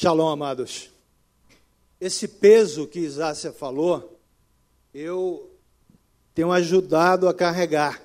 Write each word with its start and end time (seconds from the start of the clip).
Shalom, 0.00 0.28
amados. 0.28 0.92
Esse 2.00 2.28
peso 2.28 2.86
que 2.86 3.00
Isácia 3.00 3.52
falou, 3.52 4.16
eu 4.94 5.50
tenho 6.32 6.52
ajudado 6.52 7.28
a 7.28 7.34
carregar. 7.34 8.00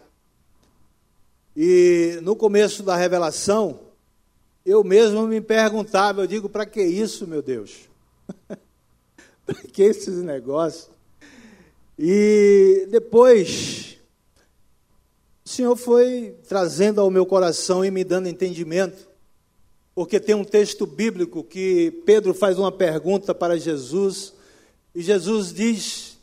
E 1.55 2.17
no 2.23 2.35
começo 2.35 2.81
da 2.81 2.95
revelação, 2.95 3.79
eu 4.65 4.83
mesmo 4.83 5.27
me 5.27 5.39
perguntava, 5.39 6.23
eu 6.23 6.25
digo, 6.25 6.49
para 6.49 6.65
que 6.65 6.81
isso, 6.81 7.27
meu 7.27 7.43
Deus? 7.43 7.87
para 9.45 9.61
que 9.71 9.83
esses 9.83 10.15
negócios? 10.23 10.89
E 11.95 12.87
depois, 12.89 13.99
o 15.45 15.49
Senhor 15.49 15.75
foi 15.75 16.35
trazendo 16.49 16.99
ao 16.99 17.11
meu 17.11 17.23
coração 17.23 17.85
e 17.85 17.91
me 17.91 18.03
dando 18.03 18.27
entendimento 18.27 19.12
porque 19.95 20.19
tem 20.19 20.33
um 20.33 20.43
texto 20.43 20.85
bíblico 20.85 21.43
que 21.43 21.91
Pedro 22.05 22.33
faz 22.33 22.57
uma 22.57 22.71
pergunta 22.71 23.33
para 23.33 23.57
Jesus, 23.57 24.33
e 24.93 25.01
Jesus 25.01 25.53
diz: 25.53 26.17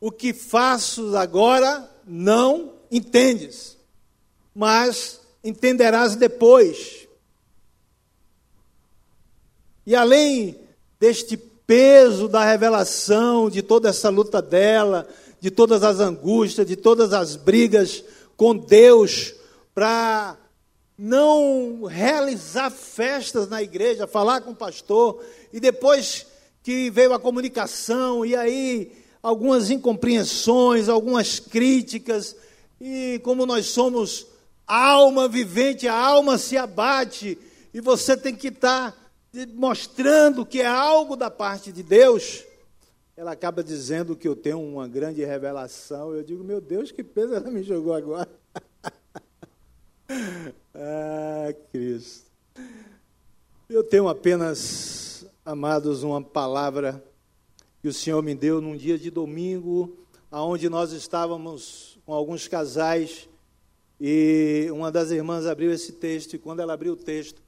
O 0.00 0.10
que 0.10 0.32
faço 0.32 1.16
agora 1.16 1.88
não 2.06 2.72
entendes, 2.90 3.76
mas 4.54 5.20
entenderás 5.44 6.16
depois. 6.16 7.06
E 9.86 9.94
além 9.94 10.58
deste 10.98 11.36
peso 11.36 12.28
da 12.28 12.44
revelação, 12.44 13.48
de 13.48 13.62
toda 13.62 13.90
essa 13.90 14.08
luta 14.08 14.42
dela, 14.42 15.06
de 15.40 15.50
todas 15.50 15.82
as 15.84 16.00
angústias, 16.00 16.66
de 16.66 16.76
todas 16.76 17.12
as 17.12 17.36
brigas 17.36 18.02
com 18.36 18.56
Deus, 18.56 19.34
para 19.74 20.37
não 20.98 21.84
realizar 21.84 22.70
festas 22.70 23.48
na 23.48 23.62
igreja, 23.62 24.08
falar 24.08 24.40
com 24.40 24.50
o 24.50 24.56
pastor, 24.56 25.24
e 25.52 25.60
depois 25.60 26.26
que 26.62 26.90
veio 26.90 27.12
a 27.12 27.20
comunicação, 27.20 28.26
e 28.26 28.34
aí 28.34 28.92
algumas 29.22 29.70
incompreensões, 29.70 30.88
algumas 30.88 31.38
críticas, 31.38 32.34
e 32.80 33.20
como 33.22 33.46
nós 33.46 33.66
somos 33.66 34.26
alma 34.66 35.28
vivente, 35.28 35.86
a 35.86 35.94
alma 35.94 36.36
se 36.36 36.56
abate, 36.56 37.38
e 37.72 37.80
você 37.80 38.16
tem 38.16 38.34
que 38.34 38.48
estar 38.48 38.96
mostrando 39.54 40.44
que 40.44 40.60
é 40.60 40.66
algo 40.66 41.16
da 41.16 41.30
parte 41.30 41.70
de 41.70 41.82
Deus. 41.82 42.44
Ela 43.16 43.32
acaba 43.32 43.62
dizendo 43.62 44.16
que 44.16 44.26
eu 44.26 44.34
tenho 44.34 44.60
uma 44.60 44.86
grande 44.88 45.24
revelação. 45.24 46.14
Eu 46.14 46.22
digo, 46.22 46.44
meu 46.44 46.60
Deus, 46.60 46.92
que 46.92 47.02
peso 47.02 47.34
ela 47.34 47.50
me 47.50 47.62
jogou 47.62 47.92
agora. 47.92 48.28
Ah, 50.74 51.52
Cristo. 51.72 52.30
Eu 53.68 53.84
tenho 53.84 54.08
apenas, 54.08 55.26
amados, 55.44 56.02
uma 56.02 56.22
palavra 56.22 57.04
que 57.82 57.88
o 57.88 57.92
Senhor 57.92 58.22
me 58.22 58.34
deu 58.34 58.60
num 58.60 58.76
dia 58.76 58.98
de 58.98 59.10
domingo, 59.10 59.96
aonde 60.30 60.68
nós 60.68 60.92
estávamos 60.92 61.98
com 62.06 62.12
alguns 62.12 62.48
casais 62.48 63.28
e 64.00 64.68
uma 64.70 64.90
das 64.90 65.10
irmãs 65.10 65.46
abriu 65.46 65.72
esse 65.72 65.92
texto 65.92 66.34
e 66.34 66.38
quando 66.38 66.60
ela 66.60 66.72
abriu 66.72 66.92
o 66.94 66.96
texto, 66.96 67.42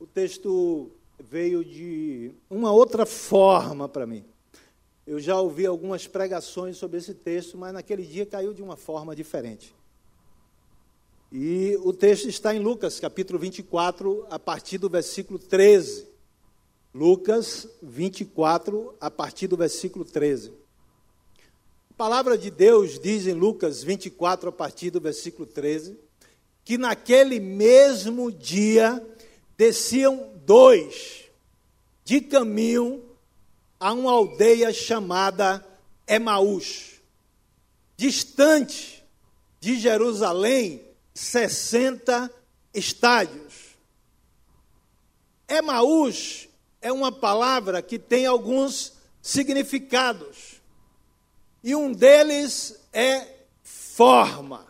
o 0.00 0.06
texto 0.06 0.90
veio 1.20 1.64
de 1.64 2.32
uma 2.50 2.72
outra 2.72 3.06
forma 3.06 3.88
para 3.88 4.06
mim. 4.06 4.24
Eu 5.06 5.20
já 5.20 5.38
ouvi 5.38 5.66
algumas 5.66 6.06
pregações 6.06 6.76
sobre 6.76 6.98
esse 6.98 7.14
texto, 7.14 7.58
mas 7.58 7.72
naquele 7.72 8.04
dia 8.04 8.24
caiu 8.24 8.52
de 8.52 8.62
uma 8.62 8.76
forma 8.76 9.14
diferente. 9.14 9.74
E 11.34 11.78
o 11.82 11.94
texto 11.94 12.28
está 12.28 12.54
em 12.54 12.58
Lucas, 12.58 13.00
capítulo 13.00 13.38
24, 13.38 14.26
a 14.28 14.38
partir 14.38 14.76
do 14.76 14.90
versículo 14.90 15.38
13. 15.38 16.06
Lucas 16.92 17.66
24, 17.82 18.94
a 19.00 19.10
partir 19.10 19.46
do 19.48 19.56
versículo 19.56 20.04
13. 20.04 20.52
A 21.90 21.94
palavra 21.96 22.36
de 22.36 22.50
Deus 22.50 22.98
diz 22.98 23.26
em 23.26 23.32
Lucas 23.32 23.82
24, 23.82 24.50
a 24.50 24.52
partir 24.52 24.90
do 24.90 25.00
versículo 25.00 25.46
13, 25.46 25.98
que 26.66 26.76
naquele 26.76 27.40
mesmo 27.40 28.30
dia 28.30 29.02
desciam 29.56 30.34
dois 30.44 31.30
de 32.04 32.20
caminho 32.20 33.02
a 33.80 33.94
uma 33.94 34.12
aldeia 34.12 34.70
chamada 34.70 35.66
Emaús, 36.06 37.00
distante 37.96 39.02
de 39.58 39.80
Jerusalém 39.80 40.91
60 41.14 42.30
estádios. 42.74 43.76
Emaús 45.48 46.48
é 46.80 46.92
uma 46.92 47.12
palavra 47.12 47.82
que 47.82 47.98
tem 47.98 48.26
alguns 48.26 48.92
significados. 49.20 50.60
E 51.62 51.74
um 51.74 51.92
deles 51.92 52.80
é 52.92 53.26
forma. 53.62 54.66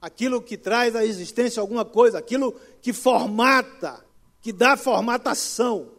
Aquilo 0.00 0.42
que 0.42 0.58
traz 0.58 0.94
à 0.94 1.04
existência 1.04 1.60
alguma 1.60 1.84
coisa, 1.84 2.18
aquilo 2.18 2.52
que 2.82 2.92
formata, 2.92 4.04
que 4.42 4.52
dá 4.52 4.76
formatação. 4.76 5.92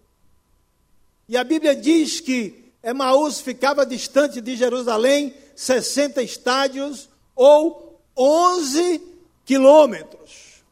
E 1.27 1.35
a 1.35 1.43
Bíblia 1.43 1.75
diz 1.75 2.21
que 2.21 2.71
Emaús 2.83 3.41
ficava 3.41 3.85
distante 3.85 4.39
de 4.39 4.55
Jerusalém 4.55 5.33
60 5.55 6.21
estádios 6.21 7.09
ou 7.37 8.01
11 8.17 8.99
quilômetros. 9.45 10.63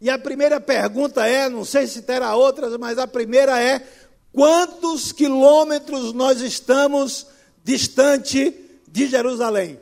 E 0.00 0.10
a 0.10 0.18
primeira 0.18 0.60
pergunta 0.60 1.26
é: 1.26 1.48
não 1.48 1.64
sei 1.64 1.86
se 1.86 2.02
terá 2.02 2.36
outras, 2.36 2.76
mas 2.76 2.98
a 2.98 3.06
primeira 3.06 3.60
é: 3.60 3.80
quantos 4.30 5.10
quilômetros 5.10 6.12
nós 6.12 6.42
estamos 6.42 7.26
distante 7.64 8.54
de 8.86 9.08
Jerusalém? 9.08 9.80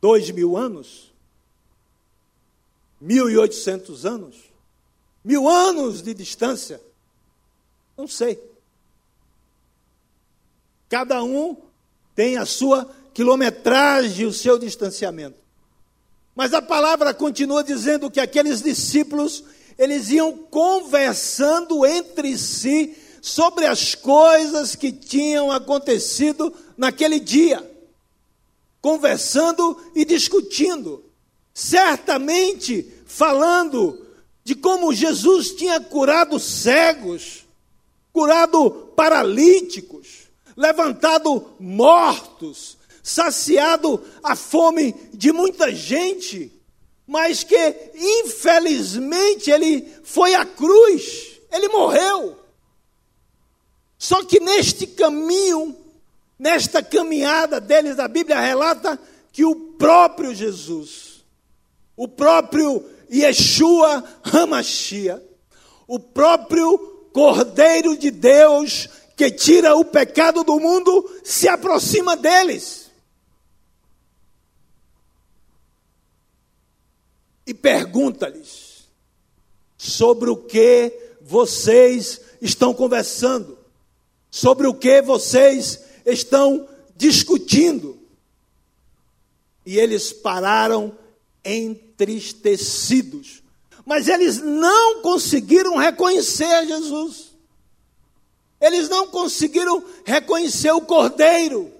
Dois 0.00 0.28
mil 0.32 0.56
anos? 0.56 1.14
Mil 3.00 3.30
e 3.30 3.38
oitocentos 3.38 4.04
anos? 4.04 4.36
Mil 5.22 5.48
anos 5.48 6.02
de 6.02 6.12
distância? 6.12 6.80
Não 7.96 8.08
sei. 8.08 8.53
Cada 10.94 11.24
um 11.24 11.56
tem 12.14 12.36
a 12.36 12.46
sua 12.46 12.88
quilometragem, 13.12 14.26
o 14.26 14.32
seu 14.32 14.56
distanciamento. 14.56 15.36
Mas 16.36 16.54
a 16.54 16.62
palavra 16.62 17.12
continua 17.12 17.64
dizendo 17.64 18.08
que 18.08 18.20
aqueles 18.20 18.62
discípulos, 18.62 19.42
eles 19.76 20.10
iam 20.10 20.38
conversando 20.38 21.84
entre 21.84 22.38
si 22.38 22.96
sobre 23.20 23.66
as 23.66 23.96
coisas 23.96 24.76
que 24.76 24.92
tinham 24.92 25.50
acontecido 25.50 26.54
naquele 26.76 27.18
dia. 27.18 27.68
Conversando 28.80 29.76
e 29.96 30.04
discutindo. 30.04 31.04
Certamente 31.52 32.88
falando 33.04 34.00
de 34.44 34.54
como 34.54 34.94
Jesus 34.94 35.56
tinha 35.56 35.80
curado 35.80 36.38
cegos, 36.38 37.44
curado 38.12 38.92
paralíticos, 38.94 40.23
levantado 40.56 41.54
mortos, 41.58 42.76
saciado 43.02 44.02
a 44.22 44.34
fome 44.34 44.94
de 45.12 45.32
muita 45.32 45.74
gente, 45.74 46.52
mas 47.06 47.44
que 47.44 47.92
infelizmente 47.94 49.50
ele 49.50 49.86
foi 50.02 50.34
à 50.34 50.44
cruz, 50.44 51.40
ele 51.52 51.68
morreu. 51.68 52.38
Só 53.98 54.24
que 54.24 54.40
neste 54.40 54.86
caminho, 54.86 55.76
nesta 56.38 56.82
caminhada 56.82 57.60
deles, 57.60 57.98
a 57.98 58.08
Bíblia 58.08 58.40
relata 58.40 58.98
que 59.32 59.44
o 59.44 59.54
próprio 59.54 60.34
Jesus, 60.34 61.24
o 61.96 62.06
próprio 62.08 62.84
Yeshua 63.10 64.04
Hamashia, 64.22 65.22
o 65.86 65.98
próprio 65.98 66.78
Cordeiro 67.12 67.96
de 67.96 68.10
Deus 68.10 68.88
que 69.16 69.30
tira 69.30 69.76
o 69.76 69.84
pecado 69.84 70.42
do 70.42 70.58
mundo 70.58 71.08
se 71.22 71.48
aproxima 71.48 72.16
deles. 72.16 72.90
E 77.46 77.52
pergunta-lhes 77.52 78.88
sobre 79.76 80.30
o 80.30 80.36
que 80.36 80.92
vocês 81.20 82.20
estão 82.40 82.72
conversando, 82.72 83.58
sobre 84.30 84.66
o 84.66 84.74
que 84.74 85.02
vocês 85.02 85.80
estão 86.06 86.68
discutindo. 86.96 87.98
E 89.64 89.78
eles 89.78 90.12
pararam 90.12 90.96
entristecidos. 91.44 93.42
Mas 93.84 94.08
eles 94.08 94.40
não 94.40 95.02
conseguiram 95.02 95.76
reconhecer 95.76 96.66
Jesus. 96.66 97.33
Eles 98.64 98.88
não 98.88 99.06
conseguiram 99.08 99.84
reconhecer 100.06 100.70
o 100.70 100.80
cordeiro, 100.80 101.70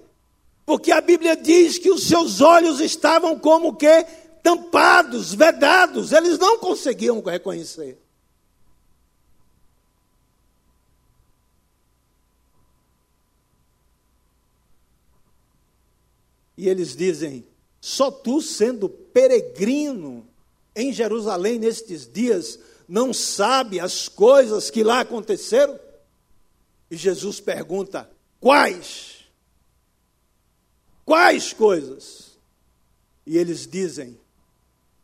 porque 0.67 0.91
a 0.91 1.01
Bíblia 1.01 1.35
diz 1.35 1.79
que 1.79 1.89
os 1.89 2.03
seus 2.07 2.41
olhos 2.41 2.79
estavam 2.79 3.39
como 3.39 3.75
que 3.75 4.05
tampados, 4.43 5.33
vedados, 5.33 6.11
eles 6.11 6.37
não 6.37 6.59
conseguiam 6.59 7.19
reconhecer. 7.23 7.97
E 16.55 16.69
eles 16.69 16.95
dizem: 16.95 17.47
só 17.81 18.11
tu, 18.11 18.43
sendo 18.43 18.87
peregrino 18.87 20.23
em 20.75 20.93
Jerusalém 20.93 21.57
nestes 21.57 22.07
dias, 22.07 22.59
não 22.87 23.11
sabe 23.11 23.79
as 23.79 24.07
coisas 24.07 24.69
que 24.69 24.83
lá 24.83 24.99
aconteceram? 24.99 25.83
E 26.95 26.97
Jesus 26.97 27.41
pergunta: 27.41 28.09
quais? 28.39 29.25
Quais 31.03 31.51
coisas? 31.51 32.39
E 33.27 33.37
eles 33.37 33.67
dizem, 33.67 34.17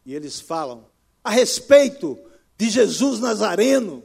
e 0.06 0.16
eles 0.16 0.40
falam, 0.40 0.86
a 1.22 1.30
respeito 1.30 2.18
de 2.58 2.70
Jesus 2.70 3.20
Nazareno, 3.20 4.02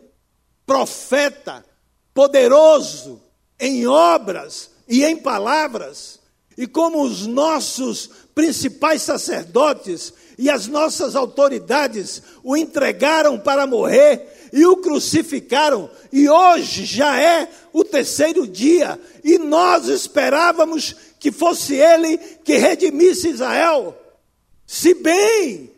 profeta, 0.67 1.65
poderoso 2.13 3.23
em 3.61 3.87
obras 3.87 4.71
e 4.89 5.05
em 5.05 5.17
palavras, 5.17 6.19
e 6.59 6.67
como 6.67 7.05
os 7.05 7.25
nossos 7.25 8.11
principais 8.35 9.03
sacerdotes 9.03 10.13
e 10.37 10.51
as 10.51 10.67
nossas 10.67 11.15
autoridades 11.15 12.21
o 12.43 12.57
entregaram 12.57 13.39
para 13.39 13.65
morrer 13.65 14.36
e 14.53 14.67
o 14.67 14.77
crucificaram, 14.77 15.91
e 16.13 16.29
hoje 16.29 16.85
já 16.85 17.21
é 17.21 17.49
o 17.73 17.85
terceiro 17.85 18.47
dia, 18.47 18.99
e 19.23 19.39
nós 19.39 19.89
esperávamos 19.89 20.95
que 21.19 21.33
fosse 21.33 21.75
ele 21.75 22.19
que 22.45 22.57
redimisse 22.57 23.29
Israel. 23.29 23.97
Se 24.67 24.95
bem 24.95 25.71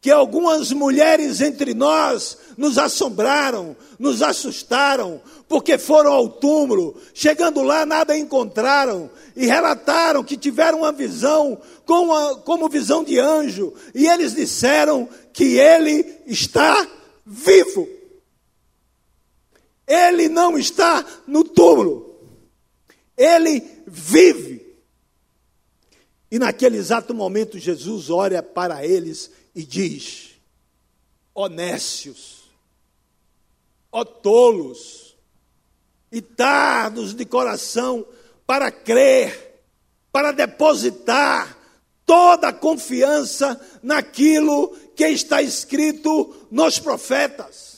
que 0.00 0.10
algumas 0.10 0.70
mulheres 0.70 1.40
entre 1.40 1.72
nós 1.72 2.36
nos 2.58 2.76
assombraram, 2.76 3.74
nos 3.98 4.20
assustaram, 4.20 5.20
porque 5.48 5.78
foram 5.78 6.12
ao 6.12 6.28
túmulo, 6.28 6.94
chegando 7.14 7.62
lá 7.62 7.86
nada 7.86 8.16
encontraram, 8.16 9.10
e 9.34 9.46
relataram 9.46 10.22
que 10.22 10.36
tiveram 10.36 10.80
uma 10.80 10.92
visão 10.92 11.58
como, 11.86 12.14
a, 12.14 12.36
como 12.36 12.68
visão 12.68 13.02
de 13.02 13.18
anjo, 13.18 13.72
e 13.94 14.06
eles 14.06 14.34
disseram 14.34 15.08
que 15.32 15.58
ele 15.58 16.04
está 16.26 16.86
vivo. 17.24 17.88
Ele 19.86 20.28
não 20.28 20.56
está 20.58 21.04
no 21.26 21.44
túmulo, 21.44 22.18
ele 23.16 23.62
vive. 23.86 24.64
E 26.30 26.38
naquele 26.38 26.78
exato 26.78 27.14
momento, 27.14 27.58
Jesus 27.58 28.10
olha 28.10 28.42
para 28.42 28.84
eles 28.84 29.30
e 29.54 29.64
diz: 29.64 30.30
honécios, 31.34 32.50
ó 33.92 34.04
tolos, 34.04 35.04
e 36.14 36.22
tardos 36.22 37.12
de 37.12 37.24
coração 37.24 38.06
para 38.46 38.70
crer, 38.70 39.60
para 40.12 40.30
depositar 40.30 41.58
toda 42.06 42.48
a 42.48 42.52
confiança 42.52 43.60
naquilo 43.82 44.68
que 44.94 45.04
está 45.08 45.42
escrito 45.42 46.46
nos 46.52 46.78
profetas. 46.78 47.73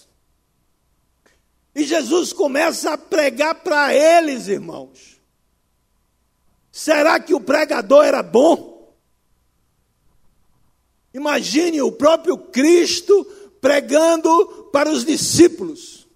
E 1.77 1.85
Jesus 1.85 2.33
começa 2.33 2.95
a 2.95 2.99
pregar 2.99 3.57
para 3.57 3.95
eles, 3.95 4.49
irmãos. 4.49 5.21
Será 6.73 7.21
que 7.21 7.35
o 7.35 7.41
pregador 7.41 8.03
era 8.03 8.23
bom? 8.23 8.97
Imagine 11.13 11.83
o 11.83 11.93
próprio 11.93 12.39
Cristo 12.39 13.27
pregando 13.61 14.71
para 14.73 14.91
os 14.91 15.05
discípulos. 15.05 16.09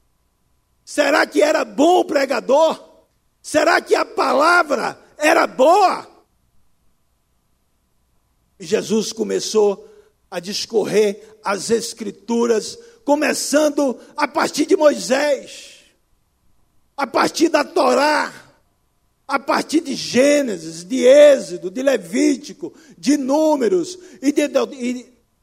Será 0.82 1.26
que 1.26 1.42
era 1.42 1.62
bom 1.62 2.00
o 2.00 2.04
pregador? 2.06 2.82
Será 3.42 3.82
que 3.82 3.94
a 3.94 4.06
palavra 4.06 4.98
era 5.18 5.46
boa? 5.46 6.08
E 8.58 8.64
Jesus 8.64 9.12
começou 9.12 9.86
a 10.30 10.40
discorrer 10.40 11.38
as 11.44 11.68
Escrituras, 11.68 12.78
começando 13.04 13.98
a 14.16 14.28
partir 14.28 14.66
de 14.66 14.76
Moisés, 14.76 15.80
a 16.96 17.06
partir 17.06 17.48
da 17.48 17.64
Torá, 17.64 18.32
a 19.26 19.38
partir 19.38 19.80
de 19.80 19.94
Gênesis, 19.94 20.84
de 20.84 21.04
Êxodo, 21.04 21.70
de 21.70 21.82
Levítico, 21.82 22.74
de 22.98 23.16
Números 23.16 23.98
e 24.20 24.32
de, 24.32 24.48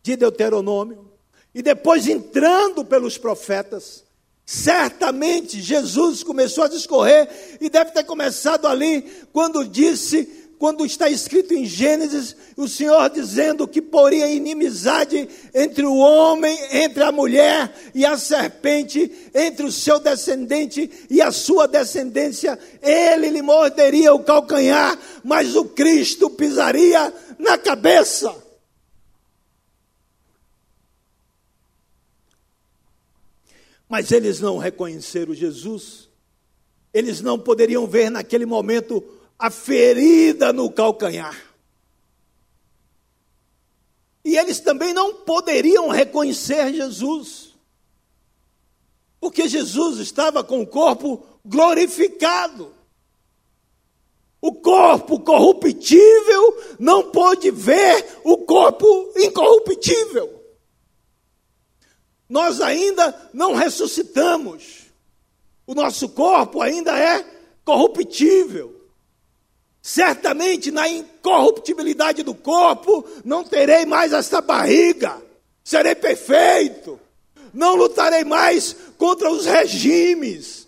de 0.04 0.15
Deuteronômio, 0.15 1.09
e 1.56 1.62
depois 1.62 2.07
entrando 2.07 2.83
pelos 2.83 3.18
profetas, 3.18 4.04
certamente 4.45 5.62
Jesus 5.62 6.21
começou 6.24 6.65
a 6.65 6.69
discorrer, 6.69 7.57
e 7.62 7.69
deve 7.69 7.92
ter 7.92 8.04
começado 8.04 8.68
ali, 8.68 9.01
quando 9.31 9.65
disse 9.65 10.47
quando 10.59 10.86
está 10.86 11.09
escrito 11.09 11.54
em 11.54 11.65
Gênesis, 11.65 12.36
o 12.56 12.68
Senhor 12.68 13.09
dizendo 13.09 13.68
que 13.68 13.81
poria 13.81 14.27
inimizade 14.27 15.30
entre 15.54 15.86
o 15.86 15.95
homem, 15.98 16.57
entre 16.71 17.04
a 17.04 17.12
mulher 17.12 17.74
e 17.94 18.06
a 18.06 18.18
serpente, 18.18 19.12
entre 19.33 19.65
o 19.65 19.71
seu 19.71 20.00
descendente 20.00 20.89
e 21.09 21.21
a 21.21 21.31
sua 21.31 21.68
descendência, 21.68 22.57
ele 22.81 23.30
lhe 23.30 23.42
morderia 23.42 24.13
o 24.13 24.24
calcanhar, 24.24 24.98
mas 25.24 25.56
o 25.56 25.65
Cristo 25.65 26.30
pisaria 26.30 27.13
na 27.38 27.57
cabeça. 27.57 28.36
Mas 33.88 34.12
eles 34.12 34.39
não 34.39 34.57
reconheceram 34.57 35.36
Jesus, 35.36 36.09
eles 36.92 37.21
não 37.21 37.38
poderiam 37.38 37.86
ver 37.86 38.09
naquele 38.09 38.45
momento 38.45 39.17
a 39.38 39.50
ferida 39.50 40.51
no 40.51 40.72
calcanhar. 40.72 41.36
E 44.25 44.36
eles 44.38 44.60
também 44.60 44.94
não 44.94 45.13
poderiam 45.13 45.89
reconhecer 45.89 46.74
Jesus, 46.74 47.56
porque 49.19 49.48
Jesus 49.48 50.00
estava 50.00 50.44
com 50.44 50.62
o 50.62 50.68
corpo 50.68 51.25
glorificado. 51.45 52.74
O 54.42 54.54
corpo 54.54 55.19
corruptível 55.19 56.75
não 56.78 57.10
pôde 57.12 57.50
ver 57.51 58.19
o 58.24 58.38
corpo 58.38 58.86
incorruptível. 59.16 60.38
Nós 62.30 62.59
ainda 62.59 63.30
não 63.33 63.54
ressuscitamos. 63.54 64.88
O 65.66 65.73
nosso 65.73 66.09
corpo 66.09 66.62
ainda 66.62 66.97
é 66.97 67.26
corruptível. 67.64 68.77
Certamente 69.88 70.70
na 70.70 70.86
incorruptibilidade 70.90 72.22
do 72.22 72.36
corpo 72.36 73.06
não 73.24 73.42
terei 73.42 73.86
mais 73.86 74.12
esta 74.12 74.42
barriga, 74.42 75.16
serei 75.64 75.96
perfeito, 75.96 77.00
não 77.54 77.74
lutarei 77.74 78.26
mais 78.26 78.76
contra 78.98 79.32
os 79.32 79.46
regimes, 79.46 80.68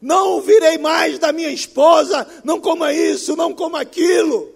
não 0.00 0.40
virei 0.40 0.78
mais 0.78 1.18
da 1.18 1.32
minha 1.32 1.50
esposa, 1.50 2.24
não 2.44 2.60
coma 2.60 2.92
isso, 2.92 3.34
não 3.34 3.52
coma 3.52 3.80
aquilo, 3.80 4.54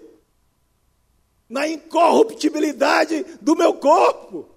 na 1.49 1.67
incorruptibilidade 1.67 3.27
do 3.41 3.57
meu 3.57 3.75
corpo. 3.75 4.49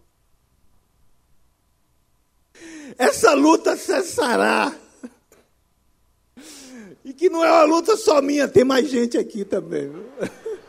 Essa 2.95 3.33
luta 3.33 3.75
cessará 3.75 4.71
e 7.07 7.13
que 7.13 7.29
não 7.29 7.41
é 7.41 7.49
uma 7.49 7.63
luta 7.63 7.95
só 7.95 8.21
minha, 8.21 8.49
tem 8.49 8.65
mais 8.65 8.89
gente 8.89 9.17
aqui 9.17 9.45
também. 9.45 9.89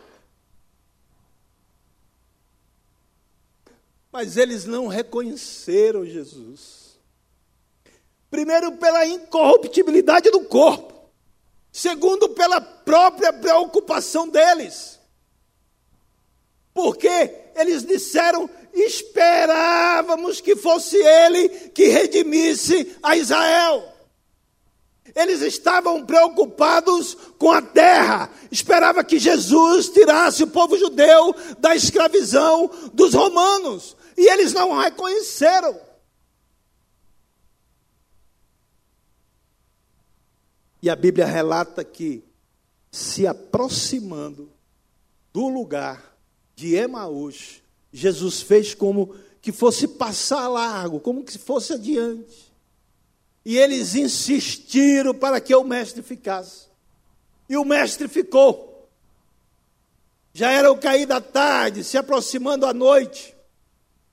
Mas 4.13 4.37
eles 4.37 4.65
não 4.65 4.87
reconheceram 4.87 6.07
Jesus. 6.07 6.97
Primeiro, 8.31 8.71
pela 8.77 9.05
incorruptibilidade 9.05 10.31
do 10.31 10.43
corpo. 10.43 11.11
Segundo, 11.73 12.29
pela 12.29 12.61
própria 12.61 13.33
preocupação 13.33 14.29
deles. 14.29 15.01
Porque 16.73 17.35
eles 17.57 17.85
disseram: 17.85 18.49
esperávamos 18.73 20.41
que 20.41 20.55
fosse 20.55 20.99
ele 20.99 21.49
que 21.71 21.89
redimisse 21.89 22.97
a 23.03 23.17
Israel. 23.17 23.98
Eles 25.15 25.41
estavam 25.43 26.05
preocupados 26.05 27.17
com 27.39 27.51
a 27.51 27.63
terra. 27.63 28.31
Esperava 28.51 29.03
que 29.05 29.19
Jesus 29.19 29.89
tirasse 29.89 30.43
o 30.43 30.49
povo 30.49 30.77
judeu 30.79 31.35
da 31.59 31.75
escravidão 31.75 32.71
dos 32.93 33.15
romanos. 33.15 33.97
E 34.17 34.29
eles 34.31 34.53
não 34.53 34.79
reconheceram. 34.79 35.79
E 40.83 40.89
a 40.89 40.97
Bíblia 40.97 41.27
relata 41.27 41.85
que, 41.85 42.25
se 42.91 43.27
aproximando 43.27 44.51
do 45.33 45.49
lugar 45.49 46.17
de 46.55 46.75
Emaús, 46.75 47.63
Jesus 47.93 48.43
fez 48.43 48.75
como 48.75 49.15
que 49.41 49.53
fosse 49.53 49.89
passar 49.89 50.49
largo, 50.49 51.01
como 51.01 51.25
que 51.25 51.37
fosse 51.39 51.73
adiante. 51.73 52.48
E 53.49 53.57
eles 53.57 53.95
insistiram 53.95 55.15
para 55.15 55.41
que 55.41 55.55
o 55.55 55.65
mestre 55.65 56.03
ficasse. 56.03 56.67
E 57.49 57.57
o 57.57 57.65
mestre 57.65 58.07
ficou. 58.07 58.87
Já 60.35 60.51
era 60.51 60.71
o 60.71 60.77
cair 60.77 61.07
da 61.07 61.19
tarde, 61.19 61.83
se 61.83 61.97
aproximando 61.97 62.67
a 62.67 62.75
noite. 62.75 63.35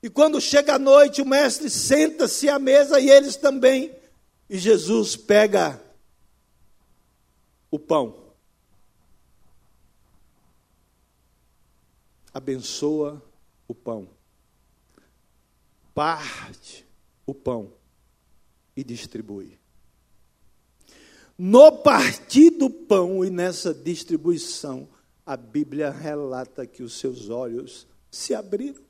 E 0.02 0.08
quando 0.08 0.40
chega 0.40 0.76
a 0.76 0.78
noite, 0.78 1.20
o 1.20 1.26
mestre 1.26 1.68
senta-se 1.68 2.48
à 2.48 2.58
mesa 2.58 2.98
e 2.98 3.10
eles 3.10 3.36
também. 3.36 3.94
E 4.48 4.56
Jesus 4.56 5.16
pega 5.16 5.78
o 7.70 7.78
pão. 7.78 8.32
Abençoa 12.32 13.22
o 13.68 13.74
pão. 13.74 14.08
Parte 15.92 16.86
o 17.26 17.34
pão 17.34 17.75
e 18.76 18.84
distribui. 18.84 19.58
No 21.38 21.70
partir 21.70 22.50
do 22.50 22.70
pão 22.70 23.24
e 23.24 23.30
nessa 23.30 23.74
distribuição, 23.74 24.88
a 25.24 25.36
Bíblia 25.36 25.90
relata 25.90 26.66
que 26.66 26.82
os 26.82 26.98
seus 26.98 27.30
olhos 27.30 27.86
se 28.10 28.34
abriram. 28.34 28.84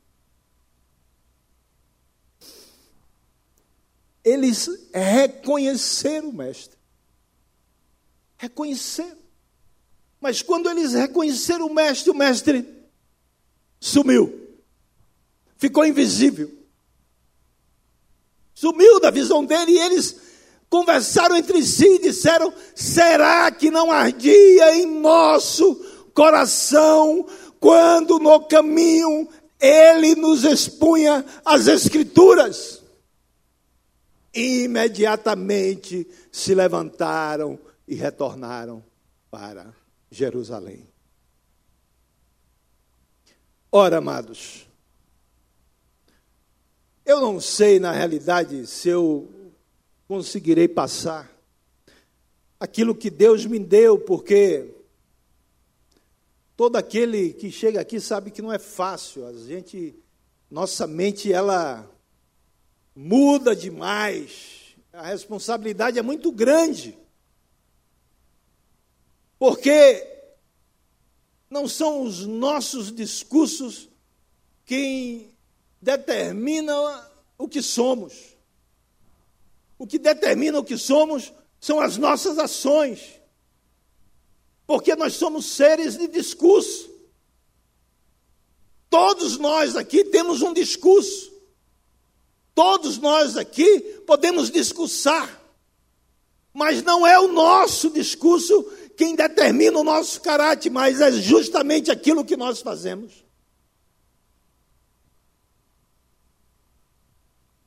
Eles 4.22 4.68
reconheceram 4.92 6.30
o 6.30 6.32
Mestre. 6.32 6.76
Reconheceram. 8.36 9.18
Mas 10.20 10.42
quando 10.42 10.68
eles 10.68 10.94
reconheceram 10.94 11.66
o 11.66 11.74
Mestre, 11.74 12.10
o 12.10 12.14
Mestre 12.14 12.88
sumiu. 13.78 14.58
Ficou 15.56 15.86
invisível. 15.86 16.52
Sumiu 18.56 18.98
da 18.98 19.10
visão 19.10 19.44
dele 19.44 19.72
e 19.72 19.78
eles 19.78 20.16
conversaram 20.70 21.36
entre 21.36 21.62
si 21.62 21.96
e 21.96 21.98
disseram: 21.98 22.50
será 22.74 23.50
que 23.50 23.70
não 23.70 23.92
ardia 23.92 24.74
em 24.74 24.86
nosso 24.86 25.74
coração 26.14 27.26
quando 27.60 28.18
no 28.18 28.40
caminho 28.40 29.28
ele 29.60 30.14
nos 30.14 30.42
expunha 30.42 31.22
as 31.44 31.66
Escrituras? 31.66 32.82
Imediatamente 34.32 36.08
se 36.32 36.54
levantaram 36.54 37.58
e 37.86 37.94
retornaram 37.94 38.82
para 39.30 39.74
Jerusalém. 40.10 40.88
Ora, 43.70 43.98
amados, 43.98 44.65
eu 47.06 47.20
não 47.20 47.40
sei 47.40 47.78
na 47.78 47.92
realidade 47.92 48.66
se 48.66 48.88
eu 48.88 49.30
conseguirei 50.08 50.66
passar 50.66 51.30
aquilo 52.58 52.96
que 52.96 53.08
Deus 53.08 53.46
me 53.46 53.60
deu, 53.60 53.96
porque 53.96 54.74
todo 56.56 56.74
aquele 56.74 57.32
que 57.32 57.48
chega 57.48 57.80
aqui 57.80 58.00
sabe 58.00 58.32
que 58.32 58.42
não 58.42 58.52
é 58.52 58.58
fácil. 58.58 59.24
A 59.24 59.32
gente, 59.32 59.94
nossa 60.50 60.84
mente 60.84 61.32
ela 61.32 61.88
muda 62.92 63.54
demais. 63.54 64.74
A 64.92 65.06
responsabilidade 65.06 66.00
é 66.00 66.02
muito 66.02 66.32
grande. 66.32 66.98
Porque 69.38 70.04
não 71.48 71.68
são 71.68 72.02
os 72.02 72.26
nossos 72.26 72.90
discursos 72.90 73.88
quem 74.64 75.35
determina 75.86 76.74
o 77.38 77.46
que 77.46 77.62
somos. 77.62 78.36
O 79.78 79.86
que 79.86 80.00
determina 80.00 80.58
o 80.58 80.64
que 80.64 80.76
somos 80.76 81.32
são 81.60 81.78
as 81.78 81.96
nossas 81.96 82.40
ações. 82.40 83.20
Porque 84.66 84.96
nós 84.96 85.14
somos 85.14 85.46
seres 85.46 85.96
de 85.96 86.08
discurso. 86.08 86.90
Todos 88.90 89.38
nós 89.38 89.76
aqui 89.76 90.02
temos 90.02 90.42
um 90.42 90.52
discurso. 90.52 91.32
Todos 92.52 92.98
nós 92.98 93.36
aqui 93.36 93.78
podemos 94.08 94.50
discursar. 94.50 95.40
Mas 96.52 96.82
não 96.82 97.06
é 97.06 97.16
o 97.20 97.28
nosso 97.28 97.90
discurso 97.90 98.64
quem 98.96 99.14
determina 99.14 99.78
o 99.78 99.84
nosso 99.84 100.20
caráter, 100.20 100.68
mas 100.68 101.00
é 101.00 101.12
justamente 101.12 101.92
aquilo 101.92 102.24
que 102.24 102.36
nós 102.36 102.60
fazemos. 102.60 103.25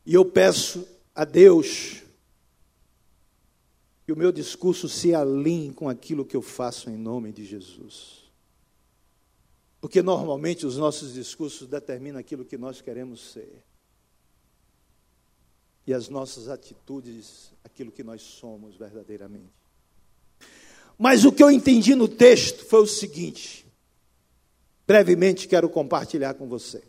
E 0.10 0.16
eu 0.16 0.26
peço 0.26 0.88
a 1.14 1.24
Deus 1.24 2.02
que 4.04 4.12
o 4.12 4.16
meu 4.16 4.32
discurso 4.32 4.90
se 4.90 5.14
alinhe 5.14 5.72
com 5.72 5.88
aquilo 5.88 6.26
que 6.26 6.36
eu 6.36 6.42
faço 6.42 6.90
em 6.90 6.98
nome 6.98 7.32
de 7.32 7.46
Jesus. 7.46 8.24
Porque 9.80 10.02
normalmente 10.02 10.66
os 10.66 10.78
nossos 10.78 11.14
discursos 11.14 11.68
determinam 11.68 12.20
aquilo 12.20 12.44
que 12.44 12.58
nós 12.58 12.82
queremos 12.82 13.34
ser. 13.34 13.64
E 15.86 15.94
as 15.94 16.10
nossas 16.10 16.50
atitudes, 16.50 17.54
aquilo 17.64 17.92
que 17.92 18.04
nós 18.04 18.24
somos 18.24 18.76
verdadeiramente. 18.76 19.54
Mas 20.98 21.24
o 21.24 21.32
que 21.32 21.44
eu 21.44 21.52
entendi 21.52 21.94
no 21.94 22.08
texto 22.08 22.66
foi 22.66 22.82
o 22.82 22.88
seguinte: 22.88 23.64
brevemente 24.88 25.48
quero 25.48 25.70
compartilhar 25.70 26.34
com 26.34 26.50
você. 26.50 26.89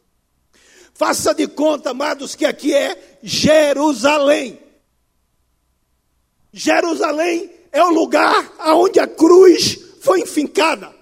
Faça 0.95 1.35
de 1.35 1.47
conta, 1.49 1.91
amados, 1.91 2.35
que 2.35 2.45
aqui 2.45 2.75
é 2.75 3.19
Jerusalém. 3.23 4.59
Jerusalém 6.53 7.51
é 7.73 7.83
o 7.83 7.91
lugar 7.91 8.53
aonde 8.59 8.99
a 8.99 9.07
cruz 9.07 9.79
foi 10.01 10.21
enfincada. 10.23 10.95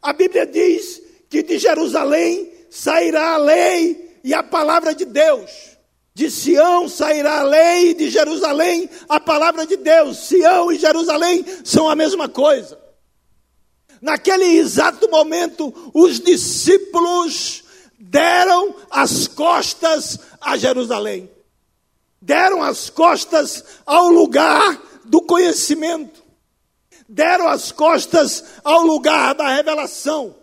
A 0.00 0.12
Bíblia 0.12 0.46
diz 0.46 1.02
que 1.28 1.42
de 1.42 1.58
Jerusalém 1.58 2.52
sairá 2.70 3.34
a 3.34 3.36
lei 3.36 4.18
e 4.24 4.32
a 4.32 4.42
palavra 4.42 4.94
de 4.94 5.04
Deus. 5.04 5.72
De 6.14 6.30
Sião 6.30 6.88
sairá 6.88 7.40
a 7.40 7.42
lei, 7.42 7.90
e 7.90 7.94
de 7.94 8.10
Jerusalém 8.10 8.88
a 9.08 9.18
palavra 9.18 9.66
de 9.66 9.76
Deus. 9.76 10.18
Sião 10.18 10.70
e 10.70 10.78
Jerusalém 10.78 11.44
são 11.64 11.88
a 11.88 11.96
mesma 11.96 12.28
coisa. 12.28 12.78
Naquele 14.00 14.44
exato 14.44 15.08
momento, 15.08 15.72
os 15.94 16.20
discípulos 16.20 17.61
deram 18.04 18.74
as 18.90 19.28
costas 19.28 20.18
a 20.40 20.56
Jerusalém, 20.56 21.30
deram 22.20 22.60
as 22.60 22.90
costas 22.90 23.64
ao 23.86 24.08
lugar 24.08 24.82
do 25.04 25.20
conhecimento, 25.22 26.20
deram 27.08 27.46
as 27.46 27.70
costas 27.70 28.42
ao 28.64 28.82
lugar 28.82 29.36
da 29.36 29.54
revelação, 29.54 30.34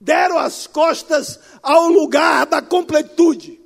deram 0.00 0.38
as 0.38 0.66
costas 0.66 1.38
ao 1.62 1.86
lugar 1.86 2.46
da 2.46 2.60
completude. 2.60 3.60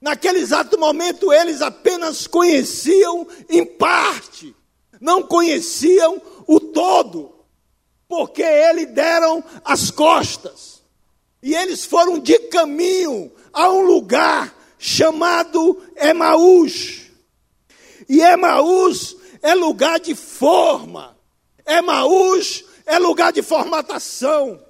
Naquele 0.00 0.40
exato 0.40 0.76
momento, 0.76 1.32
eles 1.32 1.62
apenas 1.62 2.26
conheciam 2.26 3.28
em 3.48 3.64
parte, 3.64 4.56
não 5.00 5.22
conheciam 5.22 6.20
o 6.48 6.58
todo, 6.58 7.32
porque 8.08 8.42
eles 8.42 8.92
deram 8.92 9.42
as 9.64 9.92
costas. 9.92 10.77
E 11.42 11.54
eles 11.54 11.84
foram 11.84 12.18
de 12.18 12.38
caminho 12.48 13.30
a 13.52 13.70
um 13.70 13.82
lugar 13.82 14.54
chamado 14.78 15.80
Emaús. 15.96 17.02
E 18.08 18.20
Emaús 18.20 19.16
é 19.42 19.54
lugar 19.54 20.00
de 20.00 20.14
forma, 20.14 21.16
Emaús 21.66 22.64
é 22.86 22.98
lugar 22.98 23.32
de 23.32 23.42
formatação. 23.42 24.60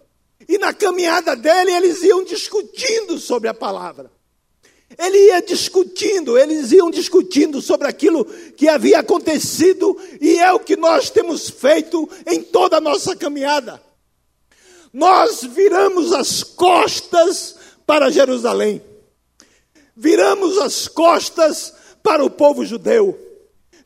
E 0.48 0.58
na 0.58 0.72
caminhada 0.72 1.36
dele, 1.36 1.72
eles 1.72 2.02
iam 2.02 2.24
discutindo 2.24 3.18
sobre 3.18 3.48
a 3.48 3.54
palavra. 3.54 4.10
Ele 4.98 5.26
ia 5.26 5.42
discutindo, 5.42 6.38
eles 6.38 6.72
iam 6.72 6.90
discutindo 6.90 7.60
sobre 7.60 7.86
aquilo 7.86 8.24
que 8.56 8.66
havia 8.68 9.00
acontecido, 9.00 9.96
e 10.20 10.38
é 10.38 10.52
o 10.52 10.58
que 10.58 10.76
nós 10.76 11.10
temos 11.10 11.50
feito 11.50 12.08
em 12.26 12.42
toda 12.42 12.78
a 12.78 12.80
nossa 12.80 13.14
caminhada. 13.14 13.87
Nós 14.98 15.44
viramos 15.44 16.12
as 16.12 16.42
costas 16.42 17.54
para 17.86 18.10
Jerusalém, 18.10 18.82
viramos 19.94 20.58
as 20.58 20.88
costas 20.88 21.72
para 22.02 22.24
o 22.24 22.28
povo 22.28 22.64
judeu, 22.64 23.16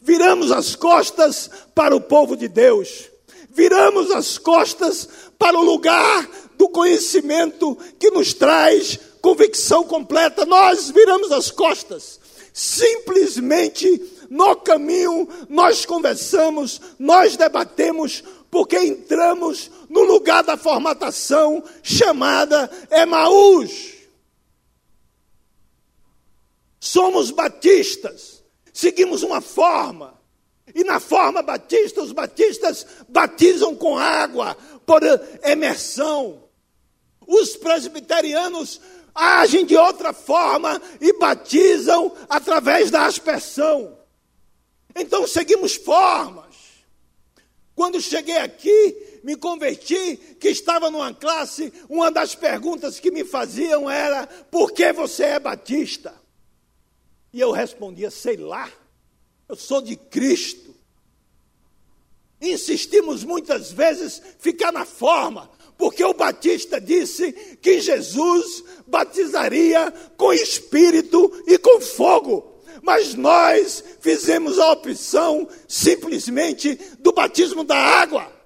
viramos 0.01 0.51
as 0.51 0.75
costas 0.75 1.51
para 1.75 1.95
o 1.95 2.01
povo 2.01 2.35
de 2.35 2.49
Deus, 2.49 3.11
viramos 3.51 4.11
as 4.11 4.39
costas 4.39 5.07
para 5.39 5.59
o 5.59 5.63
lugar 5.63 6.27
do 6.57 6.67
conhecimento 6.71 7.77
que 7.99 8.11
nos 8.11 8.33
traz 8.33 8.99
convicção 9.21 9.85
completa, 9.85 10.47
nós 10.47 10.89
viramos 10.89 11.31
as 11.31 11.51
costas. 11.51 12.19
Simplesmente 12.55 13.87
no 14.31 14.57
caminho 14.57 15.29
nós 15.47 15.85
conversamos, 15.85 16.81
nós 16.99 17.37
debatemos 17.37 18.25
porque 18.51 18.79
entramos 18.79 19.71
no 19.93 20.03
lugar 20.05 20.43
da 20.43 20.57
formatação 20.57 21.63
chamada 21.83 22.71
Emaús. 22.91 23.93
Somos 26.81 27.31
batistas, 27.31 28.43
seguimos 28.73 29.23
uma 29.23 29.43
forma. 29.43 30.19
E 30.75 30.83
na 30.83 30.99
forma 30.99 31.43
batista, 31.43 32.01
os 32.01 32.13
batistas 32.13 32.87
batizam 33.07 33.77
com 33.77 33.99
água, 33.99 34.57
por 34.87 35.03
emersão. 35.43 36.43
Os 37.27 37.55
presbiterianos 37.57 38.81
agem 39.15 39.67
de 39.67 39.77
outra 39.77 40.15
forma 40.15 40.81
e 41.03 41.13
batizam 41.19 42.17
através 42.31 42.91
da 42.91 43.05
aspersão. 43.05 43.99
Então 44.97 45.27
seguimos 45.27 45.75
formas. 45.75 46.57
Quando 47.75 48.01
cheguei 48.01 48.39
aqui, 48.39 49.12
me 49.23 49.37
converti, 49.37 50.17
que 50.41 50.49
estava 50.49 50.91
numa 50.91 51.15
classe, 51.15 51.73
uma 51.89 52.11
das 52.11 52.35
perguntas 52.35 52.99
que 52.99 53.11
me 53.11 53.25
faziam 53.25 53.89
era: 53.89 54.27
por 54.27 54.73
que 54.73 54.93
você 54.93 55.25
é 55.25 55.39
batista? 55.39 56.15
E 57.33 57.41
eu 57.41 57.51
respondia: 57.51 58.11
sei 58.11 58.37
lá, 58.37 58.71
eu 59.49 59.57
sou 59.57 59.81
de 59.81 59.97
Cristo. 59.97 60.75
Insistimos 62.41 63.23
muitas 63.23 63.71
vezes 63.71 64.21
ficar 64.41 64.73
na 64.73 64.85
forma, 64.85 65.49
porque 65.79 66.03
o 66.05 66.13
Batista 66.13 66.81
disse 66.81 67.33
que 67.63 67.81
Jesus 67.81 68.65
batizaria 68.87 69.93
com 70.17 70.33
espírito 70.33 71.45
e 71.47 71.57
com 71.57 71.81
fogo. 71.81 72.61
Mas 72.83 73.15
nós 73.15 73.85
fizemos 74.01 74.59
a 74.59 74.73
opção 74.73 75.49
simplesmente 75.69 76.75
do 76.99 77.13
batismo 77.13 77.63
da 77.63 77.77
água. 77.77 78.42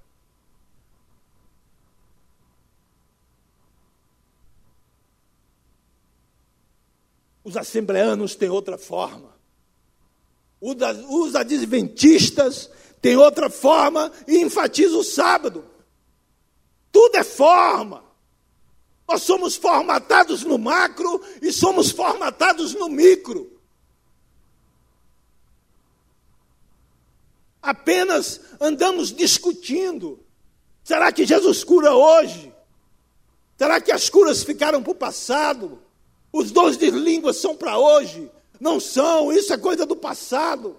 Os 7.47 7.57
assembleanos 7.57 8.35
têm 8.35 8.51
outra 8.51 8.77
forma. 8.77 9.33
Os 10.61 11.37
adventistas 11.37 12.69
têm 13.01 13.17
outra 13.17 13.49
forma 13.49 14.11
e 14.27 14.39
enfatizam 14.39 14.99
o 14.99 15.05
sábado. 15.05 15.65
Tudo 16.91 17.15
é 17.15 17.23
forma. 17.23 18.03
Nós 19.09 19.23
somos 19.23 19.55
formatados 19.55 20.43
no 20.43 20.59
macro 20.59 21.25
e 21.41 21.53
somos 21.53 21.93
formatados 21.93 22.75
no 22.75 22.89
micro. 22.89 23.61
Apenas 27.63 28.41
andamos 28.61 29.13
discutindo. 29.13 30.19
Será 30.83 31.13
que 31.13 31.25
Jesus 31.25 31.63
cura 31.63 31.95
hoje? 31.95 32.53
Será 33.57 33.81
que 33.81 33.93
as 33.93 34.11
curas 34.11 34.43
ficaram 34.43 34.83
para 34.83 34.91
o 34.91 34.97
passado? 34.97 35.86
Os 36.37 36.51
dons 36.51 36.77
de 36.77 36.91
línguas 36.91 37.39
são 37.39 37.57
para 37.57 37.79
hoje? 37.79 38.31
Não 38.61 38.79
são, 38.79 39.33
isso 39.33 39.55
é 39.55 39.57
coisa 39.57 39.87
do 39.87 39.97
passado. 39.97 40.77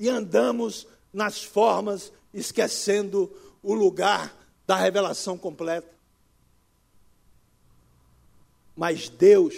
E 0.00 0.08
andamos 0.08 0.84
nas 1.12 1.44
formas, 1.44 2.12
esquecendo 2.34 3.30
o 3.62 3.72
lugar 3.72 4.36
da 4.66 4.74
revelação 4.74 5.38
completa. 5.38 5.94
Mas 8.76 9.08
Deus, 9.08 9.54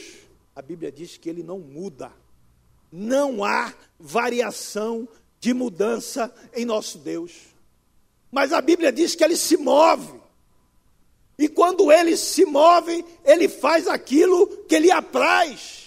a 0.54 0.60
Bíblia 0.60 0.92
diz 0.92 1.16
que 1.16 1.30
ele 1.30 1.42
não 1.42 1.58
muda. 1.58 2.12
Não 2.92 3.42
há 3.42 3.72
variação 3.98 5.08
de 5.40 5.54
mudança 5.54 6.30
em 6.52 6.66
nosso 6.66 6.98
Deus. 6.98 7.32
Mas 8.30 8.52
a 8.52 8.60
Bíblia 8.60 8.92
diz 8.92 9.14
que 9.14 9.24
ele 9.24 9.36
se 9.38 9.56
move. 9.56 10.20
E 11.38 11.48
quando 11.48 11.90
ele 11.90 12.16
se 12.16 12.44
move, 12.44 13.04
ele 13.24 13.48
faz 13.48 13.88
aquilo 13.88 14.46
que 14.68 14.78
lhe 14.78 14.90
apraz. 14.90 15.82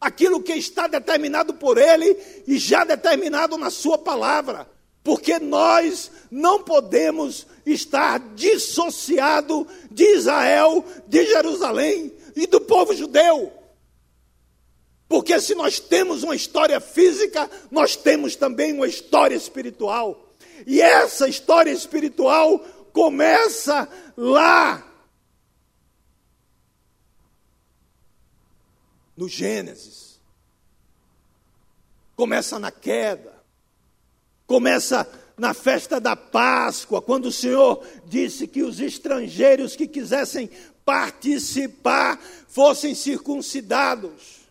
Aquilo 0.00 0.42
que 0.42 0.52
está 0.52 0.86
determinado 0.86 1.54
por 1.54 1.78
ele 1.78 2.16
e 2.46 2.58
já 2.58 2.84
determinado 2.84 3.56
na 3.56 3.70
sua 3.70 3.96
palavra 3.96 4.68
porque 5.04 5.38
nós 5.38 6.10
não 6.30 6.62
podemos 6.62 7.46
estar 7.66 8.18
dissociado 8.34 9.68
de 9.90 10.02
Israel, 10.14 10.82
de 11.06 11.26
Jerusalém 11.26 12.10
e 12.34 12.46
do 12.46 12.58
povo 12.58 12.94
judeu. 12.94 13.52
Porque 15.06 15.38
se 15.38 15.54
nós 15.54 15.78
temos 15.78 16.22
uma 16.22 16.34
história 16.34 16.80
física, 16.80 17.50
nós 17.70 17.94
temos 17.94 18.34
também 18.34 18.72
uma 18.72 18.88
história 18.88 19.36
espiritual. 19.36 20.32
E 20.66 20.80
essa 20.80 21.28
história 21.28 21.70
espiritual 21.70 22.64
começa 22.94 23.86
lá 24.16 24.82
no 29.14 29.28
Gênesis. 29.28 30.18
Começa 32.16 32.58
na 32.58 32.70
queda 32.70 33.34
Começa 34.46 35.08
na 35.36 35.54
festa 35.54 35.98
da 35.98 36.14
Páscoa, 36.14 37.00
quando 37.00 37.26
o 37.26 37.32
Senhor 37.32 37.84
disse 38.06 38.46
que 38.46 38.62
os 38.62 38.78
estrangeiros 38.78 39.74
que 39.74 39.86
quisessem 39.86 40.50
participar 40.84 42.20
fossem 42.46 42.94
circuncidados. 42.94 44.44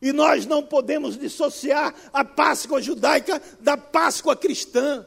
E 0.00 0.12
nós 0.12 0.46
não 0.46 0.62
podemos 0.62 1.18
dissociar 1.18 1.94
a 2.12 2.24
Páscoa 2.24 2.80
judaica 2.80 3.42
da 3.60 3.76
Páscoa 3.76 4.34
cristã, 4.34 5.04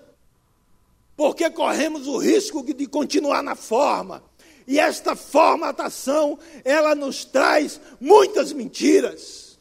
porque 1.16 1.50
corremos 1.50 2.08
o 2.08 2.18
risco 2.18 2.64
de 2.64 2.88
continuar 2.88 3.44
na 3.44 3.56
forma. 3.56 4.24
E 4.68 4.80
esta 4.80 5.16
formatação, 5.16 6.40
ela 6.64 6.96
nos 6.96 7.26
traz 7.26 7.80
muitas 8.00 8.54
mentiras. 8.54 9.60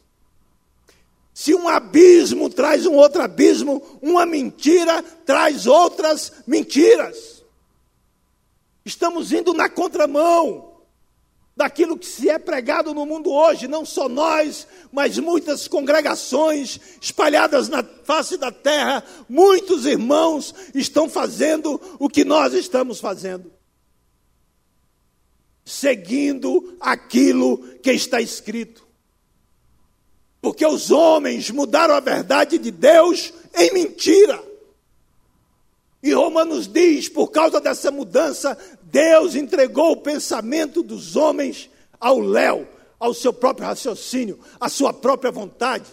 Se 1.33 1.53
um 1.53 1.67
abismo 1.67 2.49
traz 2.49 2.85
um 2.85 2.93
outro 2.93 3.21
abismo, 3.21 3.81
uma 4.01 4.25
mentira 4.25 5.03
traz 5.25 5.65
outras 5.67 6.31
mentiras. 6.45 7.43
Estamos 8.85 9.31
indo 9.31 9.53
na 9.53 9.69
contramão 9.69 10.72
daquilo 11.55 11.97
que 11.97 12.05
se 12.05 12.29
é 12.29 12.39
pregado 12.39 12.93
no 12.93 13.05
mundo 13.05 13.31
hoje, 13.31 13.67
não 13.67 13.85
só 13.85 14.09
nós, 14.09 14.67
mas 14.91 15.17
muitas 15.17 15.67
congregações 15.67 16.79
espalhadas 16.99 17.69
na 17.69 17.83
face 17.83 18.37
da 18.37 18.51
terra, 18.51 19.03
muitos 19.29 19.85
irmãos 19.85 20.53
estão 20.73 21.07
fazendo 21.07 21.79
o 21.99 22.09
que 22.09 22.25
nós 22.25 22.53
estamos 22.53 22.99
fazendo. 22.99 23.51
Seguindo 25.63 26.75
aquilo 26.79 27.57
que 27.81 27.91
está 27.91 28.19
escrito. 28.19 28.83
Porque 30.41 30.65
os 30.65 30.91
homens 30.91 31.49
mudaram 31.51 31.95
a 31.95 32.01
verdade 32.01 32.57
de 32.57 32.69
Deus 32.69 33.33
em 33.55 33.73
mentira. 33.73 34.43
E 36.01 36.11
Romanos 36.11 36.67
diz: 36.67 37.07
por 37.07 37.31
causa 37.31 37.61
dessa 37.61 37.89
mudança, 37.89 38.57
Deus 38.93 39.33
entregou 39.33 39.93
o 39.93 39.97
pensamento 39.97 40.83
dos 40.83 41.15
homens 41.15 41.67
ao 41.99 42.19
léu, 42.19 42.67
ao 42.99 43.11
seu 43.11 43.33
próprio 43.33 43.65
raciocínio, 43.65 44.39
à 44.59 44.69
sua 44.69 44.93
própria 44.93 45.31
vontade. 45.31 45.89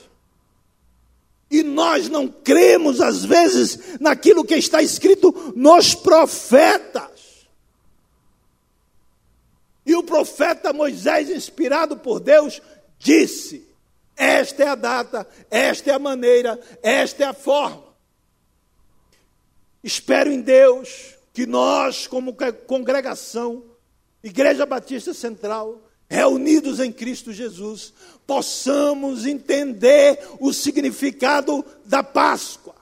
E 1.51 1.63
nós 1.63 2.11
não 2.11 2.29
cremos, 2.29 3.01
às 3.01 3.25
vezes, 3.25 3.99
naquilo 3.99 4.45
que 4.45 4.55
está 4.55 4.83
escrito 4.83 5.55
nos 5.57 5.95
profetas. 5.95 7.49
E 9.87 9.97
o 9.97 10.03
profeta 10.03 10.71
Moisés, 10.71 11.31
inspirado 11.31 11.97
por 11.97 12.21
Deus, 12.21 12.61
disse: 12.99 13.67
esta 14.15 14.63
é 14.63 14.69
a 14.69 14.75
data, 14.75 15.27
esta 15.51 15.91
é 15.91 15.95
a 15.95 15.99
maneira, 15.99 16.61
esta 16.83 17.25
é 17.25 17.27
a 17.27 17.33
forma. 17.33 17.83
Espero 19.83 20.31
em 20.31 20.43
Deus 20.43 21.19
que 21.33 21.47
nós, 21.47 22.07
como 22.07 22.37
congregação, 22.67 23.65
Igreja 24.23 24.67
Batista 24.67 25.15
Central, 25.15 25.81
reunidos 26.09 26.81
em 26.81 26.93
Cristo 26.93 27.33
Jesus, 27.33 27.93
possamos 28.27 29.27
entender 29.27 30.19
o 30.41 30.53
significado 30.53 31.65
da 31.85 32.03
Páscoa. 32.03 32.75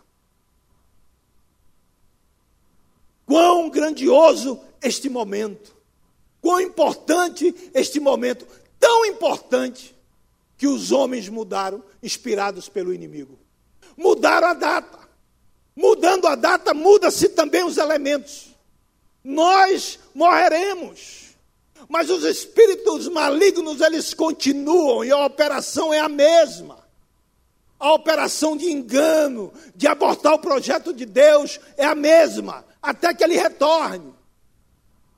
Quão 3.26 3.68
grandioso 3.68 4.58
este 4.80 5.08
momento, 5.10 5.76
quão 6.40 6.60
importante 6.60 7.54
este 7.74 8.00
momento, 8.00 8.46
tão 8.80 9.04
importante 9.04 9.94
que 10.56 10.66
os 10.66 10.90
homens 10.90 11.28
mudaram, 11.28 11.84
inspirados 12.02 12.68
pelo 12.68 12.92
inimigo. 12.92 13.38
Mudaram 13.96 14.48
a 14.48 14.54
data. 14.54 15.07
Mudando 15.78 16.26
a 16.26 16.34
data, 16.34 16.74
muda-se 16.74 17.28
também 17.28 17.62
os 17.62 17.76
elementos. 17.76 18.48
Nós 19.22 19.96
morreremos. 20.12 21.36
Mas 21.88 22.10
os 22.10 22.24
espíritos 22.24 23.06
malignos, 23.06 23.80
eles 23.80 24.12
continuam 24.12 25.04
e 25.04 25.12
a 25.12 25.24
operação 25.24 25.94
é 25.94 26.00
a 26.00 26.08
mesma. 26.08 26.84
A 27.78 27.92
operação 27.92 28.56
de 28.56 28.68
engano, 28.68 29.52
de 29.76 29.86
abortar 29.86 30.34
o 30.34 30.40
projeto 30.40 30.92
de 30.92 31.06
Deus, 31.06 31.60
é 31.76 31.84
a 31.84 31.94
mesma, 31.94 32.64
até 32.82 33.14
que 33.14 33.22
ele 33.22 33.36
retorne. 33.36 34.12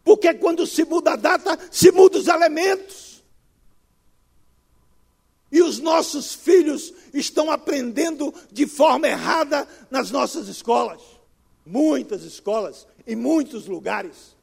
Porque 0.05 0.35
quando 0.35 0.67
se 0.67 0.85
muda 0.85 1.13
a 1.13 1.17
data, 1.17 1.59
se 1.71 1.91
muda 1.91 2.19
os 2.19 2.29
elementos. 2.29 3.25
E 5.51 5.63
os 5.63 5.79
nossos 5.79 6.35
filhos 6.35 6.93
estão 7.13 7.51
aprendendo 7.51 8.33
de 8.51 8.67
forma 8.67 9.09
errada 9.09 9.67
nas 9.91 10.11
nossas 10.11 10.49
escolas. 10.49 11.01
Muitas 11.65 12.23
escolas, 12.23 12.87
em 13.07 13.17
muitos 13.17 13.67
lugares. 13.67 14.37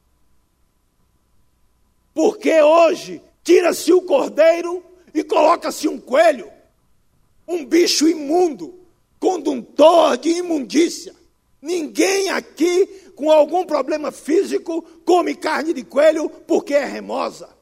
Porque 2.13 2.61
hoje 2.61 3.21
tira-se 3.43 3.93
o 3.93 4.01
cordeiro 4.01 4.83
e 5.13 5.23
coloca-se 5.23 5.87
um 5.87 5.99
coelho, 5.99 6.51
um 7.47 7.65
bicho 7.65 8.07
imundo, 8.07 8.79
condutor 9.19 10.17
de 10.17 10.29
imundícia. 10.29 11.15
Ninguém 11.61 12.29
aqui 12.29 12.85
com 13.15 13.31
algum 13.31 13.65
problema 13.65 14.11
físico 14.11 14.81
come 15.03 15.35
carne 15.35 15.73
de 15.73 15.83
coelho 15.83 16.29
porque 16.29 16.73
é 16.73 16.85
remosa. 16.85 17.56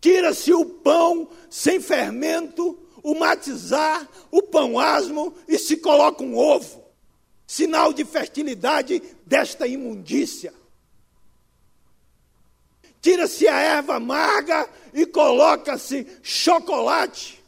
Tira-se 0.00 0.52
o 0.52 0.64
pão 0.64 1.28
sem 1.50 1.80
fermento, 1.80 2.78
o 3.02 3.14
matizar, 3.14 4.08
o 4.30 4.42
pão 4.42 4.78
asmo 4.78 5.34
e 5.46 5.58
se 5.58 5.76
coloca 5.78 6.22
um 6.22 6.36
ovo, 6.36 6.84
sinal 7.46 7.92
de 7.92 8.04
fertilidade 8.04 9.02
desta 9.26 9.66
imundícia. 9.66 10.52
Tira-se 13.00 13.46
a 13.48 13.58
erva 13.58 13.96
amarga 13.96 14.68
e 14.92 15.06
coloca-se 15.06 16.06
chocolate. 16.22 17.42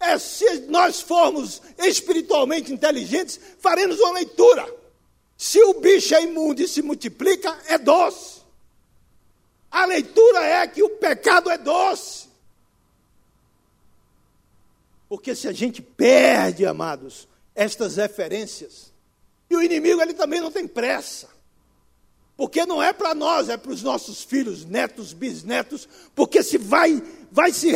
É, 0.00 0.16
se 0.18 0.60
nós 0.68 1.00
formos 1.00 1.60
espiritualmente 1.78 2.72
inteligentes, 2.72 3.40
faremos 3.58 3.98
uma 3.98 4.12
leitura. 4.12 4.72
Se 5.36 5.60
o 5.62 5.74
bicho 5.74 6.14
é 6.14 6.22
imundo 6.22 6.62
e 6.62 6.68
se 6.68 6.82
multiplica, 6.82 7.58
é 7.66 7.78
doce. 7.78 8.37
A 9.70 9.84
leitura 9.84 10.42
é 10.44 10.66
que 10.66 10.82
o 10.82 10.90
pecado 10.90 11.50
é 11.50 11.58
doce. 11.58 12.28
Porque 15.08 15.34
se 15.34 15.48
a 15.48 15.52
gente 15.52 15.80
perde, 15.80 16.66
amados, 16.66 17.28
estas 17.54 17.96
referências, 17.96 18.92
e 19.50 19.56
o 19.56 19.62
inimigo 19.62 20.00
ele 20.00 20.14
também 20.14 20.40
não 20.40 20.50
tem 20.50 20.66
pressa. 20.66 21.28
Porque 22.36 22.64
não 22.64 22.80
é 22.80 22.92
para 22.92 23.14
nós, 23.14 23.48
é 23.48 23.56
para 23.56 23.72
os 23.72 23.82
nossos 23.82 24.22
filhos, 24.22 24.64
netos, 24.64 25.12
bisnetos, 25.12 25.88
porque 26.14 26.42
se 26.42 26.56
vai, 26.56 27.02
vai, 27.32 27.52
se, 27.52 27.72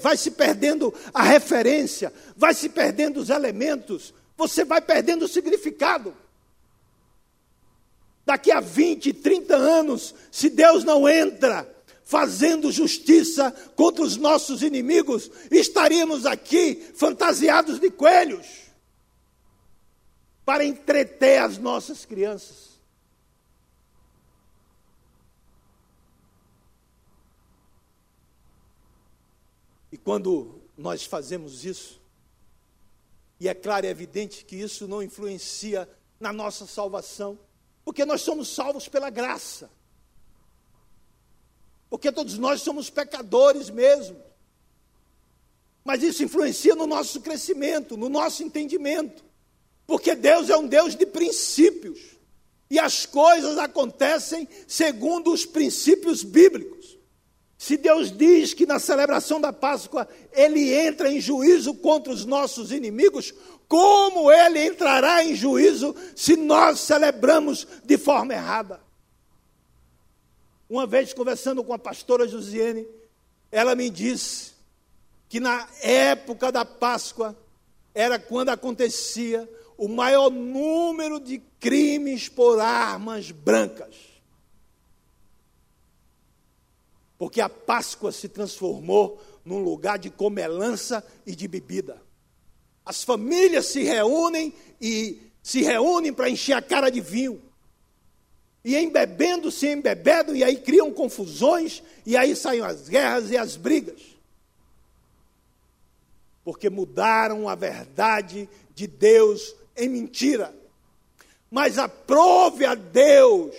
vai 0.00 0.16
se 0.16 0.30
perdendo 0.30 0.94
a 1.12 1.22
referência, 1.22 2.12
vai 2.34 2.54
se 2.54 2.70
perdendo 2.70 3.20
os 3.20 3.28
elementos, 3.28 4.14
você 4.36 4.64
vai 4.64 4.80
perdendo 4.80 5.26
o 5.26 5.28
significado. 5.28 6.16
Daqui 8.26 8.50
a 8.50 8.58
20, 8.58 9.12
30 9.14 9.54
anos, 9.54 10.12
se 10.32 10.50
Deus 10.50 10.82
não 10.82 11.08
entra 11.08 11.72
fazendo 12.04 12.72
justiça 12.72 13.52
contra 13.76 14.02
os 14.02 14.16
nossos 14.16 14.62
inimigos, 14.62 15.30
estaríamos 15.48 16.26
aqui 16.26 16.74
fantasiados 16.96 17.78
de 17.78 17.88
coelhos 17.88 18.46
para 20.44 20.64
entreter 20.64 21.40
as 21.40 21.56
nossas 21.56 22.04
crianças. 22.04 22.80
E 29.90 29.96
quando 29.96 30.60
nós 30.76 31.04
fazemos 31.04 31.64
isso, 31.64 32.00
e 33.38 33.48
é 33.48 33.54
claro 33.54 33.86
e 33.86 33.88
evidente 33.88 34.44
que 34.44 34.56
isso 34.56 34.88
não 34.88 35.02
influencia 35.02 35.88
na 36.18 36.32
nossa 36.32 36.66
salvação, 36.66 37.38
porque 37.86 38.04
nós 38.04 38.20
somos 38.22 38.48
salvos 38.48 38.88
pela 38.88 39.08
graça. 39.10 39.70
Porque 41.88 42.10
todos 42.10 42.36
nós 42.36 42.60
somos 42.60 42.90
pecadores 42.90 43.70
mesmo. 43.70 44.20
Mas 45.84 46.02
isso 46.02 46.24
influencia 46.24 46.74
no 46.74 46.84
nosso 46.84 47.20
crescimento, 47.20 47.96
no 47.96 48.08
nosso 48.08 48.42
entendimento. 48.42 49.24
Porque 49.86 50.16
Deus 50.16 50.50
é 50.50 50.56
um 50.56 50.66
Deus 50.66 50.96
de 50.96 51.06
princípios. 51.06 52.00
E 52.68 52.76
as 52.76 53.06
coisas 53.06 53.56
acontecem 53.56 54.48
segundo 54.66 55.32
os 55.32 55.46
princípios 55.46 56.24
bíblicos. 56.24 56.98
Se 57.56 57.76
Deus 57.76 58.10
diz 58.10 58.52
que 58.52 58.66
na 58.66 58.80
celebração 58.80 59.40
da 59.40 59.52
Páscoa 59.52 60.08
ele 60.32 60.74
entra 60.74 61.08
em 61.08 61.20
juízo 61.20 61.72
contra 61.72 62.12
os 62.12 62.24
nossos 62.24 62.72
inimigos, 62.72 63.32
como 63.68 64.30
ele 64.30 64.64
entrará 64.64 65.24
em 65.24 65.34
juízo 65.34 65.94
se 66.14 66.36
nós 66.36 66.80
celebramos 66.80 67.66
de 67.84 67.98
forma 67.98 68.34
errada? 68.34 68.80
Uma 70.68 70.86
vez 70.86 71.12
conversando 71.12 71.62
com 71.62 71.72
a 71.72 71.78
pastora 71.78 72.26
Josiane, 72.26 72.86
ela 73.50 73.74
me 73.74 73.88
disse 73.88 74.52
que 75.28 75.40
na 75.40 75.68
época 75.82 76.50
da 76.52 76.64
Páscoa 76.64 77.36
era 77.94 78.18
quando 78.18 78.50
acontecia 78.50 79.48
o 79.76 79.88
maior 79.88 80.30
número 80.30 81.20
de 81.20 81.38
crimes 81.60 82.28
por 82.28 82.60
armas 82.60 83.30
brancas. 83.30 83.94
Porque 87.18 87.40
a 87.40 87.48
Páscoa 87.48 88.12
se 88.12 88.28
transformou 88.28 89.20
num 89.44 89.62
lugar 89.62 89.98
de 89.98 90.10
comelança 90.10 91.04
e 91.24 91.34
de 91.34 91.48
bebida. 91.48 92.05
As 92.86 93.02
famílias 93.02 93.66
se 93.66 93.82
reúnem 93.82 94.54
e 94.80 95.20
se 95.42 95.60
reúnem 95.60 96.12
para 96.12 96.30
encher 96.30 96.52
a 96.52 96.62
cara 96.62 96.88
de 96.88 97.00
vinho. 97.00 97.42
E 98.64 98.76
embebendo-se, 98.76 99.66
embebendo, 99.66 100.36
e 100.36 100.44
aí 100.44 100.56
criam 100.56 100.92
confusões, 100.92 101.82
e 102.04 102.16
aí 102.16 102.36
saem 102.36 102.62
as 102.62 102.88
guerras 102.88 103.30
e 103.32 103.36
as 103.36 103.56
brigas. 103.56 104.00
Porque 106.44 106.70
mudaram 106.70 107.48
a 107.48 107.56
verdade 107.56 108.48
de 108.72 108.86
Deus 108.86 109.54
em 109.76 109.88
mentira. 109.88 110.54
Mas 111.50 111.78
aprove 111.78 112.64
a 112.64 112.76
Deus 112.76 113.54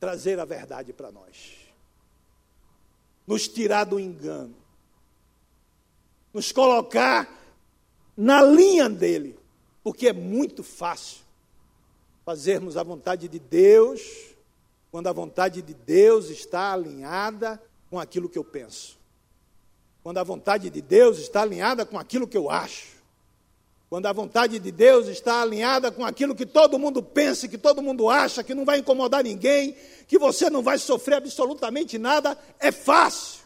trazer 0.00 0.38
a 0.38 0.44
verdade 0.46 0.92
para 0.92 1.10
nós, 1.10 1.54
nos 3.26 3.46
tirar 3.48 3.84
do 3.84 3.98
engano 3.98 4.67
nos 6.32 6.52
colocar 6.52 7.28
na 8.16 8.42
linha 8.42 8.88
dele, 8.88 9.38
porque 9.82 10.08
é 10.08 10.12
muito 10.12 10.62
fácil 10.62 11.18
fazermos 12.24 12.76
a 12.76 12.82
vontade 12.82 13.28
de 13.28 13.38
Deus 13.38 14.02
quando 14.90 15.06
a 15.06 15.12
vontade 15.12 15.62
de 15.62 15.74
Deus 15.74 16.28
está 16.28 16.72
alinhada 16.72 17.62
com 17.90 17.98
aquilo 17.98 18.28
que 18.28 18.38
eu 18.38 18.44
penso. 18.44 18.98
Quando 20.02 20.18
a 20.18 20.22
vontade 20.22 20.70
de 20.70 20.80
Deus 20.80 21.18
está 21.18 21.42
alinhada 21.42 21.84
com 21.84 21.98
aquilo 21.98 22.26
que 22.26 22.36
eu 22.36 22.50
acho. 22.50 22.98
Quando 23.90 24.06
a 24.06 24.12
vontade 24.12 24.58
de 24.58 24.70
Deus 24.70 25.06
está 25.06 25.40
alinhada 25.40 25.90
com 25.90 26.04
aquilo 26.04 26.34
que 26.34 26.44
todo 26.44 26.78
mundo 26.78 27.02
pensa, 27.02 27.48
que 27.48 27.56
todo 27.56 27.80
mundo 27.80 28.10
acha, 28.10 28.44
que 28.44 28.54
não 28.54 28.64
vai 28.64 28.78
incomodar 28.78 29.24
ninguém, 29.24 29.74
que 30.06 30.18
você 30.18 30.50
não 30.50 30.62
vai 30.62 30.76
sofrer 30.76 31.16
absolutamente 31.16 31.96
nada, 31.96 32.36
é 32.60 32.70
fácil. 32.70 33.37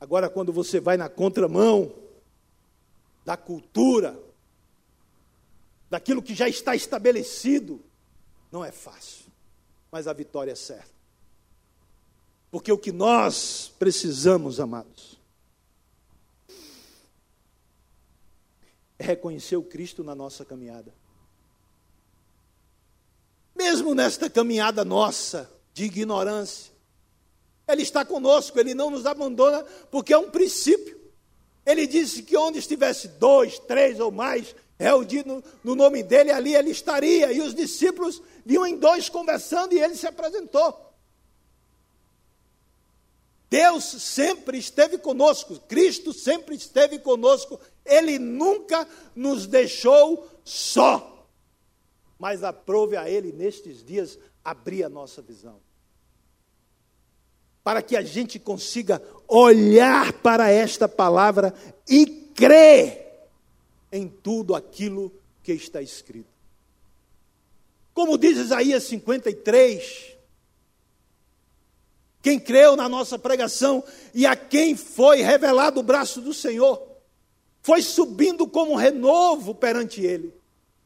Agora, 0.00 0.28
quando 0.28 0.52
você 0.52 0.78
vai 0.78 0.96
na 0.96 1.08
contramão 1.08 1.92
da 3.24 3.36
cultura, 3.36 4.18
daquilo 5.88 6.22
que 6.22 6.34
já 6.34 6.48
está 6.48 6.76
estabelecido, 6.76 7.82
não 8.52 8.64
é 8.64 8.70
fácil, 8.70 9.26
mas 9.90 10.06
a 10.06 10.12
vitória 10.12 10.52
é 10.52 10.56
certa. 10.56 10.94
Porque 12.50 12.70
o 12.70 12.78
que 12.78 12.92
nós 12.92 13.72
precisamos, 13.78 14.60
amados, 14.60 15.18
é 18.98 19.04
reconhecer 19.04 19.56
o 19.56 19.62
Cristo 19.62 20.04
na 20.04 20.14
nossa 20.14 20.44
caminhada. 20.44 20.94
Mesmo 23.54 23.94
nesta 23.94 24.28
caminhada 24.28 24.84
nossa 24.84 25.50
de 25.72 25.84
ignorância, 25.84 26.72
ele 27.68 27.82
está 27.82 28.04
conosco, 28.04 28.58
ele 28.58 28.74
não 28.74 28.90
nos 28.90 29.06
abandona, 29.06 29.64
porque 29.90 30.12
é 30.12 30.18
um 30.18 30.30
princípio. 30.30 30.96
Ele 31.64 31.86
disse 31.86 32.22
que 32.22 32.36
onde 32.36 32.58
estivesse 32.60 33.08
dois, 33.08 33.58
três 33.58 33.98
ou 33.98 34.12
mais 34.12 34.54
reunidos 34.78 35.42
no, 35.64 35.74
nome 35.74 36.02
dele, 36.02 36.30
ali 36.30 36.54
ele 36.54 36.70
estaria. 36.70 37.32
E 37.32 37.40
os 37.40 37.54
discípulos 37.54 38.22
vinham 38.44 38.66
em 38.66 38.76
dois 38.76 39.08
conversando 39.08 39.72
e 39.72 39.80
ele 39.80 39.96
se 39.96 40.06
apresentou. 40.06 40.86
Deus 43.50 43.84
sempre 43.84 44.58
esteve 44.58 44.98
conosco, 44.98 45.58
Cristo 45.60 46.12
sempre 46.12 46.56
esteve 46.56 46.98
conosco, 46.98 47.60
Ele 47.84 48.18
nunca 48.18 48.86
nos 49.14 49.46
deixou 49.46 50.28
só. 50.44 51.28
Mas 52.18 52.42
aprove 52.42 52.96
a 52.96 53.08
Ele 53.08 53.30
nestes 53.32 53.84
dias 53.84 54.18
abrir 54.44 54.82
a 54.82 54.88
nossa 54.88 55.22
visão. 55.22 55.60
Para 57.66 57.82
que 57.82 57.96
a 57.96 58.02
gente 58.02 58.38
consiga 58.38 59.02
olhar 59.26 60.12
para 60.12 60.48
esta 60.48 60.86
palavra 60.86 61.52
e 61.88 62.06
crer 62.06 63.26
em 63.90 64.06
tudo 64.06 64.54
aquilo 64.54 65.12
que 65.42 65.50
está 65.50 65.82
escrito. 65.82 66.30
Como 67.92 68.16
diz 68.16 68.38
Isaías 68.38 68.84
53, 68.84 70.16
quem 72.22 72.38
creu 72.38 72.76
na 72.76 72.88
nossa 72.88 73.18
pregação 73.18 73.82
e 74.14 74.24
a 74.24 74.36
quem 74.36 74.76
foi 74.76 75.22
revelado 75.22 75.80
o 75.80 75.82
braço 75.82 76.20
do 76.20 76.32
Senhor, 76.32 76.80
foi 77.62 77.82
subindo 77.82 78.46
como 78.46 78.76
renovo 78.76 79.52
perante 79.52 80.00
ele. 80.00 80.32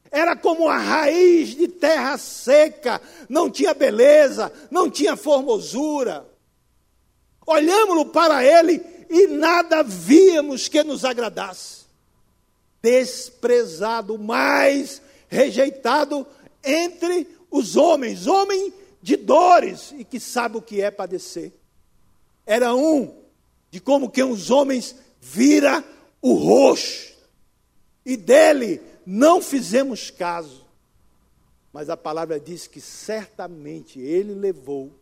Era 0.09 0.35
como 0.35 0.67
a 0.67 0.79
raiz 0.79 1.49
de 1.49 1.67
terra 1.67 2.17
seca, 2.17 2.99
não 3.29 3.51
tinha 3.51 3.71
beleza, 3.75 4.51
não 4.71 4.89
tinha 4.89 5.15
formosura. 5.15 6.30
Olhamos 7.51 8.07
para 8.11 8.45
ele 8.45 8.81
e 9.09 9.27
nada 9.27 9.83
víamos 9.83 10.69
que 10.69 10.81
nos 10.83 11.03
agradasse. 11.03 11.81
Desprezado, 12.81 14.17
mais 14.17 15.01
rejeitado 15.27 16.25
entre 16.63 17.27
os 17.49 17.75
homens, 17.75 18.25
homem 18.25 18.73
de 19.01 19.17
dores 19.17 19.93
e 19.97 20.05
que 20.05 20.17
sabe 20.17 20.57
o 20.57 20.61
que 20.61 20.81
é 20.81 20.89
padecer. 20.89 21.51
Era 22.45 22.73
um 22.73 23.13
de 23.69 23.81
como 23.81 24.09
que 24.09 24.23
os 24.23 24.49
homens 24.49 24.95
vira 25.19 25.83
o 26.21 26.33
rosto 26.33 27.11
e 28.05 28.15
dele 28.15 28.81
não 29.05 29.41
fizemos 29.41 30.09
caso. 30.09 30.65
Mas 31.73 31.89
a 31.89 31.97
palavra 31.97 32.39
diz 32.39 32.65
que 32.65 32.79
certamente 32.79 33.99
ele 33.99 34.33
levou 34.33 35.00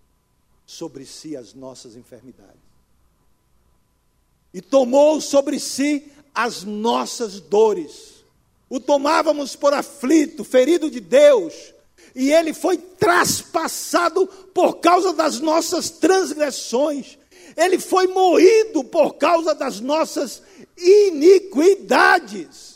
sobre 0.69 1.03
si 1.05 1.35
as 1.35 1.53
nossas 1.53 1.95
enfermidades. 1.95 2.61
E 4.53 4.61
tomou 4.61 5.19
sobre 5.19 5.59
si 5.59 6.11
as 6.33 6.63
nossas 6.63 7.39
dores 7.39 8.19
o 8.69 8.79
tomávamos 8.79 9.55
por 9.55 9.73
aflito, 9.73 10.43
ferido 10.43 10.91
de 10.91 10.99
Deus, 10.99 11.53
e 12.15 12.31
ele 12.31 12.53
foi 12.53 12.77
traspassado 12.77 14.27
por 14.53 14.75
causa 14.75 15.11
das 15.11 15.39
nossas 15.39 15.89
transgressões, 15.89 17.17
ele 17.57 17.79
foi 17.79 18.05
moído 18.07 18.83
por 18.83 19.15
causa 19.15 19.55
das 19.55 19.79
nossas 19.79 20.43
iniquidades. 20.77 22.69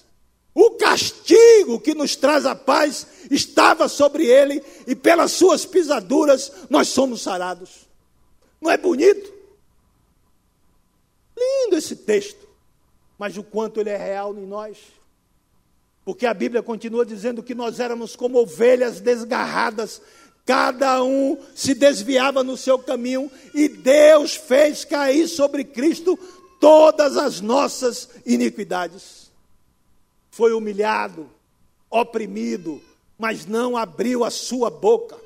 O 0.56 0.71
castigo 0.71 1.79
que 1.79 1.93
nos 1.93 2.15
traz 2.15 2.45
a 2.45 2.56
paz 2.56 3.06
estava 3.29 3.88
sobre 3.88 4.25
ele, 4.25 4.63
e 4.88 4.95
pelas 4.95 5.32
suas 5.32 5.63
pisaduras 5.63 6.51
nós 6.69 6.89
somos 6.89 7.21
sarados. 7.21 7.82
Não 8.63 8.71
é 8.71 8.78
bonito? 8.78 9.34
Lindo 11.38 11.76
esse 11.76 11.97
texto, 11.97 12.47
mas 13.19 13.38
o 13.38 13.43
quanto 13.43 13.82
ele 13.82 13.89
é 13.89 13.97
real 13.97 14.34
em 14.38 14.45
nós. 14.45 14.78
Porque 16.06 16.26
a 16.26 16.34
Bíblia 16.34 16.63
continua 16.63 17.06
dizendo 17.06 17.43
que 17.43 17.54
nós 17.54 17.82
éramos 17.82 18.15
como 18.15 18.39
ovelhas 18.39 19.02
desgarradas, 19.02 20.02
cada 20.45 21.04
um 21.04 21.38
se 21.54 21.73
desviava 21.73 22.41
no 22.41 22.56
seu 22.56 22.80
caminho, 22.80 23.30
e 23.54 23.67
Deus 23.67 24.36
fez 24.36 24.86
cair 24.86 25.28
sobre 25.28 25.65
Cristo 25.65 26.17
todas 26.62 27.17
as 27.17 27.41
nossas 27.41 28.08
iniquidades. 28.26 29.30
Foi 30.32 30.54
humilhado, 30.54 31.30
oprimido, 31.89 32.82
mas 33.17 33.45
não 33.45 33.76
abriu 33.76 34.23
a 34.23 34.32
sua 34.32 34.69
boca. 34.69 35.22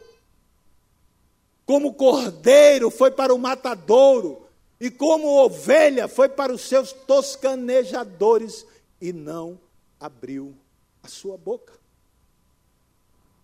Como 1.67 1.93
cordeiro 1.93 2.89
foi 2.89 3.11
para 3.11 3.35
o 3.35 3.37
matadouro, 3.37 4.47
e 4.79 4.89
como 4.89 5.27
ovelha 5.27 6.07
foi 6.07 6.29
para 6.29 6.53
os 6.53 6.61
seus 6.61 6.93
toscanejadores, 6.93 8.65
e 9.01 9.11
não 9.11 9.59
abriu 9.99 10.55
a 11.03 11.09
sua 11.09 11.37
boca. 11.37 11.73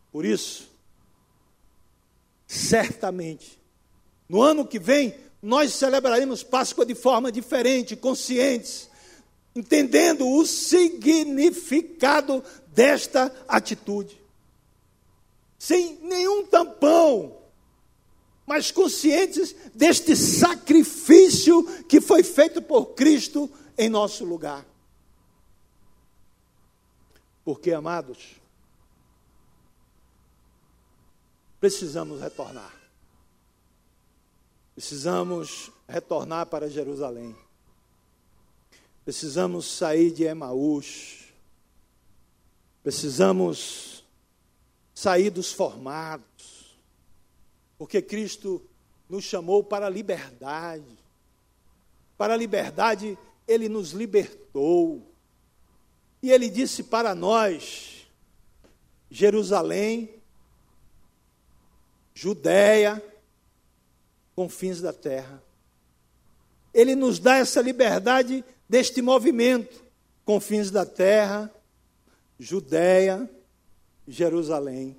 Por 0.09 0.23
isso, 0.23 0.69
certamente, 2.47 3.59
no 4.29 4.41
ano 4.41 4.65
que 4.65 4.79
vem, 4.79 5.13
nós 5.41 5.73
celebraremos 5.73 6.43
Páscoa 6.43 6.85
de 6.85 6.95
forma 6.95 7.29
diferente, 7.29 7.93
conscientes, 7.93 8.89
entendendo 9.53 10.25
o 10.29 10.45
significado 10.45 12.41
desta 12.67 13.35
atitude. 13.49 14.17
Sem 15.59 15.97
nenhum 16.01 16.45
tampão, 16.45 17.42
mas 18.45 18.71
conscientes 18.71 19.55
deste 19.73 20.15
sacrifício 20.15 21.63
que 21.83 22.01
foi 22.01 22.23
feito 22.23 22.61
por 22.61 22.87
Cristo 22.87 23.49
em 23.77 23.89
nosso 23.89 24.25
lugar. 24.25 24.65
Porque, 27.43 27.71
amados, 27.71 28.41
precisamos 31.59 32.21
retornar. 32.21 32.73
Precisamos 34.73 35.71
retornar 35.87 36.47
para 36.47 36.69
Jerusalém. 36.69 37.35
Precisamos 39.05 39.65
sair 39.67 40.11
de 40.11 40.23
Emaús. 40.23 41.19
Precisamos 42.81 44.03
sair 44.93 45.29
dos 45.29 45.51
formados. 45.51 46.32
Porque 47.83 48.01
Cristo 48.01 48.65
nos 49.09 49.25
chamou 49.25 49.61
para 49.61 49.87
a 49.87 49.89
liberdade. 49.89 50.97
Para 52.17 52.33
a 52.33 52.37
liberdade, 52.37 53.17
Ele 53.45 53.67
nos 53.67 53.91
libertou. 53.91 55.05
E 56.21 56.31
ele 56.31 56.49
disse 56.49 56.81
para 56.81 57.13
nós: 57.13 58.07
Jerusalém, 59.11 60.15
Judéia, 62.13 63.03
confins 64.33 64.79
da 64.79 64.93
terra. 64.93 65.43
Ele 66.73 66.95
nos 66.95 67.19
dá 67.19 67.35
essa 67.35 67.59
liberdade 67.59 68.45
deste 68.69 69.01
movimento, 69.01 69.83
confins 70.23 70.71
da 70.71 70.85
terra, 70.85 71.53
Judéia, 72.39 73.29
Jerusalém. 74.07 74.95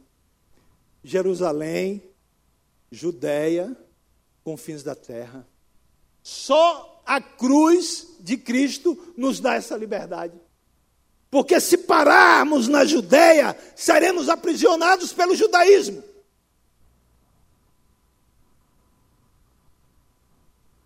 Jerusalém, 1.03 2.03
Judéia, 2.90 3.77
confins 4.42 4.83
da 4.83 4.94
terra. 4.94 5.47
Só 6.23 7.03
a 7.07 7.20
cruz 7.20 8.16
de 8.20 8.37
Cristo 8.37 9.14
nos 9.16 9.40
dá 9.40 9.55
essa 9.55 9.77
liberdade. 9.77 10.40
Porque 11.31 11.59
se 11.61 11.79
pararmos 11.79 12.68
na 12.68 12.85
Judéia, 12.85 13.57
seremos 13.75 14.29
aprisionados 14.29 15.12
pelo 15.12 15.35
judaísmo. 15.35 16.03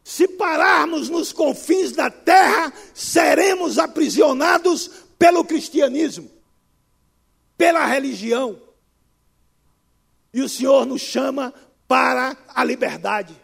Se 0.02 0.26
pararmos 0.26 1.10
nos 1.10 1.32
confins 1.32 1.92
da 1.92 2.10
terra, 2.10 2.72
seremos 2.94 3.78
aprisionados 3.78 4.90
pelo 5.18 5.44
cristianismo, 5.44 6.30
pela 7.58 7.84
religião. 7.84 8.58
E 10.32 10.40
o 10.40 10.48
Senhor 10.48 10.86
nos 10.86 11.02
chama 11.02 11.52
para 11.88 12.36
a 12.48 12.62
liberdade, 12.62 13.34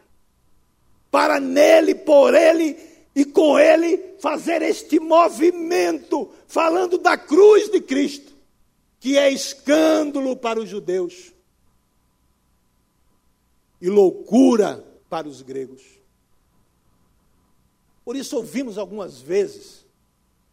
para 1.10 1.40
nele, 1.40 1.94
por 1.94 2.34
ele 2.34 2.78
e 3.16 3.24
com 3.24 3.58
ele 3.58 4.16
fazer 4.20 4.60
este 4.60 5.00
movimento, 5.00 6.30
falando 6.46 6.98
da 6.98 7.16
cruz 7.16 7.70
de 7.70 7.80
Cristo, 7.80 8.34
que 9.00 9.16
é 9.16 9.30
escândalo 9.30 10.36
para 10.36 10.60
os 10.60 10.68
judeus 10.68 11.32
e 13.80 13.88
loucura 13.88 14.84
para 15.08 15.26
os 15.26 15.40
gregos. 15.40 15.82
Por 18.04 18.16
isso 18.16 18.36
ouvimos 18.36 18.76
algumas 18.76 19.20
vezes, 19.20 19.86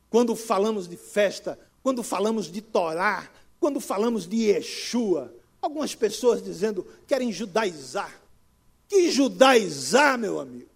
quando 0.10 0.36
falamos 0.36 0.88
de 0.88 0.95
festa, 0.95 1.60
quando 1.84 2.04
falamos 2.04 2.49
de 2.49 2.62
Torá, 2.62 3.30
quando 3.60 3.82
falamos 3.82 4.27
de 4.27 4.47
Yeshua, 4.47 5.34
algumas 5.62 5.93
pessoas 5.93 6.43
dizendo 6.43 6.86
querem 7.08 7.32
judaizar. 7.32 8.19
Que 8.89 9.12
judaizar, 9.12 10.17
meu 10.17 10.39
amigo? 10.39 10.69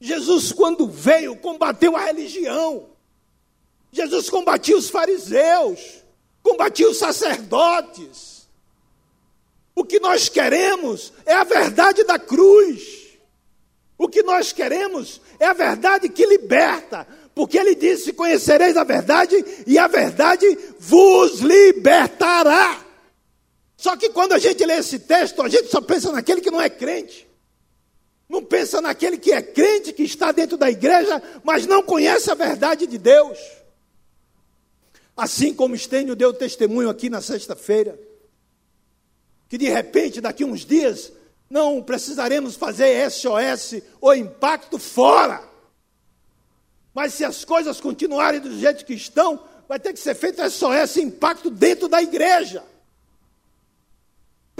Jesus, 0.00 0.50
quando 0.50 0.88
veio, 0.88 1.36
combateu 1.36 1.96
a 1.96 2.04
religião. 2.04 2.88
Jesus 3.92 4.30
combatia 4.30 4.76
os 4.76 4.88
fariseus, 4.88 6.02
combatia 6.42 6.88
os 6.88 6.98
sacerdotes. 6.98 8.48
O 9.74 9.84
que 9.84 10.00
nós 10.00 10.28
queremos 10.28 11.12
é 11.24 11.34
a 11.34 11.44
verdade 11.44 12.04
da 12.04 12.18
cruz. 12.18 13.00
O 13.96 14.08
que 14.08 14.22
nós 14.22 14.52
queremos 14.52 15.20
é 15.38 15.46
a 15.46 15.52
verdade 15.52 16.08
que 16.08 16.24
liberta, 16.24 17.06
porque 17.34 17.58
ele 17.58 17.74
disse: 17.74 18.12
Conhecereis 18.12 18.76
a 18.76 18.84
verdade, 18.84 19.36
e 19.66 19.78
a 19.78 19.86
verdade 19.86 20.46
vos 20.78 21.40
libertará. 21.40 22.89
Só 23.80 23.96
que 23.96 24.10
quando 24.10 24.34
a 24.34 24.38
gente 24.38 24.62
lê 24.66 24.74
esse 24.74 24.98
texto, 24.98 25.40
a 25.40 25.48
gente 25.48 25.68
só 25.68 25.80
pensa 25.80 26.12
naquele 26.12 26.42
que 26.42 26.50
não 26.50 26.60
é 26.60 26.68
crente. 26.68 27.26
Não 28.28 28.44
pensa 28.44 28.78
naquele 28.78 29.16
que 29.16 29.32
é 29.32 29.40
crente, 29.40 29.94
que 29.94 30.02
está 30.02 30.32
dentro 30.32 30.58
da 30.58 30.70
igreja, 30.70 31.22
mas 31.42 31.64
não 31.66 31.82
conhece 31.82 32.30
a 32.30 32.34
verdade 32.34 32.86
de 32.86 32.98
Deus. 32.98 33.38
Assim 35.16 35.54
como 35.54 35.74
Estênio 35.74 36.14
deu 36.14 36.34
testemunho 36.34 36.90
aqui 36.90 37.08
na 37.08 37.22
sexta-feira, 37.22 37.98
que 39.48 39.56
de 39.56 39.70
repente, 39.70 40.20
daqui 40.20 40.44
uns 40.44 40.66
dias, 40.66 41.10
não 41.48 41.82
precisaremos 41.82 42.56
fazer 42.56 43.10
SOS 43.10 43.80
ou 43.98 44.14
impacto 44.14 44.78
fora. 44.78 45.42
Mas 46.92 47.14
se 47.14 47.24
as 47.24 47.46
coisas 47.46 47.80
continuarem 47.80 48.40
do 48.40 48.58
jeito 48.58 48.84
que 48.84 48.92
estão, 48.92 49.42
vai 49.66 49.80
ter 49.80 49.94
que 49.94 49.98
ser 49.98 50.14
feito 50.14 50.46
SOS 50.50 50.98
impacto 50.98 51.48
dentro 51.48 51.88
da 51.88 52.02
igreja 52.02 52.62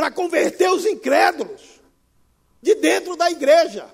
para 0.01 0.11
converter 0.11 0.71
os 0.71 0.87
incrédulos 0.87 1.61
de 2.63 2.75
dentro 2.75 3.17
da 3.17 3.31
igreja. 3.31 3.85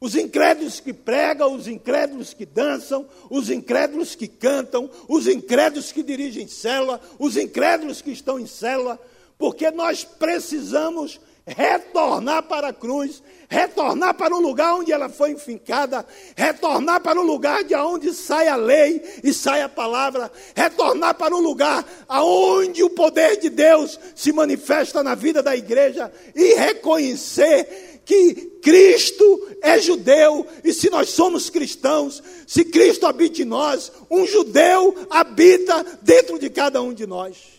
Os 0.00 0.16
incrédulos 0.16 0.80
que 0.80 0.92
pregam, 0.92 1.54
os 1.54 1.68
incrédulos 1.68 2.34
que 2.34 2.44
dançam, 2.44 3.08
os 3.30 3.48
incrédulos 3.48 4.16
que 4.16 4.26
cantam, 4.26 4.90
os 5.06 5.28
incrédulos 5.28 5.92
que 5.92 6.02
dirigem 6.02 6.48
célula, 6.48 7.00
os 7.16 7.36
incrédulos 7.36 8.02
que 8.02 8.10
estão 8.10 8.40
em 8.40 8.46
célula, 8.46 8.98
porque 9.38 9.70
nós 9.70 10.02
precisamos 10.02 11.20
retornar 11.56 12.42
para 12.42 12.68
a 12.68 12.72
cruz, 12.72 13.22
retornar 13.48 14.14
para 14.14 14.34
o 14.34 14.40
lugar 14.40 14.74
onde 14.74 14.92
ela 14.92 15.08
foi 15.08 15.32
enfincada, 15.32 16.04
retornar 16.36 17.00
para 17.00 17.18
o 17.18 17.24
lugar 17.24 17.64
de 17.64 17.74
onde 17.74 18.12
sai 18.12 18.48
a 18.48 18.56
lei 18.56 19.02
e 19.24 19.32
sai 19.32 19.62
a 19.62 19.68
palavra, 19.68 20.30
retornar 20.54 21.14
para 21.14 21.34
o 21.34 21.40
lugar 21.40 21.84
aonde 22.06 22.82
o 22.82 22.90
poder 22.90 23.38
de 23.38 23.48
Deus 23.48 23.98
se 24.14 24.32
manifesta 24.32 25.02
na 25.02 25.14
vida 25.14 25.42
da 25.42 25.56
igreja 25.56 26.12
e 26.34 26.54
reconhecer 26.54 28.00
que 28.04 28.34
Cristo 28.62 29.48
é 29.62 29.78
judeu 29.78 30.46
e 30.64 30.72
se 30.72 30.88
nós 30.88 31.10
somos 31.10 31.50
cristãos, 31.50 32.22
se 32.46 32.64
Cristo 32.64 33.06
habita 33.06 33.42
em 33.42 33.44
nós, 33.44 33.92
um 34.10 34.26
judeu 34.26 34.94
habita 35.10 35.84
dentro 36.00 36.38
de 36.38 36.48
cada 36.48 36.80
um 36.80 36.94
de 36.94 37.06
nós. 37.06 37.57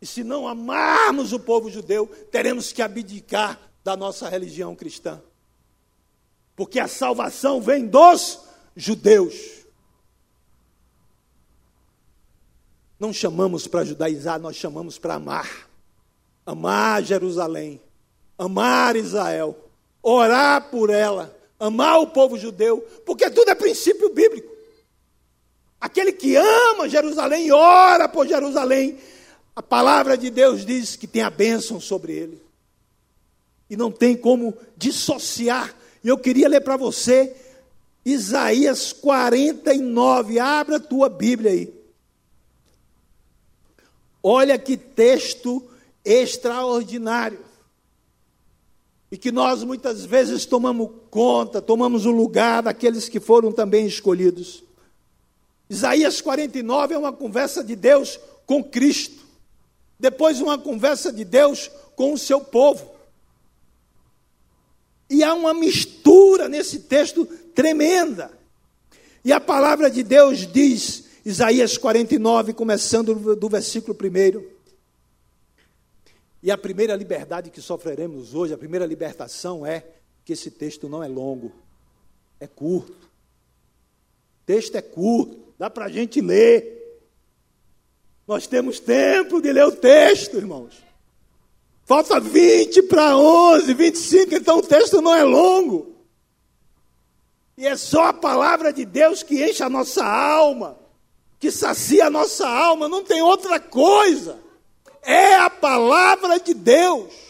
E 0.00 0.06
se 0.06 0.22
não 0.22 0.46
amarmos 0.46 1.32
o 1.32 1.40
povo 1.40 1.70
judeu, 1.70 2.06
teremos 2.30 2.72
que 2.72 2.82
abdicar 2.82 3.58
da 3.82 3.96
nossa 3.96 4.28
religião 4.28 4.74
cristã. 4.74 5.20
Porque 6.54 6.78
a 6.78 6.88
salvação 6.88 7.60
vem 7.60 7.86
dos 7.86 8.40
judeus. 8.76 9.34
Não 12.98 13.12
chamamos 13.12 13.66
para 13.66 13.84
judaizar, 13.84 14.40
nós 14.40 14.56
chamamos 14.56 14.98
para 14.98 15.14
amar. 15.14 15.68
Amar 16.44 17.02
Jerusalém, 17.02 17.80
amar 18.36 18.96
Israel, 18.96 19.56
orar 20.02 20.70
por 20.70 20.90
ela, 20.90 21.36
amar 21.60 22.00
o 22.00 22.06
povo 22.06 22.38
judeu, 22.38 22.80
porque 23.04 23.28
tudo 23.30 23.50
é 23.50 23.54
princípio 23.54 24.12
bíblico. 24.12 24.48
Aquele 25.80 26.12
que 26.12 26.34
ama 26.34 26.88
Jerusalém 26.88 27.46
e 27.46 27.52
ora 27.52 28.08
por 28.08 28.26
Jerusalém, 28.26 28.98
a 29.58 29.62
palavra 29.62 30.16
de 30.16 30.30
Deus 30.30 30.64
diz 30.64 30.94
que 30.94 31.08
tem 31.08 31.20
a 31.20 31.28
bênção 31.28 31.80
sobre 31.80 32.12
ele. 32.12 32.40
E 33.68 33.76
não 33.76 33.90
tem 33.90 34.16
como 34.16 34.56
dissociar. 34.76 35.74
E 36.04 36.06
eu 36.06 36.16
queria 36.16 36.48
ler 36.48 36.60
para 36.60 36.76
você 36.76 37.34
Isaías 38.04 38.92
49. 38.92 40.38
Abra 40.38 40.76
a 40.76 40.80
tua 40.80 41.08
Bíblia 41.08 41.50
aí. 41.50 41.74
Olha 44.22 44.56
que 44.56 44.76
texto 44.76 45.68
extraordinário. 46.04 47.44
E 49.10 49.18
que 49.18 49.32
nós 49.32 49.64
muitas 49.64 50.04
vezes 50.04 50.46
tomamos 50.46 50.88
conta, 51.10 51.60
tomamos 51.60 52.06
o 52.06 52.12
lugar 52.12 52.62
daqueles 52.62 53.08
que 53.08 53.18
foram 53.18 53.50
também 53.50 53.88
escolhidos. 53.88 54.62
Isaías 55.68 56.20
49 56.20 56.94
é 56.94 56.98
uma 56.98 57.12
conversa 57.12 57.64
de 57.64 57.74
Deus 57.74 58.20
com 58.46 58.62
Cristo. 58.62 59.17
Depois, 59.98 60.40
uma 60.40 60.58
conversa 60.58 61.12
de 61.12 61.24
Deus 61.24 61.70
com 61.96 62.12
o 62.12 62.18
seu 62.18 62.40
povo. 62.40 62.88
E 65.10 65.24
há 65.24 65.34
uma 65.34 65.52
mistura 65.54 66.48
nesse 66.48 66.80
texto 66.80 67.26
tremenda. 67.54 68.30
E 69.24 69.32
a 69.32 69.40
palavra 69.40 69.90
de 69.90 70.02
Deus 70.02 70.46
diz, 70.46 71.04
Isaías 71.24 71.76
49, 71.76 72.52
começando 72.52 73.36
do 73.36 73.48
versículo 73.48 73.96
1. 73.96 74.58
E 76.42 76.50
a 76.50 76.56
primeira 76.56 76.94
liberdade 76.94 77.50
que 77.50 77.60
sofreremos 77.60 78.34
hoje, 78.34 78.54
a 78.54 78.58
primeira 78.58 78.86
libertação 78.86 79.66
é 79.66 79.84
que 80.24 80.34
esse 80.34 80.50
texto 80.50 80.88
não 80.88 81.02
é 81.02 81.08
longo, 81.08 81.52
é 82.38 82.46
curto. 82.46 82.92
O 82.92 84.46
texto 84.46 84.76
é 84.76 84.82
curto, 84.82 85.36
dá 85.58 85.68
para 85.68 85.86
a 85.86 85.88
gente 85.88 86.20
ler. 86.20 86.77
Nós 88.28 88.46
temos 88.46 88.78
tempo 88.78 89.40
de 89.40 89.50
ler 89.50 89.64
o 89.64 89.72
texto, 89.72 90.36
irmãos. 90.36 90.74
Falta 91.86 92.20
20 92.20 92.82
para 92.82 93.16
11, 93.16 93.72
25, 93.72 94.34
então 94.34 94.58
o 94.58 94.62
texto 94.62 95.00
não 95.00 95.14
é 95.14 95.24
longo. 95.24 95.96
E 97.56 97.66
é 97.66 97.74
só 97.74 98.08
a 98.08 98.12
palavra 98.12 98.70
de 98.70 98.84
Deus 98.84 99.22
que 99.22 99.42
enche 99.42 99.62
a 99.62 99.70
nossa 99.70 100.04
alma, 100.04 100.78
que 101.40 101.50
sacia 101.50 102.08
a 102.08 102.10
nossa 102.10 102.46
alma, 102.46 102.86
não 102.86 103.02
tem 103.02 103.22
outra 103.22 103.58
coisa. 103.58 104.38
É 105.00 105.36
a 105.36 105.48
palavra 105.48 106.38
de 106.38 106.52
Deus. 106.52 107.27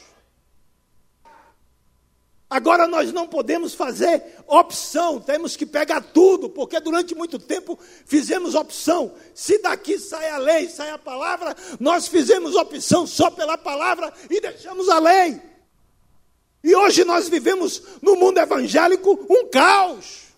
Agora 2.51 2.87
nós 2.87 3.13
não 3.13 3.29
podemos 3.29 3.75
fazer 3.75 4.23
opção, 4.47 5.21
temos 5.21 5.55
que 5.55 5.67
pegar 5.67 6.01
tudo, 6.01 6.49
porque 6.49 6.81
durante 6.81 7.15
muito 7.15 7.39
tempo 7.39 7.79
fizemos 8.07 8.55
opção. 8.55 9.13
Se 9.35 9.59
daqui 9.59 9.99
sai 9.99 10.31
a 10.31 10.39
lei, 10.39 10.67
sai 10.67 10.91
a 10.91 10.97
palavra, 10.97 11.55
nós 11.79 12.09
fizemos 12.09 12.55
opção 12.55 13.07
só 13.07 13.31
pela 13.31 13.59
palavra 13.59 14.11
e 14.31 14.41
deixamos 14.41 14.89
a 14.89 14.99
lei. 14.99 15.39
E 16.65 16.75
hoje 16.75 17.05
nós 17.05 17.29
vivemos 17.29 17.83
no 18.01 18.17
mundo 18.17 18.39
evangélico 18.39 19.27
um 19.29 19.51
caos. 19.51 20.29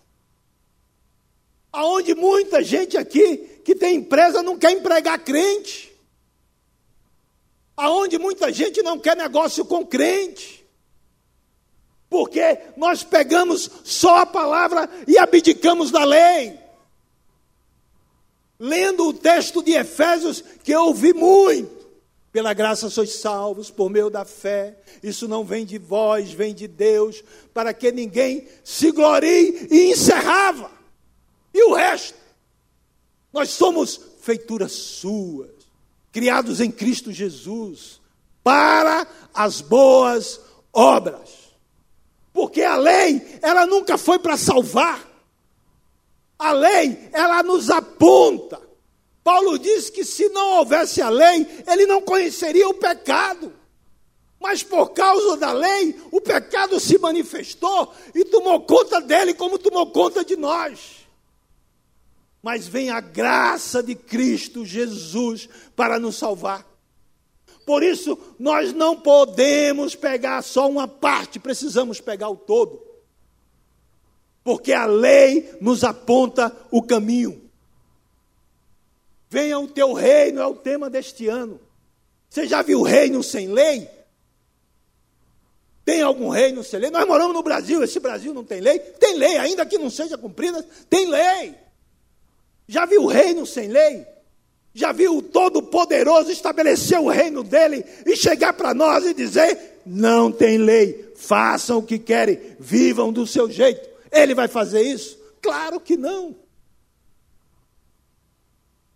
Aonde 1.71 2.13
muita 2.13 2.61
gente 2.61 2.97
aqui 2.97 3.37
que 3.63 3.73
tem 3.73 3.95
empresa 3.95 4.43
não 4.43 4.57
quer 4.57 4.71
empregar 4.71 5.17
crente. 5.23 5.97
Aonde 7.77 8.19
muita 8.19 8.51
gente 8.51 8.83
não 8.83 8.99
quer 8.99 9.15
negócio 9.15 9.63
com 9.63 9.85
crente 9.85 10.60
porque 12.11 12.59
nós 12.75 13.05
pegamos 13.05 13.71
só 13.85 14.17
a 14.17 14.25
palavra 14.25 14.89
e 15.07 15.17
abdicamos 15.17 15.91
da 15.91 16.03
lei. 16.03 16.59
Lendo 18.59 19.07
o 19.07 19.13
texto 19.13 19.63
de 19.63 19.71
Efésios, 19.71 20.43
que 20.61 20.73
eu 20.73 20.87
ouvi 20.87 21.13
muito, 21.13 21.87
pela 22.29 22.53
graça 22.53 22.89
sois 22.89 23.15
salvos 23.15 23.71
por 23.71 23.89
meio 23.89 24.09
da 24.09 24.25
fé. 24.25 24.77
Isso 25.01 25.25
não 25.25 25.45
vem 25.45 25.65
de 25.65 25.77
vós, 25.77 26.33
vem 26.33 26.53
de 26.53 26.67
Deus, 26.67 27.23
para 27.53 27.73
que 27.73 27.93
ninguém 27.93 28.45
se 28.61 28.91
glorie 28.91 29.69
e 29.71 29.89
encerrava. 29.93 30.69
E 31.53 31.63
o 31.63 31.73
resto? 31.73 32.17
Nós 33.31 33.51
somos 33.51 34.01
feituras 34.19 34.73
suas, 34.73 35.49
criados 36.11 36.59
em 36.59 36.69
Cristo 36.69 37.09
Jesus, 37.09 38.01
para 38.43 39.07
as 39.33 39.61
boas 39.61 40.41
obras. 40.73 41.40
Porque 42.33 42.61
a 42.61 42.75
lei, 42.75 43.39
ela 43.41 43.65
nunca 43.65 43.97
foi 43.97 44.19
para 44.19 44.37
salvar. 44.37 45.07
A 46.39 46.51
lei, 46.53 47.09
ela 47.11 47.43
nos 47.43 47.69
aponta. 47.69 48.61
Paulo 49.23 49.59
diz 49.59 49.89
que 49.89 50.03
se 50.03 50.29
não 50.29 50.57
houvesse 50.57 51.01
a 51.01 51.09
lei, 51.09 51.45
ele 51.67 51.85
não 51.85 52.01
conheceria 52.01 52.67
o 52.67 52.73
pecado. 52.73 53.53
Mas 54.39 54.63
por 54.63 54.89
causa 54.89 55.37
da 55.37 55.51
lei, 55.51 55.95
o 56.11 56.19
pecado 56.19 56.79
se 56.79 56.97
manifestou 56.97 57.93
e 58.15 58.25
tomou 58.25 58.61
conta 58.61 58.99
dele 58.99 59.35
como 59.35 59.59
tomou 59.59 59.91
conta 59.91 60.25
de 60.25 60.35
nós. 60.35 61.05
Mas 62.41 62.67
vem 62.67 62.89
a 62.89 62.99
graça 62.99 63.83
de 63.83 63.93
Cristo 63.93 64.65
Jesus 64.65 65.47
para 65.75 65.99
nos 65.99 66.15
salvar. 66.15 66.70
Por 67.71 67.83
isso, 67.83 68.19
nós 68.37 68.73
não 68.73 68.99
podemos 68.99 69.95
pegar 69.95 70.41
só 70.41 70.69
uma 70.69 70.89
parte, 70.89 71.39
precisamos 71.39 72.01
pegar 72.01 72.27
o 72.27 72.35
todo. 72.35 72.85
Porque 74.43 74.73
a 74.73 74.85
lei 74.85 75.55
nos 75.61 75.85
aponta 75.85 76.53
o 76.69 76.83
caminho. 76.83 77.49
Venha 79.29 79.57
o 79.57 79.69
teu 79.69 79.93
reino, 79.93 80.41
é 80.41 80.45
o 80.45 80.53
tema 80.53 80.89
deste 80.89 81.29
ano. 81.29 81.61
Você 82.29 82.45
já 82.45 82.61
viu 82.61 82.81
reino 82.81 83.23
sem 83.23 83.47
lei? 83.47 83.89
Tem 85.85 86.01
algum 86.01 86.27
reino 86.27 86.65
sem 86.65 86.77
lei? 86.77 86.89
Nós 86.89 87.07
moramos 87.07 87.33
no 87.33 87.41
Brasil, 87.41 87.81
esse 87.85 88.01
Brasil 88.01 88.33
não 88.33 88.43
tem 88.43 88.59
lei? 88.59 88.79
Tem 88.79 89.15
lei, 89.15 89.37
ainda 89.37 89.65
que 89.65 89.77
não 89.77 89.89
seja 89.89 90.17
cumprida, 90.17 90.61
tem 90.89 91.07
lei. 91.07 91.55
Já 92.67 92.85
viu 92.85 93.05
reino 93.05 93.45
sem 93.45 93.69
lei? 93.69 94.05
Já 94.73 94.91
viu 94.91 95.17
o 95.17 95.21
Todo-Poderoso 95.21 96.31
estabelecer 96.31 96.99
o 96.99 97.09
reino 97.09 97.43
dele 97.43 97.83
e 98.05 98.15
chegar 98.15 98.53
para 98.53 98.73
nós 98.73 99.05
e 99.05 99.13
dizer: 99.13 99.81
não 99.85 100.31
tem 100.31 100.57
lei, 100.57 101.11
façam 101.15 101.79
o 101.79 101.83
que 101.83 101.99
querem, 101.99 102.39
vivam 102.59 103.11
do 103.11 103.27
seu 103.27 103.49
jeito. 103.49 103.89
Ele 104.11 104.33
vai 104.33 104.47
fazer 104.47 104.81
isso? 104.81 105.19
Claro 105.41 105.79
que 105.79 105.97
não. 105.97 106.35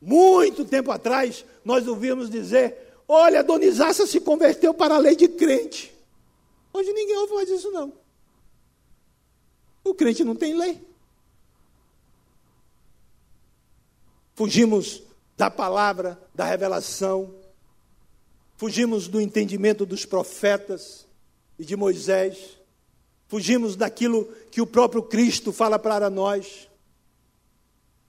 Muito 0.02 0.64
tempo 0.64 0.92
atrás, 0.92 1.44
nós 1.64 1.88
ouvimos 1.88 2.30
dizer: 2.30 2.94
olha, 3.08 3.44
Donizácia 3.44 4.08
se 4.08 4.20
converteu 4.20 4.74
para 4.74 4.96
a 4.96 5.00
lei 5.00 5.16
de 5.16 5.28
crente. 5.28 5.94
Hoje 6.72 6.92
ninguém 6.94 7.18
ouve 7.18 7.34
mais 7.34 7.50
isso, 7.50 7.72
não. 7.72 7.92
O 9.84 9.94
crente 9.94 10.24
não 10.24 10.36
tem 10.36 10.58
lei. 10.58 10.82
Fugimos 14.36 15.05
da 15.38 15.50
palavra, 15.50 16.20
da 16.34 16.46
revelação, 16.46 17.34
fugimos 18.56 19.08
do 19.08 19.20
entendimento 19.20 19.86
dos 19.86 20.06
profetas 20.06 21.06
e 21.60 21.66
de 21.66 21.76
Moisés, 21.76 22.58
fugimos 23.28 23.76
daquilo 23.76 24.26
que 24.52 24.62
o 24.62 24.68
próprio 24.68 25.04
Cristo 25.04 25.52
fala 25.52 25.78
para 25.78 26.10
nós, 26.10 26.70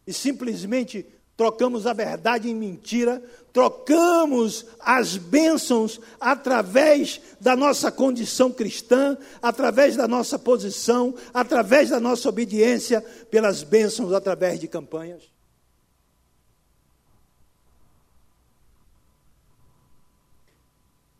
e 0.07 0.13
simplesmente 0.13 1.05
trocamos 1.37 1.87
a 1.87 1.93
verdade 1.93 2.49
em 2.49 2.55
mentira, 2.55 3.23
trocamos 3.53 4.65
as 4.81 5.17
bênçãos 5.17 6.01
através 6.19 7.21
da 7.41 7.57
nossa 7.57 7.91
condição 7.91 8.51
cristã, 8.51 9.19
através 9.43 9.97
da 9.97 10.07
nossa 10.07 10.39
posição, 10.39 11.15
através 11.35 11.91
da 11.91 12.01
nossa 12.01 12.29
obediência, 12.29 13.01
pelas 13.31 13.63
bênçãos 13.63 14.13
através 14.13 14.59
de 14.61 14.69
campanhas. 14.69 15.36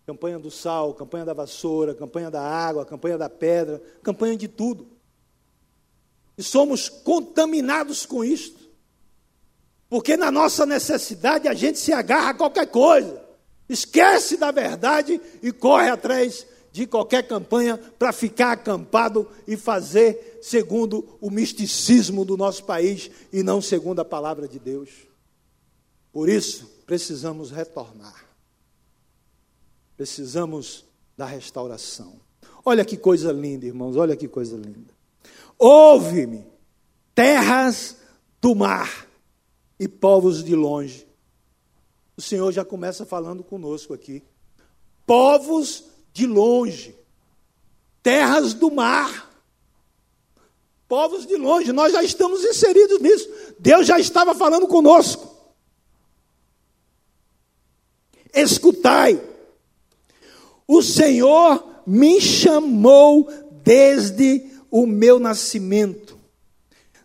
Campanha 0.07 0.39
do 0.39 0.53
sal, 0.53 0.95
campanha 0.95 1.25
da 1.25 1.33
vassoura, 1.35 1.93
campanha 1.93 2.31
da 2.31 2.41
água, 2.41 2.87
campanha 2.87 3.19
da 3.19 3.29
pedra, 3.29 3.83
campanha 4.05 4.37
de 4.37 4.47
tudo. 4.47 4.87
E 6.39 6.45
somos 6.45 6.89
contaminados 6.89 8.07
com 8.07 8.25
isto. 8.25 8.71
Porque 9.89 10.17
na 10.17 10.31
nossa 10.31 10.65
necessidade 10.65 11.49
a 11.49 11.55
gente 11.55 11.79
se 11.79 11.93
agarra 11.93 12.31
a 12.31 12.35
qualquer 12.35 12.67
coisa, 12.69 13.21
esquece 13.69 14.37
da 14.37 14.53
verdade 14.53 15.21
e 15.43 15.51
corre 15.51 15.91
atrás 15.91 16.47
de 16.71 16.87
qualquer 16.87 17.27
campanha 17.27 17.77
para 17.99 18.13
ficar 18.13 18.53
acampado 18.53 19.29
e 19.47 19.57
fazer 19.57 20.39
segundo 20.41 21.17
o 21.21 21.31
misticismo 21.31 22.25
do 22.25 22.37
nosso 22.37 22.63
país 22.65 23.11
e 23.33 23.43
não 23.43 23.61
segundo 23.61 24.01
a 24.01 24.05
palavra 24.05 24.47
de 24.47 24.59
Deus. 24.59 24.91
Por 26.13 26.29
isso, 26.29 26.67
precisamos 26.87 27.51
retornar. 27.51 28.26
Precisamos 29.97 30.85
da 31.17 31.25
restauração. 31.25 32.21
Olha 32.65 32.85
que 32.85 32.97
coisa 32.97 33.33
linda, 33.33 33.65
irmãos, 33.65 33.97
olha 33.97 34.17
que 34.17 34.29
coisa 34.29 34.57
linda. 34.57 34.93
Ouve-me, 35.59 36.45
terras 37.15 37.97
do 38.41 38.55
mar 38.55 39.07
e 39.79 39.89
povos 39.89 40.43
de 40.45 40.55
longe. 40.55 41.07
O 42.17 42.23
Senhor 42.23 42.51
já 42.53 42.65
começa 42.65 43.07
falando 43.07 43.43
conosco 43.43 43.95
aqui. 43.95 44.23
Povos 45.07 45.85
de 46.13 46.27
longe, 46.27 46.95
terras 48.03 48.53
do 48.53 48.71
mar, 48.71 49.31
povos 50.89 51.27
de 51.27 51.37
longe, 51.37 51.73
nós 51.73 51.93
já 51.93 52.03
estamos 52.03 52.43
inseridos 52.45 53.01
nisso. 53.01 53.29
Deus 53.59 53.87
já 53.87 53.99
estava 53.99 54.35
falando 54.35 54.67
conosco. 54.67 55.35
Escutai, 58.35 59.23
o 60.67 60.83
Senhor 60.83 61.83
me 61.87 62.21
chamou 62.21 63.31
desde 63.63 64.45
o 64.71 64.87
meu 64.87 65.19
nascimento, 65.19 66.19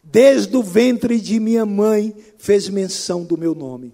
desde 0.04 0.58
o 0.58 0.64
ventre 0.64 1.20
de 1.20 1.40
minha 1.40 1.66
mãe, 1.66 2.16
fez 2.38 2.68
menção 2.68 3.24
do 3.24 3.38
meu 3.38 3.54
nome. 3.54 3.94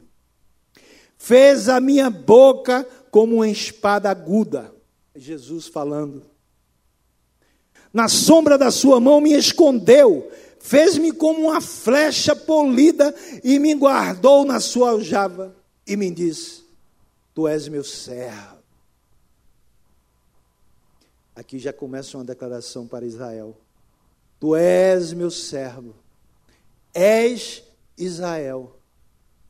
Fez 1.17 1.67
a 1.67 1.81
minha 1.81 2.09
boca 2.09 2.87
como 3.11 3.35
uma 3.35 3.49
espada 3.49 4.09
aguda. 4.09 4.73
Jesus 5.15 5.67
falando. 5.67 6.23
Na 7.91 8.07
sombra 8.07 8.57
da 8.57 8.71
sua 8.71 8.99
mão 8.99 9.19
me 9.19 9.33
escondeu, 9.33 10.29
fez-me 10.59 11.11
como 11.11 11.47
uma 11.47 11.59
flecha 11.59 12.35
polida 12.35 13.13
e 13.43 13.59
me 13.59 13.73
guardou 13.73 14.45
na 14.45 14.59
sua 14.59 14.89
aljava 14.89 15.55
e 15.85 15.97
me 15.97 16.11
disse: 16.11 16.63
Tu 17.33 17.47
és 17.47 17.67
meu 17.67 17.83
servo 17.83 18.56
Aqui 21.37 21.59
já 21.59 21.71
começa 21.71 22.17
uma 22.17 22.23
declaração 22.23 22.87
para 22.87 23.05
Israel: 23.05 23.55
Tu 24.39 24.55
és 24.55 25.13
meu 25.13 25.29
servo, 25.29 25.93
és 26.91 27.63
Israel, 27.95 28.75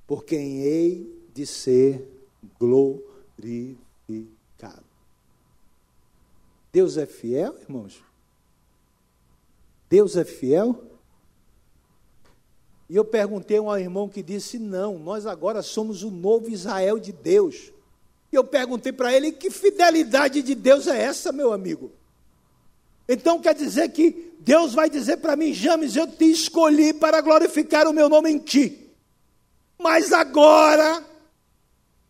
por 0.06 0.26
quem 0.26 0.64
hei 0.64 1.30
de 1.34 1.46
ser 1.46 2.06
glorificado. 2.60 3.88
Deus 6.74 6.98
é 6.98 7.06
fiel, 7.06 7.58
irmãos? 7.58 8.04
Deus 9.90 10.18
é 10.18 10.26
fiel? 10.26 10.84
E 12.90 12.98
eu 12.98 13.06
perguntei 13.06 13.60
a 13.60 13.62
um 13.62 13.78
irmão 13.78 14.10
que 14.10 14.22
disse: 14.22 14.60
Não, 14.60 15.00
nós 15.00 15.26
agora 15.26 15.62
somos 15.62 16.04
o 16.04 16.12
novo 16.12 16.50
Israel 16.50 17.00
de 17.00 17.14
Deus. 17.14 17.72
E 18.32 18.36
eu 18.36 18.44
perguntei 18.44 18.92
para 18.92 19.14
ele: 19.14 19.32
que 19.32 19.50
fidelidade 19.50 20.42
de 20.42 20.56
Deus 20.56 20.88
é 20.88 21.02
essa, 21.02 21.32
meu 21.32 21.54
amigo? 21.54 21.92
Então 23.08 23.40
quer 23.40 23.56
dizer 23.56 23.90
que 23.90 24.34
Deus 24.40 24.74
vai 24.74 24.90
dizer 24.90 25.18
para 25.18 25.36
mim, 25.36 25.54
James, 25.54 25.96
eu 25.96 26.08
te 26.08 26.26
escolhi 26.26 26.94
para 26.94 27.22
glorificar 27.22 27.88
o 27.88 27.94
meu 27.94 28.10
nome 28.10 28.30
em 28.30 28.38
ti. 28.38 28.92
Mas 29.78 30.12
agora, 30.12 31.04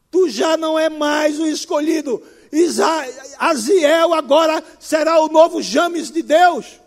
tu 0.10 0.30
já 0.30 0.58
não 0.58 0.78
é 0.78 0.90
mais 0.90 1.40
o 1.40 1.46
escolhido. 1.46 2.22
Isa 2.52 2.88
Aziel 3.38 4.14
agora 4.14 4.64
será 4.80 5.20
o 5.20 5.28
novo 5.28 5.62
James 5.62 6.10
de 6.10 6.22
Deus. 6.22 6.80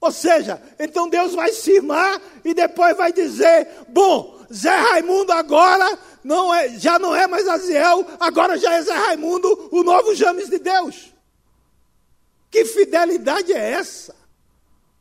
Ou 0.00 0.12
seja, 0.12 0.62
então 0.78 1.08
Deus 1.08 1.34
vai 1.34 1.52
se 1.52 1.72
irmar 1.72 2.20
e 2.44 2.54
depois 2.54 2.96
vai 2.96 3.12
dizer: 3.12 3.66
Bom, 3.88 4.38
Zé 4.52 4.76
Raimundo 4.76 5.32
agora 5.32 5.98
não 6.24 6.52
é, 6.54 6.70
já 6.78 6.98
não 6.98 7.14
é 7.14 7.26
mais 7.26 7.46
Aziel, 7.46 8.06
agora 8.18 8.56
já 8.56 8.72
é 8.72 8.82
Zé 8.82 8.94
Raimundo, 8.94 9.68
o 9.70 9.82
novo 9.84 10.14
James 10.14 10.48
de 10.48 10.58
Deus. 10.58 11.12
Que 12.50 12.64
fidelidade 12.64 13.52
é 13.52 13.72
essa? 13.72 14.16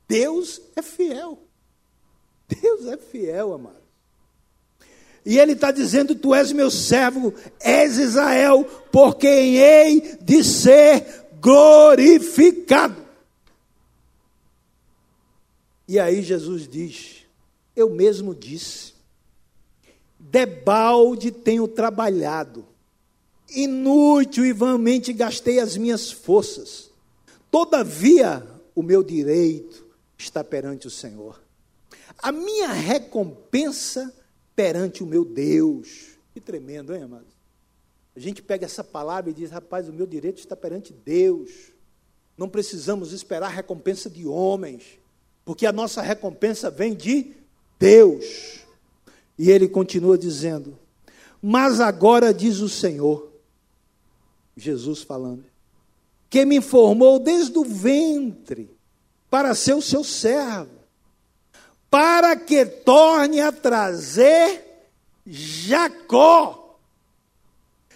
Deus 0.06 0.62
é 0.76 0.82
fiel. 0.82 1.40
Deus 2.48 2.86
é 2.88 2.98
fiel, 2.98 3.54
amado. 3.54 3.84
E 5.26 5.40
ele 5.40 5.54
está 5.54 5.72
dizendo: 5.72 6.14
Tu 6.14 6.36
és 6.36 6.52
meu 6.52 6.70
servo, 6.70 7.34
és 7.60 7.98
Israel, 7.98 8.66
por 8.92 9.16
quem 9.16 9.56
hei 9.56 10.18
de 10.22 10.44
ser 10.44 11.26
glorificado. 11.40 13.02
E 15.88 15.98
aí 15.98 16.22
Jesus 16.22 16.68
diz: 16.68 17.26
Eu 17.76 17.90
mesmo 17.90 18.36
disse 18.36 18.93
debalde 20.34 21.30
tenho 21.30 21.68
trabalhado, 21.68 22.66
inútil 23.56 24.44
e 24.44 24.52
vãmente 24.52 25.14
gastei 25.14 25.60
as 25.60 25.78
minhas 25.78 26.12
forças. 26.12 26.90
Todavia, 27.52 28.44
o 28.74 28.82
meu 28.82 29.04
direito 29.04 29.86
está 30.18 30.44
perante 30.44 30.88
o 30.88 30.90
Senhor. 30.90 31.40
A 32.18 32.32
minha 32.32 32.70
recompensa 32.74 34.12
perante 34.56 35.04
o 35.04 35.06
meu 35.06 35.24
Deus. 35.24 36.18
Que 36.34 36.42
tremendo, 36.42 36.96
hein, 36.96 37.04
amados? 37.04 37.32
A 38.16 38.20
gente 38.20 38.42
pega 38.42 38.66
essa 38.66 38.84
palavra 38.84 39.30
e 39.30 39.36
diz: 39.36 39.52
rapaz, 39.52 39.88
o 39.88 39.94
meu 39.94 40.08
direito 40.08 40.40
está 40.40 40.56
perante 40.56 40.92
Deus. 40.92 41.52
Não 42.36 42.50
precisamos 42.50 43.14
esperar 43.14 43.50
recompensa 43.50 44.10
de 44.10 44.26
homens, 44.26 44.98
porque 45.46 45.68
a 45.68 45.72
nossa 45.72 46.02
recompensa 46.02 46.72
vem 46.72 46.96
de 46.96 47.36
Deus. 47.78 48.63
E 49.38 49.50
ele 49.50 49.68
continua 49.68 50.18
dizendo: 50.18 50.78
Mas 51.42 51.80
agora 51.80 52.34
diz 52.34 52.60
o 52.60 52.70
Senhor, 52.70 53.32
Jesus 54.56 55.02
falando, 55.02 55.46
que 56.30 56.46
me 56.46 56.62
formou 56.62 57.20
desde 57.20 57.58
o 57.58 57.64
ventre 57.64 58.70
para 59.30 59.56
ser 59.56 59.74
o 59.74 59.82
seu 59.82 60.04
servo, 60.04 60.72
para 61.90 62.36
que 62.36 62.66
torne 62.66 63.42
a 63.42 63.52
trazer 63.52 64.64
Jacó 65.26 66.78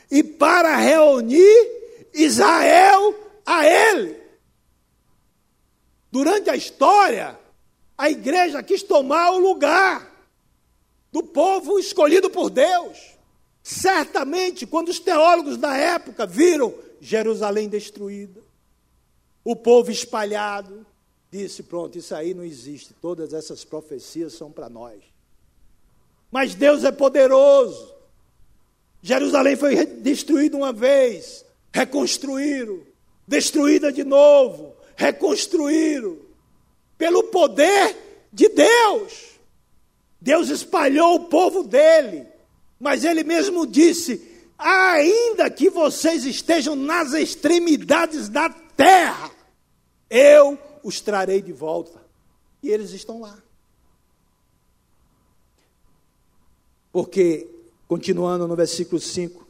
e 0.10 0.24
para 0.24 0.78
reunir 0.78 2.10
Israel 2.14 3.14
a 3.46 3.66
ele. 3.66 4.18
Durante 6.12 6.50
a 6.50 6.56
história, 6.56 7.38
a 7.98 8.10
igreja 8.10 8.64
quis 8.64 8.82
tomar 8.82 9.32
o 9.32 9.40
lugar 9.40 10.07
do 11.12 11.24
povo 11.24 11.80
escolhido 11.80 12.30
por 12.30 12.50
Deus. 12.50 13.18
Certamente, 13.64 14.66
quando 14.66 14.90
os 14.90 15.00
teólogos 15.00 15.58
da 15.58 15.76
época 15.76 16.26
viram 16.26 16.74
Jerusalém 17.02 17.68
destruída, 17.68 18.42
o 19.44 19.56
povo 19.56 19.92
espalhado, 19.92 20.86
disse: 21.32 21.64
pronto, 21.64 21.98
isso 21.98 22.16
aí 22.16 22.34
não 22.34 22.44
existe, 22.44 22.94
todas 23.02 23.34
essas 23.34 23.64
profecias 23.64 24.34
são 24.34 24.52
para 24.52 24.70
nós. 24.70 25.02
Mas 26.32 26.56
Deus 26.56 26.84
é 26.84 26.92
poderoso. 26.92 27.96
Jerusalém 29.02 29.56
foi 29.56 29.86
destruída 29.86 30.58
uma 30.58 30.74
vez, 30.74 31.46
reconstruíram, 31.72 32.82
destruída 33.28 33.92
de 33.92 34.04
novo, 34.04 34.76
reconstruíram, 34.96 36.18
pelo 36.98 37.24
poder 37.24 37.96
de 38.34 38.50
Deus. 38.50 39.37
Deus 40.20 40.50
espalhou 40.50 41.16
o 41.16 41.26
povo 41.26 41.64
dele, 41.64 42.28
mas 42.80 43.04
ele 43.04 43.24
mesmo 43.24 43.66
disse: 43.66 44.38
ainda 44.58 45.50
que 45.50 45.70
vocês 45.70 46.26
estejam 46.26 46.76
nas 46.76 47.14
extremidades 47.14 48.28
da 48.30 48.50
terra, 48.50 49.32
eu 50.10 50.58
os 50.84 51.02
trarei 51.02 51.42
de 51.42 51.54
volta. 51.54 52.02
E 52.64 52.70
eles 52.70 52.92
estão 52.92 53.22
lá. 53.22 53.38
Porque, 56.92 57.48
continuando 57.88 58.48
no 58.48 58.56
versículo 58.56 59.00
5, 59.00 59.46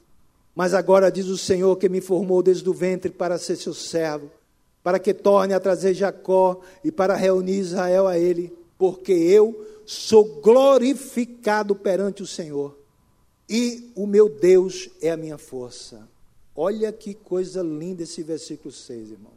mas 0.54 0.74
agora 0.74 1.12
diz 1.12 1.28
o 1.28 1.38
Senhor 1.38 1.78
que 1.78 1.88
me 1.88 2.02
formou 2.02 2.44
desde 2.44 2.68
o 2.70 2.74
ventre 2.74 3.12
para 3.12 3.38
ser 3.38 3.56
seu 3.56 3.74
servo, 3.74 4.30
para 4.84 5.00
que 5.00 5.14
torne 5.14 5.54
a 5.54 5.60
trazer 5.60 5.94
Jacó 5.94 6.60
e 6.84 6.92
para 6.92 7.16
reunir 7.16 7.60
Israel 7.60 8.08
a 8.08 8.18
ele, 8.18 8.52
porque 8.78 9.12
eu 9.12 9.66
sou 9.86 10.42
glorificado 10.42 11.76
perante 11.76 12.22
o 12.22 12.28
Senhor 12.28 12.78
e 13.50 13.92
o 13.96 14.06
meu 14.06 14.28
Deus 14.28 14.90
é 15.02 15.12
a 15.12 15.18
minha 15.18 15.38
força. 15.38 16.08
Olha 16.56 16.92
que 16.92 17.14
coisa 17.14 17.62
linda 17.62 18.04
esse 18.04 18.22
versículo 18.24 18.74
6, 18.74 19.12
irmão. 19.12 19.32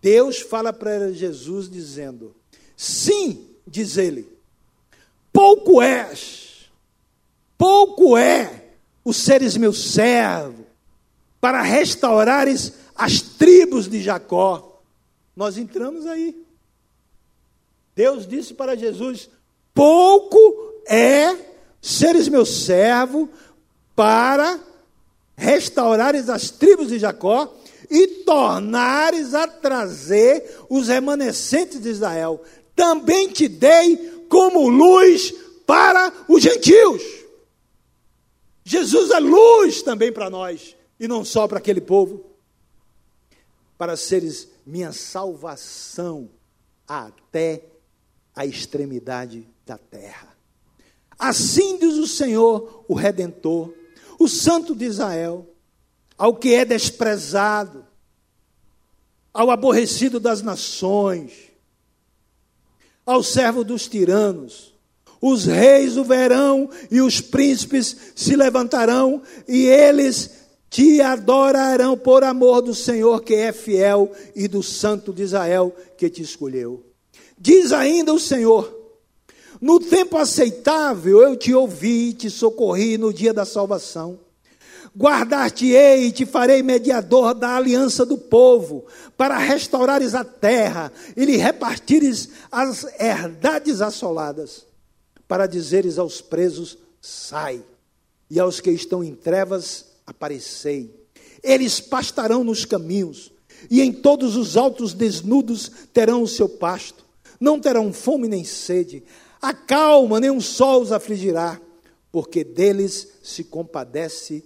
Deus 0.00 0.40
fala 0.40 0.72
para 0.72 1.12
Jesus 1.12 1.68
dizendo: 1.68 2.34
Sim, 2.76 3.46
diz 3.66 3.96
ele, 3.96 4.28
pouco 5.32 5.82
és, 5.82 6.70
pouco 7.58 8.16
é 8.16 8.70
o 9.04 9.12
seres 9.12 9.56
meu 9.56 9.72
servo, 9.72 10.64
para 11.40 11.60
restaurares 11.60 12.72
as 12.94 13.20
tribos 13.20 13.88
de 13.88 14.02
Jacó. 14.02 14.80
Nós 15.34 15.58
entramos 15.58 16.06
aí. 16.06 16.45
Deus 17.96 18.26
disse 18.28 18.52
para 18.52 18.76
Jesus: 18.76 19.30
Pouco 19.72 20.38
é 20.86 21.34
seres 21.80 22.28
meu 22.28 22.44
servo 22.44 23.28
para 23.96 24.60
restaurares 25.34 26.28
as 26.28 26.50
tribos 26.50 26.88
de 26.88 26.98
Jacó 26.98 27.52
e 27.90 28.06
tornares 28.24 29.32
a 29.32 29.48
trazer 29.48 30.58
os 30.68 30.88
remanescentes 30.88 31.80
de 31.80 31.88
Israel. 31.88 32.42
Também 32.74 33.28
te 33.28 33.48
dei 33.48 34.26
como 34.28 34.68
luz 34.68 35.32
para 35.64 36.12
os 36.28 36.42
gentios. 36.42 37.02
Jesus 38.62 39.10
é 39.10 39.20
luz 39.20 39.80
também 39.80 40.12
para 40.12 40.28
nós, 40.28 40.76
e 40.98 41.06
não 41.06 41.24
só 41.24 41.46
para 41.46 41.58
aquele 41.58 41.80
povo, 41.80 42.26
para 43.78 43.96
seres 43.96 44.48
minha 44.66 44.92
salvação 44.92 46.28
até 46.86 47.75
a 48.36 48.46
extremidade 48.46 49.48
da 49.66 49.76
terra. 49.76 50.36
Assim 51.18 51.78
diz 51.78 51.94
o 51.94 52.06
Senhor, 52.06 52.84
o 52.86 52.94
Redentor, 52.94 53.72
o 54.18 54.28
Santo 54.28 54.74
de 54.74 54.84
Israel 54.84 55.48
ao 56.18 56.34
que 56.34 56.54
é 56.54 56.64
desprezado, 56.64 57.84
ao 59.32 59.50
aborrecido 59.50 60.18
das 60.18 60.40
nações, 60.40 61.32
ao 63.04 63.22
servo 63.22 63.62
dos 63.62 63.86
tiranos. 63.86 64.74
Os 65.20 65.44
reis 65.44 65.96
o 65.96 66.04
verão 66.04 66.70
e 66.90 67.00
os 67.00 67.20
príncipes 67.20 67.96
se 68.14 68.36
levantarão 68.36 69.22
e 69.48 69.66
eles 69.66 70.46
te 70.68 71.00
adorarão 71.00 71.96
por 71.96 72.22
amor 72.22 72.60
do 72.60 72.74
Senhor 72.74 73.22
que 73.22 73.34
é 73.34 73.52
fiel 73.52 74.12
e 74.34 74.46
do 74.46 74.62
Santo 74.62 75.12
de 75.12 75.22
Israel 75.22 75.74
que 75.96 76.08
te 76.10 76.22
escolheu. 76.22 76.85
Diz 77.38 77.72
ainda 77.72 78.12
o 78.12 78.20
Senhor: 78.20 78.74
No 79.60 79.78
tempo 79.78 80.16
aceitável 80.16 81.22
eu 81.22 81.36
te 81.36 81.54
ouvi 81.54 82.10
e 82.10 82.14
te 82.14 82.30
socorri 82.30 82.96
no 82.96 83.12
dia 83.12 83.32
da 83.32 83.44
salvação. 83.44 84.18
Guardar-te-ei 84.96 86.06
e 86.06 86.12
te 86.12 86.24
farei 86.24 86.62
mediador 86.62 87.34
da 87.34 87.54
aliança 87.54 88.06
do 88.06 88.16
povo, 88.16 88.86
para 89.14 89.36
restaurares 89.36 90.14
a 90.14 90.24
terra 90.24 90.90
e 91.14 91.22
lhe 91.26 91.36
repartires 91.36 92.30
as 92.50 92.86
herdades 92.98 93.82
assoladas, 93.82 94.64
para 95.28 95.46
dizeres 95.46 95.98
aos 95.98 96.22
presos: 96.22 96.78
sai, 96.98 97.62
e 98.30 98.40
aos 98.40 98.58
que 98.58 98.70
estão 98.70 99.04
em 99.04 99.14
trevas, 99.14 99.84
aparecei. 100.06 100.90
Eles 101.42 101.78
pastarão 101.78 102.42
nos 102.42 102.64
caminhos, 102.64 103.30
e 103.70 103.82
em 103.82 103.92
todos 103.92 104.34
os 104.34 104.56
altos 104.56 104.94
desnudos 104.94 105.70
terão 105.92 106.22
o 106.22 106.28
seu 106.28 106.48
pasto, 106.48 107.05
não 107.40 107.60
terão 107.60 107.92
fome 107.92 108.28
nem 108.28 108.44
sede, 108.44 109.02
a 109.40 109.52
calma 109.52 110.20
nem 110.20 110.30
um 110.30 110.40
sol 110.40 110.82
os 110.82 110.92
afligirá, 110.92 111.60
porque 112.10 112.42
deles 112.42 113.08
se 113.22 113.44
compadece 113.44 114.44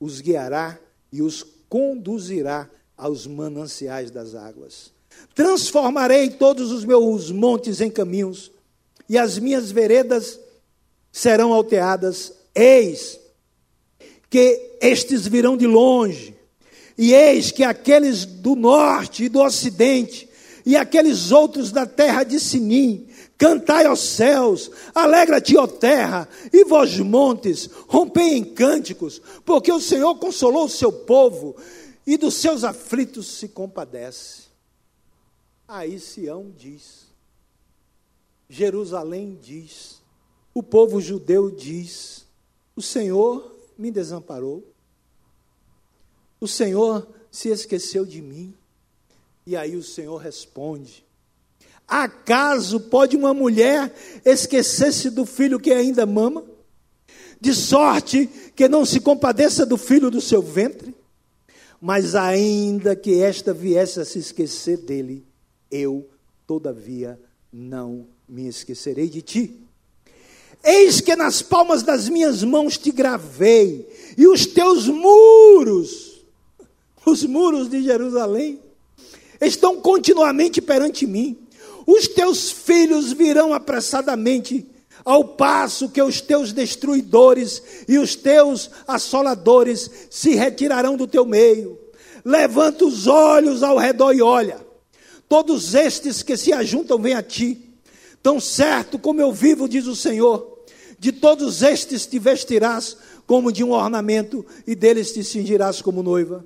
os 0.00 0.20
guiará 0.20 0.78
e 1.12 1.22
os 1.22 1.44
conduzirá 1.68 2.68
aos 2.96 3.26
mananciais 3.26 4.10
das 4.10 4.34
águas. 4.34 4.92
Transformarei 5.34 6.30
todos 6.30 6.70
os 6.70 6.84
meus 6.84 7.30
montes 7.30 7.80
em 7.80 7.90
caminhos, 7.90 8.50
e 9.08 9.16
as 9.16 9.38
minhas 9.38 9.70
veredas 9.70 10.38
serão 11.10 11.52
alteadas. 11.52 12.32
Eis 12.54 13.18
que 14.28 14.76
estes 14.80 15.26
virão 15.26 15.56
de 15.56 15.66
longe, 15.66 16.36
e 16.96 17.14
eis 17.14 17.50
que 17.50 17.64
aqueles 17.64 18.24
do 18.24 18.54
norte 18.54 19.24
e 19.24 19.28
do 19.28 19.40
ocidente, 19.40 20.27
e 20.68 20.76
aqueles 20.76 21.32
outros 21.32 21.72
da 21.72 21.86
terra 21.86 22.24
de 22.24 22.38
Sinim, 22.38 23.08
Cantai 23.38 23.86
aos 23.86 24.00
céus, 24.00 24.68
alegra-te, 24.92 25.56
ó 25.56 25.64
terra, 25.64 26.28
e 26.52 26.64
vós 26.64 26.98
montes, 26.98 27.70
rompei 27.86 28.36
em 28.36 28.44
cânticos, 28.44 29.22
porque 29.44 29.70
o 29.72 29.80
Senhor 29.80 30.16
consolou 30.16 30.64
o 30.64 30.68
seu 30.68 30.92
povo 30.92 31.54
e 32.04 32.16
dos 32.16 32.34
seus 32.34 32.64
aflitos 32.64 33.28
se 33.28 33.48
compadece. 33.48 34.48
Aí 35.68 36.00
Sião 36.00 36.50
diz, 36.50 37.06
Jerusalém 38.48 39.38
diz, 39.40 40.02
o 40.52 40.62
povo 40.62 41.00
judeu 41.00 41.48
diz: 41.48 42.26
O 42.74 42.82
Senhor 42.82 43.56
me 43.78 43.92
desamparou, 43.92 44.68
o 46.40 46.48
Senhor 46.48 47.08
se 47.30 47.50
esqueceu 47.50 48.04
de 48.04 48.20
mim. 48.20 48.57
E 49.48 49.56
aí 49.56 49.76
o 49.76 49.82
Senhor 49.82 50.18
responde: 50.18 51.02
Acaso 51.88 52.78
pode 52.80 53.16
uma 53.16 53.32
mulher 53.32 53.90
esquecer-se 54.22 55.08
do 55.08 55.24
filho 55.24 55.58
que 55.58 55.72
ainda 55.72 56.04
mama? 56.04 56.44
De 57.40 57.54
sorte 57.54 58.26
que 58.54 58.68
não 58.68 58.84
se 58.84 59.00
compadeça 59.00 59.64
do 59.64 59.78
filho 59.78 60.10
do 60.10 60.20
seu 60.20 60.42
ventre? 60.42 60.94
Mas 61.80 62.14
ainda 62.14 62.94
que 62.94 63.22
esta 63.22 63.54
viesse 63.54 63.98
a 63.98 64.04
se 64.04 64.18
esquecer 64.18 64.76
dele, 64.82 65.24
eu, 65.70 66.06
todavia, 66.46 67.18
não 67.50 68.06
me 68.28 68.46
esquecerei 68.48 69.08
de 69.08 69.22
ti. 69.22 69.58
Eis 70.62 71.00
que 71.00 71.16
nas 71.16 71.40
palmas 71.40 71.82
das 71.82 72.06
minhas 72.10 72.44
mãos 72.44 72.76
te 72.76 72.92
gravei, 72.92 73.88
e 74.14 74.28
os 74.28 74.44
teus 74.44 74.88
muros, 74.88 76.22
os 77.06 77.24
muros 77.24 77.70
de 77.70 77.82
Jerusalém, 77.82 78.67
estão 79.40 79.80
continuamente 79.80 80.60
perante 80.60 81.06
mim. 81.06 81.36
Os 81.86 82.08
teus 82.08 82.50
filhos 82.50 83.12
virão 83.12 83.54
apressadamente, 83.54 84.66
ao 85.04 85.24
passo 85.24 85.88
que 85.88 86.02
os 86.02 86.20
teus 86.20 86.52
destruidores 86.52 87.62
e 87.88 87.98
os 87.98 88.14
teus 88.14 88.70
assoladores 88.86 89.90
se 90.10 90.34
retirarão 90.34 90.96
do 90.96 91.06
teu 91.06 91.24
meio. 91.24 91.78
Levanta 92.24 92.84
os 92.84 93.06
olhos 93.06 93.62
ao 93.62 93.78
redor 93.78 94.12
e 94.12 94.20
olha. 94.20 94.60
Todos 95.28 95.74
estes 95.74 96.22
que 96.22 96.36
se 96.36 96.52
ajuntam 96.52 96.98
vêm 96.98 97.14
a 97.14 97.22
ti. 97.22 97.58
Tão 98.22 98.40
certo 98.40 98.98
como 98.98 99.20
eu 99.20 99.32
vivo, 99.32 99.68
diz 99.68 99.86
o 99.86 99.94
Senhor, 99.94 100.58
de 100.98 101.12
todos 101.12 101.62
estes 101.62 102.06
te 102.06 102.18
vestirás 102.18 102.96
como 103.26 103.52
de 103.52 103.62
um 103.62 103.70
ornamento 103.70 104.44
e 104.66 104.74
deles 104.74 105.12
te 105.12 105.22
cingirás 105.22 105.80
como 105.80 106.02
noiva. 106.02 106.44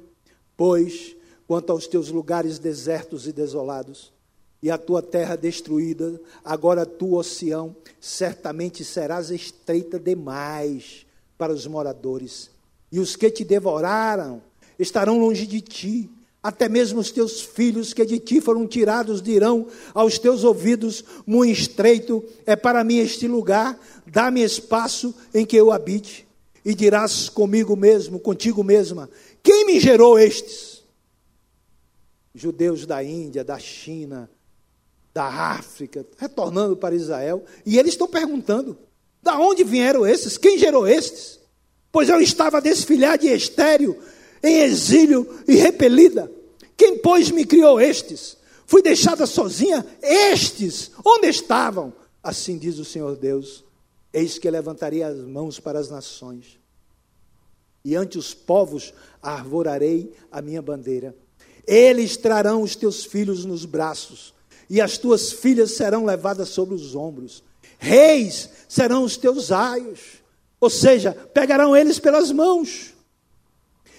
Pois, 0.57 1.17
quanto 1.47 1.71
aos 1.71 1.87
teus 1.87 2.09
lugares 2.09 2.59
desertos 2.59 3.27
e 3.27 3.33
desolados, 3.33 4.13
e 4.63 4.71
a 4.71 4.79
tua 4.79 5.03
terra 5.03 5.37
destruída, 5.37 6.21
agora 6.45 6.87
tu, 6.87 7.21
Sião, 7.23 7.75
certamente 8.01 8.85
serás 8.85 9.31
estreita 9.31 9.99
demais 9.99 11.05
para 11.37 11.53
os 11.53 11.67
moradores, 11.67 12.49
e 12.91 13.01
os 13.01 13.17
que 13.17 13.31
te 13.31 13.45
devoraram 13.45 14.41
estarão 14.79 15.19
longe 15.19 15.47
de 15.47 15.61
ti. 15.61 16.11
Até 16.43 16.69
mesmo 16.69 16.99
os 16.99 17.13
teus 17.13 17.41
filhos 17.41 17.95
que 17.95 18.05
de 18.05 18.19
ti 18.19 18.41
foram 18.41 18.67
tirados 18.67 19.23
dirão 19.23 19.67
aos 19.95 20.19
teus 20.19 20.43
ouvidos: 20.43 21.05
Muito 21.25 21.53
estreito 21.53 22.23
é 22.45 22.57
para 22.57 22.83
mim 22.83 22.99
este 22.99 23.29
lugar, 23.29 23.79
dá-me 24.07 24.43
espaço 24.43 25.15
em 25.33 25.47
que 25.47 25.57
eu 25.57 25.71
habite. 25.71 26.27
E 26.65 26.75
dirás 26.75 27.29
comigo 27.29 27.77
mesmo, 27.77 28.19
contigo 28.19 28.65
mesma: 28.65 29.09
Quem 29.43 29.67
me 29.67 29.79
gerou 29.79 30.19
estes? 30.19 30.72
Judeus 32.35 32.87
da 32.87 33.03
Índia, 33.03 33.45
da 33.45 33.59
China, 33.59 34.31
da 35.13 35.25
África, 35.25 36.07
retornando 36.17 36.77
para 36.77 36.95
Israel, 36.95 37.45
e 37.67 37.79
eles 37.79 37.93
estão 37.93 38.09
perguntando: 38.09 38.79
Da 39.23 39.39
onde 39.39 39.65
vieram 39.65 40.07
esses? 40.07 40.39
Quem 40.39 40.59
gerou 40.59 40.87
estes? 40.87 41.41
Pois 41.91 42.09
eu 42.09 42.21
estava 42.21 42.61
desfilhada 42.61 43.27
e 43.27 43.33
estéreo 43.33 43.99
em 44.43 44.61
exílio 44.61 45.29
e 45.47 45.55
repelida. 45.55 46.31
Quem, 46.77 46.99
pois, 46.99 47.31
me 47.31 47.45
criou 47.45 47.81
estes? 47.81 48.37
Fui 48.67 48.83
deixada 48.83 49.27
sozinha? 49.27 49.87
Estes, 50.01 50.91
onde 51.05 51.29
estavam? 51.29 51.93
Assim 52.23 52.57
diz 52.57 52.79
o 52.79 52.85
Senhor 52.85 53.17
Deus: 53.17 53.65
Eis 54.13 54.39
que 54.39 54.51
levantarei 54.51 55.03
as 55.03 55.19
mãos 55.19 55.61
para 55.61 55.79
as 55.79 55.91
nações, 55.91 56.59
e 57.85 57.95
ante 57.95 58.17
os 58.17 58.33
povos 58.33 58.95
arvorarei 59.21 60.13
a 60.31 60.41
minha 60.41 60.63
bandeira. 60.63 61.15
Eles 61.67 62.17
trarão 62.17 62.63
os 62.63 62.75
teus 62.75 63.05
filhos 63.05 63.45
nos 63.45 63.65
braços, 63.65 64.35
e 64.69 64.81
as 64.81 64.99
tuas 64.99 65.33
filhas 65.33 65.73
serão 65.73 66.05
levadas 66.05 66.49
sobre 66.49 66.75
os 66.75 66.95
ombros. 66.95 67.43
Reis 67.79 68.49
serão 68.69 69.05
os 69.05 69.17
teus 69.17 69.51
aios, 69.51 70.01
ou 70.61 70.71
seja, 70.71 71.13
pegarão 71.13 71.77
eles 71.77 71.99
pelas 71.99 72.31
mãos 72.31 72.93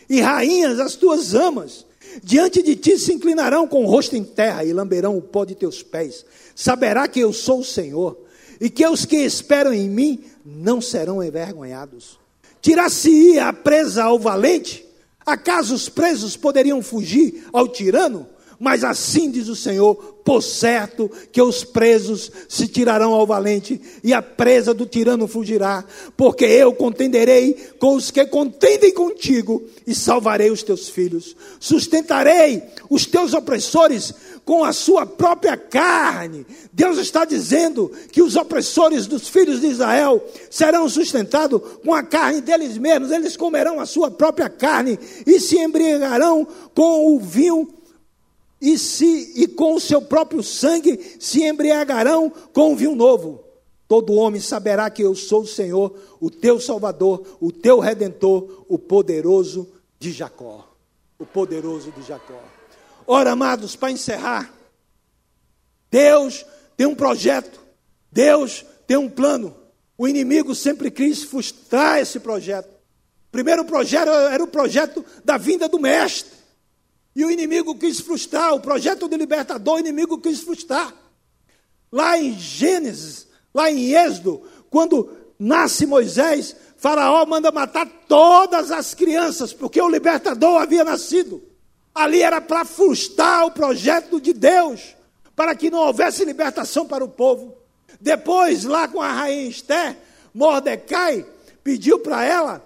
e 0.09 0.21
rainhas 0.21 0.79
as 0.79 0.95
tuas 0.95 1.33
amas. 1.33 1.85
Diante 2.23 2.61
de 2.61 2.75
ti 2.75 2.97
se 2.99 3.11
inclinarão 3.11 3.67
com 3.67 3.83
o 3.83 3.87
rosto 3.87 4.15
em 4.15 4.23
terra 4.23 4.63
e 4.63 4.71
lamberão 4.71 5.17
o 5.17 5.21
pó 5.21 5.45
de 5.45 5.55
teus 5.55 5.81
pés. 5.81 6.23
Saberá 6.55 7.07
que 7.07 7.19
eu 7.19 7.33
sou 7.33 7.61
o 7.61 7.65
Senhor 7.65 8.17
e 8.61 8.69
que 8.69 8.85
os 8.87 9.05
que 9.05 9.17
esperam 9.17 9.73
em 9.73 9.89
mim 9.89 10.23
não 10.45 10.79
serão 10.79 11.23
envergonhados. 11.23 12.19
Tirar-se-ia 12.61 13.47
a 13.47 13.53
presa 13.53 14.03
ao 14.03 14.19
valente? 14.19 14.85
Acaso 15.25 15.73
os 15.73 15.89
presos 15.89 16.35
poderiam 16.35 16.81
fugir 16.81 17.45
ao 17.51 17.67
tirano? 17.67 18.27
Mas 18.59 18.83
assim 18.83 19.29
diz 19.29 19.49
o 19.49 19.55
Senhor: 19.55 19.95
por 20.23 20.41
certo 20.41 21.11
que 21.31 21.41
os 21.41 21.63
presos 21.63 22.31
se 22.47 22.67
tirarão 22.67 23.13
ao 23.13 23.27
valente, 23.27 23.81
e 24.03 24.13
a 24.13 24.21
presa 24.21 24.73
do 24.73 24.85
tirano 24.85 25.27
fugirá, 25.27 25.83
porque 26.15 26.45
eu 26.45 26.73
contenderei 26.73 27.53
com 27.77 27.95
os 27.95 28.09
que 28.09 28.25
contendem 28.25 28.93
contigo, 28.93 29.61
e 29.85 29.93
salvarei 29.93 30.49
os 30.49 30.63
teus 30.63 30.87
filhos. 30.87 31.35
Sustentarei 31.59 32.63
os 32.89 33.05
teus 33.05 33.33
opressores 33.33 34.13
com 34.45 34.63
a 34.63 34.73
sua 34.73 35.05
própria 35.05 35.55
carne. 35.55 36.45
Deus 36.71 36.97
está 36.97 37.25
dizendo 37.25 37.91
que 38.11 38.21
os 38.21 38.35
opressores 38.35 39.07
dos 39.07 39.27
filhos 39.27 39.61
de 39.61 39.67
Israel 39.67 40.23
serão 40.49 40.87
sustentados 40.89 41.61
com 41.83 41.93
a 41.93 42.03
carne 42.03 42.41
deles 42.41 42.77
mesmos, 42.77 43.11
eles 43.11 43.37
comerão 43.37 43.79
a 43.79 43.85
sua 43.85 44.11
própria 44.11 44.49
carne 44.49 44.99
e 45.25 45.39
se 45.39 45.57
embriagarão 45.57 46.47
com 46.73 47.15
o 47.15 47.19
vinho 47.19 47.69
e, 48.61 48.77
se, 48.77 49.33
e 49.35 49.47
com 49.47 49.75
o 49.75 49.79
seu 49.79 50.01
próprio 50.01 50.41
sangue 50.41 51.17
se 51.19 51.43
embriagarão 51.43 52.31
com 52.53 52.71
o 52.71 52.75
vinho 52.75 52.95
novo. 52.95 53.43
Todo 53.87 54.13
homem 54.13 54.39
saberá 54.39 54.89
que 54.89 55.01
eu 55.01 55.13
sou 55.13 55.41
o 55.41 55.47
Senhor, 55.47 55.93
o 56.19 56.31
teu 56.31 56.59
Salvador, 56.59 57.37
o 57.39 57.51
teu 57.51 57.79
Redentor, 57.79 58.65
o 58.67 58.79
poderoso 58.79 59.67
de 59.99 60.11
Jacó. 60.11 60.67
O 61.19 61.25
poderoso 61.25 61.91
de 61.91 62.01
Jacó. 62.01 62.41
Ora, 63.05 63.31
amados, 63.31 63.75
para 63.75 63.91
encerrar, 63.91 64.53
Deus 65.91 66.45
tem 66.75 66.87
um 66.87 66.95
projeto, 66.95 67.59
Deus 68.11 68.65
tem 68.87 68.97
um 68.97 69.09
plano. 69.09 69.55
O 69.97 70.07
inimigo 70.07 70.55
sempre 70.55 70.89
quis 70.89 71.23
frustrar 71.23 71.99
esse 71.99 72.19
projeto. 72.19 72.67
O 72.67 73.31
primeiro 73.31 73.63
projeto 73.65 74.09
era 74.09 74.43
o 74.43 74.47
projeto 74.47 75.05
da 75.23 75.37
vinda 75.37 75.67
do 75.67 75.79
Mestre. 75.79 76.31
E 77.15 77.23
o 77.23 77.29
inimigo 77.29 77.75
quis 77.77 77.99
frustrar, 77.99 78.53
o 78.53 78.59
projeto 78.59 79.07
de 79.07 79.15
libertador, 79.17 79.75
o 79.75 79.79
inimigo 79.79 80.17
quis 80.17 80.41
frustrar. 80.41 80.93
Lá 81.91 82.17
em 82.17 82.37
Gênesis, 82.37 83.27
lá 83.53 83.69
em 83.69 83.93
Êxodo, 83.93 84.41
quando 84.69 85.15
nasce 85.37 85.85
Moisés, 85.85 86.55
Faraó 86.77 87.23
manda 87.25 87.51
matar 87.51 87.87
todas 88.07 88.71
as 88.71 88.95
crianças, 88.95 89.53
porque 89.53 89.79
o 89.79 89.89
libertador 89.89 90.59
havia 90.59 90.83
nascido. 90.83 91.52
Ali 91.93 92.21
era 92.21 92.41
para 92.41 92.65
frustrar 92.65 93.45
o 93.45 93.51
projeto 93.51 94.19
de 94.19 94.33
Deus, 94.33 94.95
para 95.35 95.55
que 95.55 95.69
não 95.69 95.79
houvesse 95.79 96.25
libertação 96.25 96.85
para 96.85 97.03
o 97.03 97.09
povo. 97.09 97.55
Depois, 98.01 98.63
lá 98.63 98.87
com 98.87 99.01
a 99.01 99.11
rainha 99.11 99.49
Esther, 99.49 99.97
Mordecai 100.33 101.25
pediu 101.63 101.99
para 101.99 102.25
ela 102.25 102.65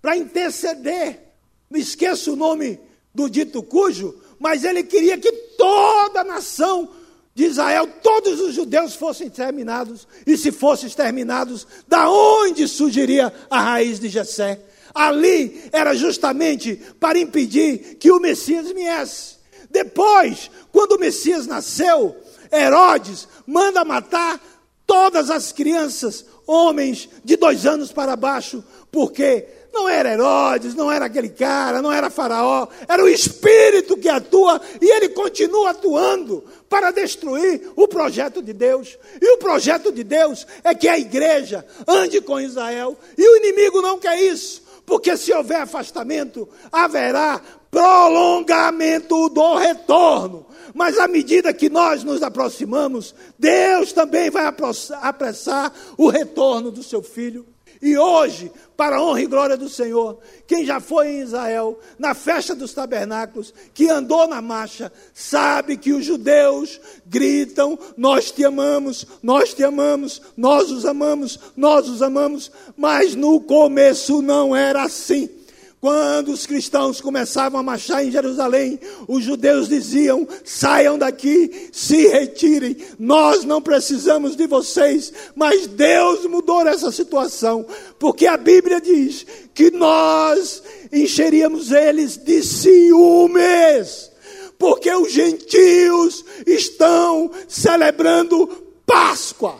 para 0.00 0.16
interceder. 0.16 1.20
Não 1.68 1.78
esqueça 1.78 2.32
o 2.32 2.36
nome 2.36 2.80
do 3.14 3.28
dito 3.28 3.62
cujo, 3.62 4.14
mas 4.38 4.64
ele 4.64 4.82
queria 4.82 5.18
que 5.18 5.30
toda 5.30 6.20
a 6.20 6.24
nação 6.24 6.88
de 7.34 7.44
Israel, 7.44 7.88
todos 8.02 8.40
os 8.40 8.54
judeus 8.54 8.94
fossem 8.94 9.28
exterminados, 9.28 10.06
e 10.26 10.36
se 10.36 10.50
fossem 10.50 10.88
exterminados, 10.88 11.66
da 11.86 12.10
onde 12.10 12.66
surgiria 12.66 13.32
a 13.48 13.60
raiz 13.60 14.00
de 14.00 14.08
Jessé? 14.08 14.60
Ali 14.94 15.68
era 15.72 15.94
justamente 15.94 16.80
para 16.98 17.18
impedir 17.18 17.96
que 17.98 18.10
o 18.10 18.20
Messias 18.20 18.70
viesse. 18.72 19.36
Depois, 19.70 20.50
quando 20.72 20.92
o 20.92 20.98
Messias 20.98 21.46
nasceu, 21.46 22.16
Herodes 22.52 23.28
manda 23.46 23.84
matar 23.84 24.40
todas 24.86 25.30
as 25.30 25.52
crianças, 25.52 26.24
homens 26.46 27.08
de 27.24 27.36
dois 27.36 27.64
anos 27.64 27.92
para 27.92 28.16
baixo, 28.16 28.64
porque 28.90 29.46
não 29.72 29.88
era 29.88 30.12
Herodes, 30.12 30.74
não 30.74 30.90
era 30.90 31.04
aquele 31.04 31.28
cara, 31.28 31.80
não 31.80 31.92
era 31.92 32.10
Faraó, 32.10 32.66
era 32.88 33.02
o 33.02 33.08
Espírito 33.08 33.96
que 33.96 34.08
atua 34.08 34.60
e 34.80 34.90
ele 34.90 35.10
continua 35.10 35.70
atuando 35.70 36.44
para 36.68 36.90
destruir 36.90 37.70
o 37.76 37.86
projeto 37.86 38.42
de 38.42 38.52
Deus. 38.52 38.98
E 39.20 39.34
o 39.34 39.38
projeto 39.38 39.92
de 39.92 40.02
Deus 40.02 40.46
é 40.64 40.74
que 40.74 40.88
a 40.88 40.98
igreja 40.98 41.64
ande 41.86 42.20
com 42.20 42.40
Israel 42.40 42.98
e 43.16 43.22
o 43.22 43.36
inimigo 43.36 43.80
não 43.80 43.98
quer 43.98 44.20
isso, 44.20 44.62
porque 44.84 45.16
se 45.16 45.32
houver 45.32 45.62
afastamento, 45.62 46.48
haverá 46.70 47.40
prolongamento 47.70 49.28
do 49.28 49.54
retorno. 49.54 50.46
Mas 50.74 50.98
à 50.98 51.08
medida 51.08 51.52
que 51.52 51.68
nós 51.68 52.04
nos 52.04 52.22
aproximamos, 52.22 53.14
Deus 53.38 53.92
também 53.92 54.30
vai 54.30 54.44
apressar 54.46 55.72
o 55.96 56.08
retorno 56.08 56.70
do 56.70 56.82
seu 56.82 57.02
filho. 57.02 57.46
E 57.82 57.96
hoje, 57.96 58.52
para 58.76 58.96
a 58.96 59.02
honra 59.02 59.22
e 59.22 59.26
glória 59.26 59.56
do 59.56 59.68
Senhor, 59.68 60.18
quem 60.46 60.66
já 60.66 60.80
foi 60.80 61.08
em 61.08 61.20
Israel, 61.20 61.78
na 61.98 62.12
festa 62.12 62.54
dos 62.54 62.74
tabernáculos, 62.74 63.54
que 63.72 63.88
andou 63.88 64.28
na 64.28 64.42
marcha, 64.42 64.92
sabe 65.14 65.78
que 65.78 65.92
os 65.92 66.04
judeus 66.04 66.78
gritam: 67.06 67.78
Nós 67.96 68.30
te 68.30 68.44
amamos, 68.44 69.06
nós 69.22 69.54
te 69.54 69.64
amamos, 69.64 70.20
nós 70.36 70.70
os 70.70 70.84
amamos, 70.84 71.38
nós 71.56 71.88
os 71.88 72.02
amamos, 72.02 72.52
mas 72.76 73.14
no 73.14 73.40
começo 73.40 74.20
não 74.20 74.54
era 74.54 74.82
assim. 74.82 75.39
Quando 75.80 76.30
os 76.30 76.44
cristãos 76.44 77.00
começavam 77.00 77.58
a 77.58 77.62
marchar 77.62 78.04
em 78.04 78.10
Jerusalém, 78.10 78.78
os 79.08 79.24
judeus 79.24 79.66
diziam: 79.66 80.28
saiam 80.44 80.98
daqui, 80.98 81.70
se 81.72 82.06
retirem, 82.06 82.76
nós 82.98 83.44
não 83.44 83.62
precisamos 83.62 84.36
de 84.36 84.46
vocês. 84.46 85.10
Mas 85.34 85.66
Deus 85.66 86.26
mudou 86.26 86.66
essa 86.68 86.92
situação, 86.92 87.64
porque 87.98 88.26
a 88.26 88.36
Bíblia 88.36 88.78
diz 88.78 89.24
que 89.54 89.70
nós 89.70 90.62
encheríamos 90.92 91.72
eles 91.72 92.18
de 92.18 92.42
ciúmes, 92.42 94.10
porque 94.58 94.92
os 94.92 95.10
gentios 95.10 96.22
estão 96.46 97.30
celebrando 97.48 98.46
Páscoa, 98.84 99.58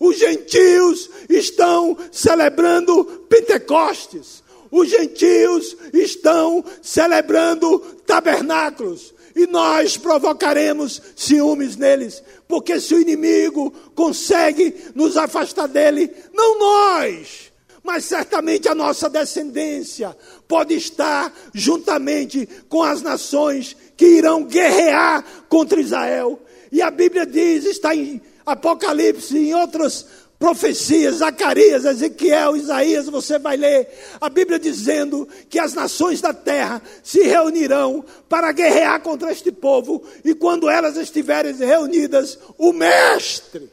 os 0.00 0.18
gentios 0.18 1.08
estão 1.28 1.96
celebrando 2.10 3.04
Pentecostes. 3.28 4.39
Os 4.70 4.88
gentios 4.88 5.76
estão 5.92 6.64
celebrando 6.80 7.78
tabernáculos 8.06 9.12
e 9.34 9.46
nós 9.46 9.96
provocaremos 9.96 11.00
ciúmes 11.16 11.76
neles, 11.76 12.22
porque 12.46 12.80
se 12.80 12.94
o 12.94 13.00
inimigo 13.00 13.72
consegue 13.94 14.74
nos 14.94 15.16
afastar 15.16 15.66
dele, 15.66 16.10
não 16.32 16.58
nós, 16.58 17.52
mas 17.82 18.04
certamente 18.04 18.68
a 18.68 18.74
nossa 18.74 19.08
descendência 19.08 20.16
pode 20.46 20.74
estar 20.74 21.32
juntamente 21.54 22.48
com 22.68 22.82
as 22.82 23.02
nações 23.02 23.76
que 23.96 24.06
irão 24.06 24.44
guerrear 24.44 25.24
contra 25.48 25.80
Israel. 25.80 26.40
E 26.70 26.82
a 26.82 26.90
Bíblia 26.90 27.26
diz, 27.26 27.64
está 27.64 27.94
em 27.94 28.20
Apocalipse, 28.44 29.36
em 29.36 29.54
outras 29.54 30.06
profecias, 30.40 31.16
Zacarias, 31.16 31.84
Ezequiel, 31.84 32.56
Isaías, 32.56 33.04
você 33.04 33.38
vai 33.38 33.58
ler 33.58 33.86
a 34.18 34.30
Bíblia 34.30 34.58
dizendo 34.58 35.28
que 35.50 35.58
as 35.58 35.74
nações 35.74 36.22
da 36.22 36.32
terra 36.32 36.80
se 37.02 37.22
reunirão 37.24 38.02
para 38.26 38.50
guerrear 38.50 39.02
contra 39.02 39.30
este 39.30 39.52
povo, 39.52 40.02
e 40.24 40.34
quando 40.34 40.70
elas 40.70 40.96
estiverem 40.96 41.54
reunidas, 41.54 42.38
o 42.56 42.72
Mestre, 42.72 43.70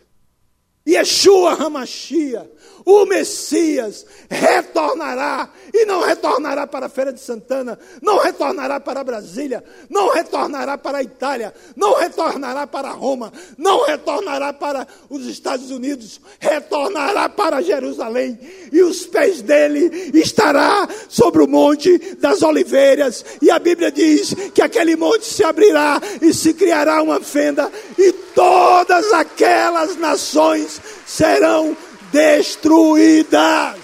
Yeshua 0.86 1.54
Hamashia, 1.54 2.52
o 2.88 3.06
Messias 3.06 4.06
retornará 4.30 5.50
e 5.74 5.86
não 5.86 6.00
retornará 6.00 6.66
para 6.66 6.86
a 6.86 6.90
Feira 6.90 7.12
de 7.12 7.20
Santana, 7.20 7.78
não 8.02 8.18
retornará 8.18 8.80
para 8.80 9.04
Brasília, 9.04 9.62
não 9.90 10.10
retornará 10.10 10.78
para 10.78 11.00
a 11.00 11.04
Itália, 11.04 11.54
não 11.76 12.00
retornará 12.00 12.66
para 12.66 12.92
Roma, 12.92 13.34
não 13.58 13.86
retornará 13.86 14.54
para 14.54 14.88
os 15.10 15.26
Estados 15.26 15.70
Unidos, 15.70 16.22
retornará 16.40 17.28
para 17.28 17.62
Jerusalém 17.62 18.40
e 18.72 18.82
os 18.82 19.06
pés 19.06 19.42
dele 19.42 20.12
estará 20.14 20.88
sobre 21.10 21.44
o 21.44 21.48
monte 21.48 22.16
das 22.16 22.42
oliveiras. 22.42 23.26
E 23.42 23.52
a 23.52 23.60
Bíblia 23.60 23.92
diz 23.92 24.34
que 24.56 24.62
aquele 24.62 24.96
monte 24.96 25.26
se 25.26 25.44
abrirá 25.44 26.00
e 26.22 26.34
se 26.34 26.54
criará 26.54 27.02
uma 27.02 27.20
fenda 27.20 27.70
e 27.98 28.14
todas 28.14 29.12
aquelas 29.12 29.98
nações 29.98 30.80
serão 31.06 31.76
destruídas. 32.12 33.78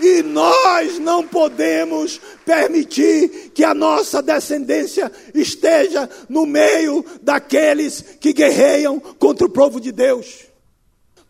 E 0.00 0.22
nós 0.22 0.98
não 0.98 1.26
podemos 1.26 2.20
permitir 2.44 3.52
que 3.54 3.62
a 3.62 3.72
nossa 3.72 4.20
descendência 4.20 5.10
esteja 5.32 6.10
no 6.28 6.44
meio 6.44 7.04
daqueles 7.22 8.04
que 8.20 8.32
guerreiam 8.32 8.98
contra 8.98 9.46
o 9.46 9.50
povo 9.50 9.80
de 9.80 9.92
Deus. 9.92 10.51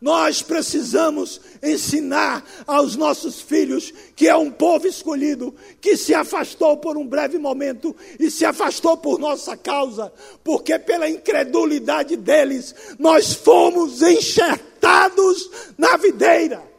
Nós 0.02 0.42
precisamos 0.42 1.40
ensinar 1.62 2.44
aos 2.66 2.96
nossos 2.96 3.40
filhos 3.40 3.94
que 4.16 4.26
é 4.26 4.34
um 4.34 4.50
povo 4.50 4.88
escolhido, 4.88 5.54
que 5.80 5.96
se 5.96 6.12
afastou 6.12 6.76
por 6.76 6.96
um 6.96 7.06
breve 7.06 7.38
momento 7.38 7.94
e 8.18 8.28
se 8.28 8.44
afastou 8.44 8.96
por 8.96 9.20
nossa 9.20 9.56
causa, 9.56 10.12
porque 10.42 10.76
pela 10.76 11.08
incredulidade 11.08 12.16
deles 12.16 12.74
nós 12.98 13.32
fomos 13.32 14.02
enxertados 14.02 15.48
na 15.78 15.96
videira. 15.96 16.72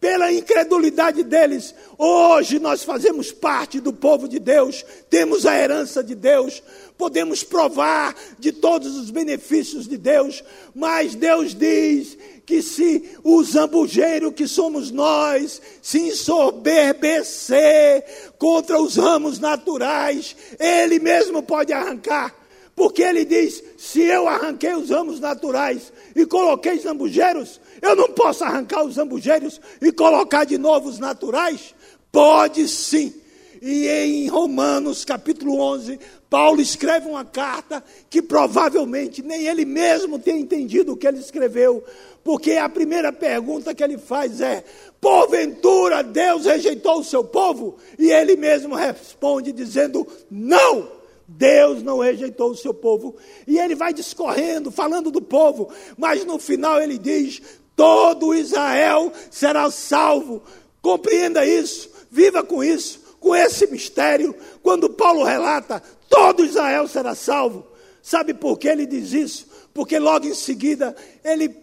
Pela 0.00 0.32
incredulidade 0.32 1.22
deles, 1.22 1.74
hoje 1.98 2.58
nós 2.58 2.82
fazemos 2.82 3.30
parte 3.30 3.78
do 3.78 3.92
povo 3.92 4.26
de 4.26 4.38
Deus, 4.38 4.82
temos 5.10 5.44
a 5.44 5.54
herança 5.54 6.02
de 6.02 6.14
Deus, 6.14 6.62
podemos 6.96 7.44
provar 7.44 8.16
de 8.38 8.50
todos 8.50 8.96
os 8.96 9.10
benefícios 9.10 9.86
de 9.86 9.98
Deus, 9.98 10.42
mas 10.74 11.14
Deus 11.14 11.54
diz 11.54 12.16
que 12.46 12.62
se 12.62 13.16
o 13.22 13.42
zambujeiro 13.42 14.32
que 14.32 14.48
somos 14.48 14.90
nós 14.90 15.60
se 15.80 16.08
ensoberbecer 16.08 18.04
contra 18.38 18.80
os 18.80 18.96
ramos 18.96 19.38
naturais, 19.38 20.34
ele 20.58 20.98
mesmo 20.98 21.42
pode 21.42 21.72
arrancar. 21.72 22.34
Porque 22.74 23.02
ele 23.02 23.24
diz: 23.24 23.62
se 23.76 24.00
eu 24.00 24.26
arranquei 24.26 24.74
os 24.74 24.90
ramos 24.90 25.20
naturais 25.20 25.92
e 26.16 26.24
coloquei 26.24 26.78
zambujeiros, 26.78 27.60
eu 27.82 27.94
não 27.94 28.08
posso 28.08 28.42
arrancar 28.42 28.84
os 28.84 28.94
zambujeiros 28.94 29.60
e 29.82 29.92
colocar 29.92 30.44
de 30.44 30.56
novo 30.56 30.88
os 30.88 30.98
naturais? 30.98 31.74
Pode 32.10 32.66
sim. 32.66 33.19
E 33.62 33.86
em 33.86 34.26
Romanos 34.26 35.04
capítulo 35.04 35.60
11, 35.60 36.00
Paulo 36.30 36.62
escreve 36.62 37.08
uma 37.08 37.26
carta 37.26 37.84
que 38.08 38.22
provavelmente 38.22 39.22
nem 39.22 39.46
ele 39.46 39.66
mesmo 39.66 40.18
tem 40.18 40.40
entendido 40.40 40.92
o 40.92 40.96
que 40.96 41.06
ele 41.06 41.18
escreveu, 41.18 41.84
porque 42.24 42.52
a 42.52 42.70
primeira 42.70 43.12
pergunta 43.12 43.74
que 43.74 43.84
ele 43.84 43.98
faz 43.98 44.40
é: 44.40 44.64
porventura 44.98 46.02
Deus 46.02 46.46
rejeitou 46.46 47.00
o 47.00 47.04
seu 47.04 47.22
povo? 47.22 47.76
E 47.98 48.10
ele 48.10 48.34
mesmo 48.34 48.74
responde 48.74 49.52
dizendo: 49.52 50.06
não. 50.30 51.00
Deus 51.32 51.80
não 51.80 52.00
rejeitou 52.00 52.50
o 52.50 52.56
seu 52.56 52.74
povo. 52.74 53.14
E 53.46 53.56
ele 53.56 53.76
vai 53.76 53.94
discorrendo, 53.94 54.72
falando 54.72 55.12
do 55.12 55.22
povo, 55.22 55.70
mas 55.96 56.24
no 56.24 56.38
final 56.38 56.80
ele 56.80 56.98
diz: 56.98 57.40
todo 57.76 58.34
Israel 58.34 59.12
será 59.30 59.70
salvo. 59.70 60.42
Compreenda 60.82 61.44
isso, 61.46 61.90
viva 62.10 62.42
com 62.42 62.64
isso, 62.64 62.99
com 63.20 63.36
esse 63.36 63.66
mistério. 63.66 64.34
Quando 64.62 64.90
Paulo 64.90 65.22
relata, 65.22 65.80
todo 66.08 66.44
Israel 66.44 66.88
será 66.88 67.14
salvo. 67.14 67.66
Sabe 68.02 68.34
por 68.34 68.58
que 68.58 68.66
ele 68.66 68.86
diz 68.86 69.12
isso? 69.12 69.46
Porque 69.72 69.98
logo 69.98 70.26
em 70.26 70.34
seguida 70.34 70.96
ele 71.22 71.54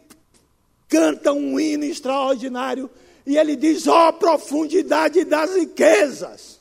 canta 0.87 1.33
um 1.33 1.59
hino 1.59 1.83
extraordinário 1.83 2.89
e 3.25 3.37
ele 3.37 3.55
diz: 3.55 3.87
ó 3.87 4.09
oh, 4.09 4.13
profundidade 4.13 5.25
das 5.25 5.55
riquezas, 5.55 6.59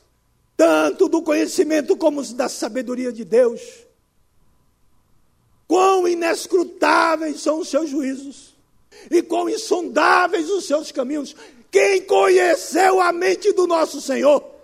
tanto 0.57 1.07
do 1.07 1.21
conhecimento 1.21 1.95
como 1.95 2.21
da 2.33 2.49
sabedoria 2.49 3.13
de 3.13 3.23
Deus. 3.23 3.61
Quão 5.67 6.07
inescrutáveis 6.07 7.41
são 7.41 7.59
os 7.59 7.69
seus 7.69 7.89
juízos 7.89 8.55
e 9.11 9.21
quão 9.21 9.49
insondáveis 9.49 10.49
os 10.49 10.65
seus 10.65 10.91
caminhos. 10.91 11.35
Quem 11.69 12.01
conheceu 12.01 13.01
a 13.01 13.11
mente 13.11 13.51
do 13.51 13.67
nosso 13.67 14.01
Senhor? 14.01 14.56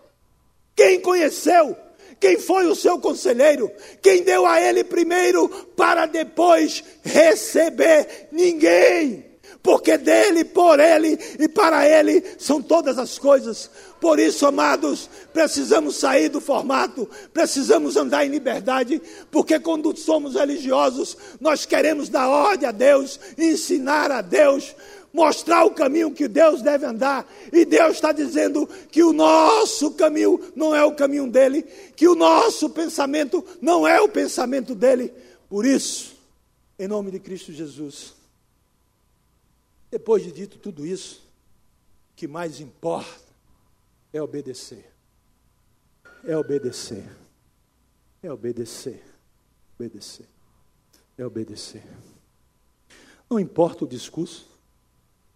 Quem 0.76 1.00
conheceu? 1.00 1.76
Quem 2.20 2.40
foi 2.40 2.68
o 2.68 2.76
seu 2.76 3.00
conselheiro? 3.00 3.72
Quem 4.02 4.24
deu 4.24 4.46
a 4.46 4.62
ele 4.62 4.84
primeiro 4.84 5.50
para 5.76 6.06
depois 6.06 6.84
receber? 7.04 8.30
Ninguém 8.32 9.34
porque 9.64 9.98
dele, 9.98 10.44
por 10.44 10.78
ele 10.78 11.18
e 11.40 11.48
para 11.48 11.88
ele 11.88 12.22
são 12.38 12.62
todas 12.62 12.98
as 13.00 13.18
coisas. 13.18 13.72
Por 14.02 14.20
isso, 14.20 14.46
amados, 14.46 15.10
precisamos 15.32 15.96
sair 15.96 16.28
do 16.28 16.42
formato, 16.42 17.10
precisamos 17.32 17.96
andar 17.96 18.26
em 18.26 18.30
liberdade, 18.30 19.02
porque 19.32 19.58
quando 19.62 19.98
somos 19.98 20.36
religiosos, 20.36 21.18
nós 21.40 21.66
queremos 21.66 22.10
dar 22.10 22.28
ordem 22.28 22.68
a 22.68 22.74
Deus, 22.74 23.18
ensinar 23.38 24.12
a 24.12 24.22
Deus, 24.22 24.76
mostrar 25.14 25.64
o 25.64 25.72
caminho 25.72 26.12
que 26.12 26.28
Deus 26.28 26.62
deve 26.62 26.86
andar. 26.86 27.26
E 27.52 27.64
Deus 27.64 27.94
está 27.94 28.12
dizendo 28.12 28.68
que 28.92 29.04
o 29.04 29.14
nosso 29.14 29.92
caminho 29.92 30.40
não 30.56 30.76
é 30.76 30.84
o 30.84 30.96
caminho 30.96 31.30
dele, 31.30 31.62
que 31.96 32.08
o 32.08 32.16
nosso 32.16 32.70
pensamento 32.70 33.46
não 33.62 33.88
é 33.88 34.02
o 34.02 34.10
pensamento 34.10 34.74
dele. 34.74 35.14
Por 35.48 35.66
isso, 35.66 36.16
em 36.80 36.88
nome 36.88 37.12
de 37.12 37.20
Cristo 37.20 37.54
Jesus 37.54 38.24
depois 39.94 40.24
de 40.24 40.32
dito 40.32 40.58
tudo 40.58 40.88
isso, 40.88 41.22
o 42.12 42.16
que 42.16 42.28
mais 42.28 42.60
importa 42.60 43.22
é 44.12 44.20
obedecer. 44.20 44.92
É 46.24 46.36
obedecer. 46.36 47.08
É 48.24 48.32
obedecer. 48.32 49.04
Obedecer. 49.76 50.26
É 51.16 51.24
obedecer. 51.24 51.84
Não 53.30 53.40
importa 53.40 53.86
o 53.86 53.88
discurso, 53.88 54.50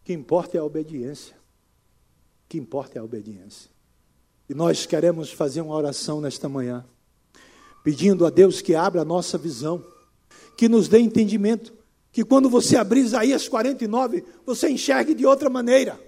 que 0.07 0.13
importa 0.13 0.55
é 0.55 0.61
a 0.61 0.63
obediência. 0.63 1.35
O 1.35 2.47
que 2.47 2.57
importa 2.57 2.97
é 2.97 3.01
a 3.01 3.03
obediência. 3.03 3.69
E 4.47 4.53
nós 4.53 4.85
queremos 4.85 5.33
fazer 5.33 5.59
uma 5.59 5.75
oração 5.75 6.21
nesta 6.21 6.47
manhã, 6.47 6.85
pedindo 7.83 8.25
a 8.25 8.29
Deus 8.29 8.61
que 8.61 8.73
abra 8.73 9.01
a 9.01 9.05
nossa 9.05 9.37
visão, 9.37 9.83
que 10.55 10.69
nos 10.69 10.87
dê 10.87 10.99
entendimento 10.99 11.73
que 12.09 12.23
quando 12.23 12.49
você 12.49 12.77
abrir 12.77 13.01
Isaías 13.01 13.49
49, 13.49 14.23
você 14.45 14.69
enxergue 14.69 15.13
de 15.13 15.25
outra 15.25 15.49
maneira. 15.49 15.99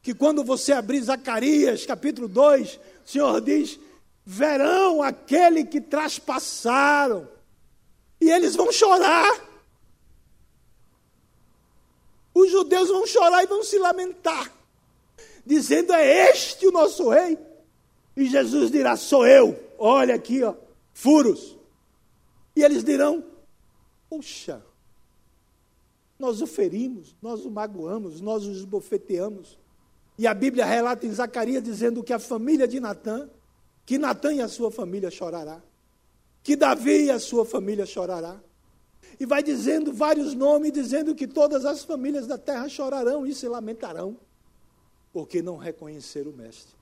Que 0.00 0.14
quando 0.14 0.42
você 0.42 0.72
abrir 0.72 1.02
Zacarias 1.02 1.84
capítulo 1.84 2.26
2, 2.26 2.80
o 3.04 3.10
Senhor 3.10 3.42
diz: 3.42 3.78
verão 4.24 5.02
aquele 5.02 5.66
que 5.66 5.82
traspassaram, 5.82 7.28
e 8.18 8.30
eles 8.30 8.56
vão 8.56 8.72
chorar. 8.72 9.51
Os 12.34 12.50
judeus 12.50 12.88
vão 12.88 13.06
chorar 13.06 13.42
e 13.42 13.46
vão 13.46 13.62
se 13.62 13.78
lamentar, 13.78 14.50
dizendo: 15.44 15.92
É 15.92 16.30
este 16.30 16.66
o 16.66 16.72
nosso 16.72 17.08
rei. 17.08 17.38
E 18.16 18.26
Jesus 18.26 18.70
dirá: 18.70 18.96
Sou 18.96 19.26
eu. 19.26 19.58
Olha 19.78 20.14
aqui, 20.14 20.42
ó, 20.42 20.54
furos. 20.92 21.56
E 22.54 22.62
eles 22.62 22.84
dirão: 22.84 23.24
Puxa, 24.08 24.62
nós 26.18 26.40
o 26.40 26.46
ferimos, 26.46 27.16
nós 27.20 27.44
o 27.44 27.50
magoamos, 27.50 28.20
nós 28.20 28.46
o 28.46 28.52
esbofeteamos. 28.52 29.58
E 30.18 30.26
a 30.26 30.34
Bíblia 30.34 30.64
relata 30.64 31.06
em 31.06 31.12
Zacarias 31.12 31.62
dizendo 31.62 32.02
que 32.02 32.12
a 32.12 32.18
família 32.18 32.68
de 32.68 32.78
Natã, 32.78 33.28
que 33.84 33.98
Natã 33.98 34.32
e 34.32 34.40
a 34.40 34.48
sua 34.48 34.70
família 34.70 35.10
chorará, 35.10 35.60
que 36.42 36.54
Davi 36.54 37.06
e 37.06 37.10
a 37.10 37.18
sua 37.18 37.44
família 37.44 37.86
chorará. 37.86 38.38
E 39.22 39.24
vai 39.24 39.40
dizendo 39.40 39.92
vários 39.92 40.34
nomes, 40.34 40.72
dizendo 40.72 41.14
que 41.14 41.28
todas 41.28 41.64
as 41.64 41.84
famílias 41.84 42.26
da 42.26 42.36
terra 42.36 42.68
chorarão 42.68 43.24
e 43.24 43.32
se 43.32 43.46
lamentarão, 43.46 44.16
porque 45.12 45.40
não 45.40 45.56
reconheceram 45.56 46.32
o 46.32 46.36
Mestre. 46.36 46.74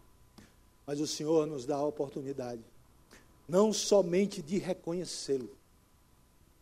Mas 0.87 1.01
o 1.01 1.07
Senhor 1.07 1.47
nos 1.47 1.67
dá 1.67 1.77
a 1.77 1.85
oportunidade, 1.85 2.63
não 3.47 3.75
somente 3.75 4.41
de 4.41 4.57
reconhecê-lo, 4.57 5.55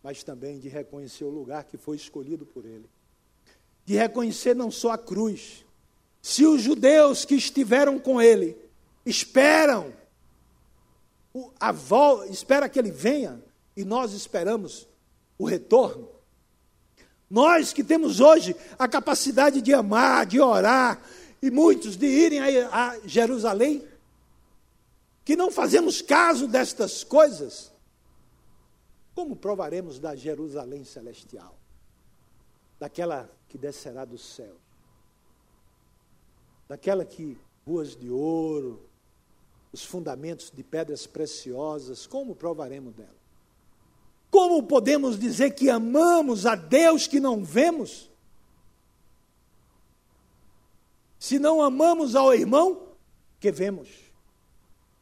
mas 0.03 0.21
também 0.21 0.59
de 0.59 0.67
reconhecer 0.67 1.23
o 1.23 1.29
lugar 1.29 1.63
que 1.63 1.77
foi 1.77 1.95
escolhido 1.95 2.45
por 2.45 2.65
ele. 2.65 2.89
De 3.85 3.95
reconhecer 3.95 4.53
não 4.53 4.69
só 4.69 4.91
a 4.91 4.97
cruz. 4.97 5.65
Se 6.21 6.45
os 6.45 6.61
judeus 6.61 7.23
que 7.23 7.35
estiveram 7.35 7.97
com 7.97 8.21
ele 8.21 8.57
esperam 9.05 9.93
a 11.57 11.71
volta, 11.71 12.27
espera 12.27 12.67
que 12.67 12.77
ele 12.77 12.91
venha 12.91 13.41
e 13.77 13.85
nós 13.85 14.11
esperamos 14.11 14.89
o 15.39 15.45
retorno. 15.45 16.09
Nós 17.29 17.71
que 17.71 17.83
temos 17.83 18.19
hoje 18.19 18.55
a 18.77 18.87
capacidade 18.87 19.61
de 19.61 19.73
amar, 19.73 20.25
de 20.25 20.39
orar, 20.39 21.01
e 21.41 21.49
muitos 21.49 21.95
de 21.95 22.05
irem 22.05 22.39
a, 22.65 22.99
Jerusalém, 23.05 23.87
que 25.23 25.37
não 25.37 25.49
fazemos 25.49 26.01
caso 26.01 26.47
destas 26.47 27.03
coisas, 27.03 27.71
como 29.15 29.35
provaremos 29.35 29.99
da 29.99 30.15
Jerusalém 30.15 30.83
celestial? 30.83 31.57
Daquela 32.77 33.29
que 33.47 33.57
descerá 33.57 34.03
do 34.05 34.17
céu, 34.17 34.55
daquela 36.67 37.05
que 37.05 37.37
ruas 37.65 37.95
de 37.95 38.09
ouro, 38.09 38.81
os 39.71 39.83
fundamentos 39.83 40.49
de 40.49 40.63
pedras 40.63 41.05
preciosas, 41.05 42.07
como 42.07 42.35
provaremos 42.35 42.93
dela? 42.93 43.18
Como 44.29 44.63
podemos 44.63 45.17
dizer 45.17 45.51
que 45.51 45.69
amamos 45.69 46.45
a 46.45 46.55
Deus 46.55 47.07
que 47.07 47.19
não 47.19 47.43
vemos? 47.43 48.09
Se 51.17 51.39
não 51.39 51.61
amamos 51.61 52.15
ao 52.15 52.33
irmão 52.33 52.89
que 53.39 53.51
vemos. 53.51 53.89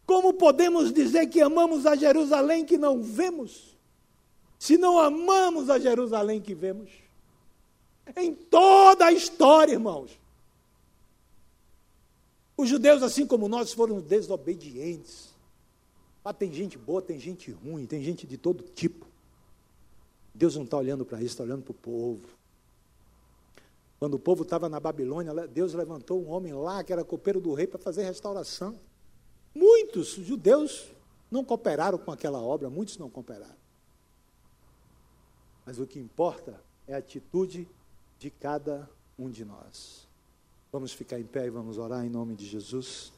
Como 0.06 0.34
podemos 0.34 0.94
dizer 0.94 1.28
que 1.28 1.42
amamos 1.42 1.86
a 1.86 1.96
Jerusalém 1.96 2.66
que 2.66 2.78
não 2.78 3.04
vemos? 3.04 3.78
Se 4.58 4.78
não 4.78 4.98
amamos 4.98 5.70
a 5.70 5.78
Jerusalém 5.78 6.42
que 6.42 6.56
vemos? 6.56 6.90
Em 8.16 8.34
toda 8.34 9.08
a 9.08 9.12
história, 9.12 9.74
irmãos. 9.74 10.18
Os 12.56 12.70
judeus, 12.70 13.04
assim 13.04 13.28
como 13.28 13.50
nós, 13.50 13.74
foram 13.74 14.00
desobedientes. 14.00 15.36
Ah, 16.24 16.34
tem 16.34 16.52
gente 16.52 16.78
boa, 16.78 17.02
tem 17.02 17.20
gente 17.20 17.52
ruim, 17.52 17.86
tem 17.86 18.02
gente 18.04 18.26
de 18.26 18.38
todo 18.38 18.64
tipo. 18.64 19.07
Deus 20.38 20.56
não 20.56 20.64
está 20.64 20.78
olhando 20.78 21.04
para 21.04 21.18
isso, 21.18 21.34
está 21.34 21.44
olhando 21.44 21.64
para 21.64 21.72
o 21.72 21.76
povo. 21.76 22.28
Quando 24.00 24.14
o 24.14 24.20
povo 24.20 24.44
estava 24.44 24.70
na 24.70 24.80
Babilônia, 24.80 25.34
Deus 25.48 25.74
levantou 25.74 26.24
um 26.24 26.30
homem 26.30 26.54
lá 26.54 26.84
que 26.84 26.94
era 26.94 27.04
copeiro 27.04 27.42
do 27.42 27.56
rei 27.56 27.66
para 27.66 27.80
fazer 27.80 28.04
restauração. 28.04 28.80
Muitos 29.56 30.10
judeus 30.10 30.92
não 31.32 31.44
cooperaram 31.44 31.98
com 31.98 32.12
aquela 32.12 32.40
obra, 32.40 32.70
muitos 32.70 33.00
não 33.00 33.10
cooperaram. 33.10 33.58
Mas 35.66 35.80
o 35.80 35.88
que 35.88 36.00
importa 36.00 36.62
é 36.88 36.94
a 36.94 37.00
atitude 37.00 37.68
de 38.20 38.30
cada 38.30 38.88
um 39.18 39.32
de 39.32 39.44
nós. 39.44 40.08
Vamos 40.72 40.94
ficar 40.94 41.20
em 41.20 41.26
pé 41.26 41.48
e 41.48 41.50
vamos 41.50 41.80
orar 41.80 42.06
em 42.06 42.10
nome 42.10 42.36
de 42.36 42.46
Jesus. 42.46 43.12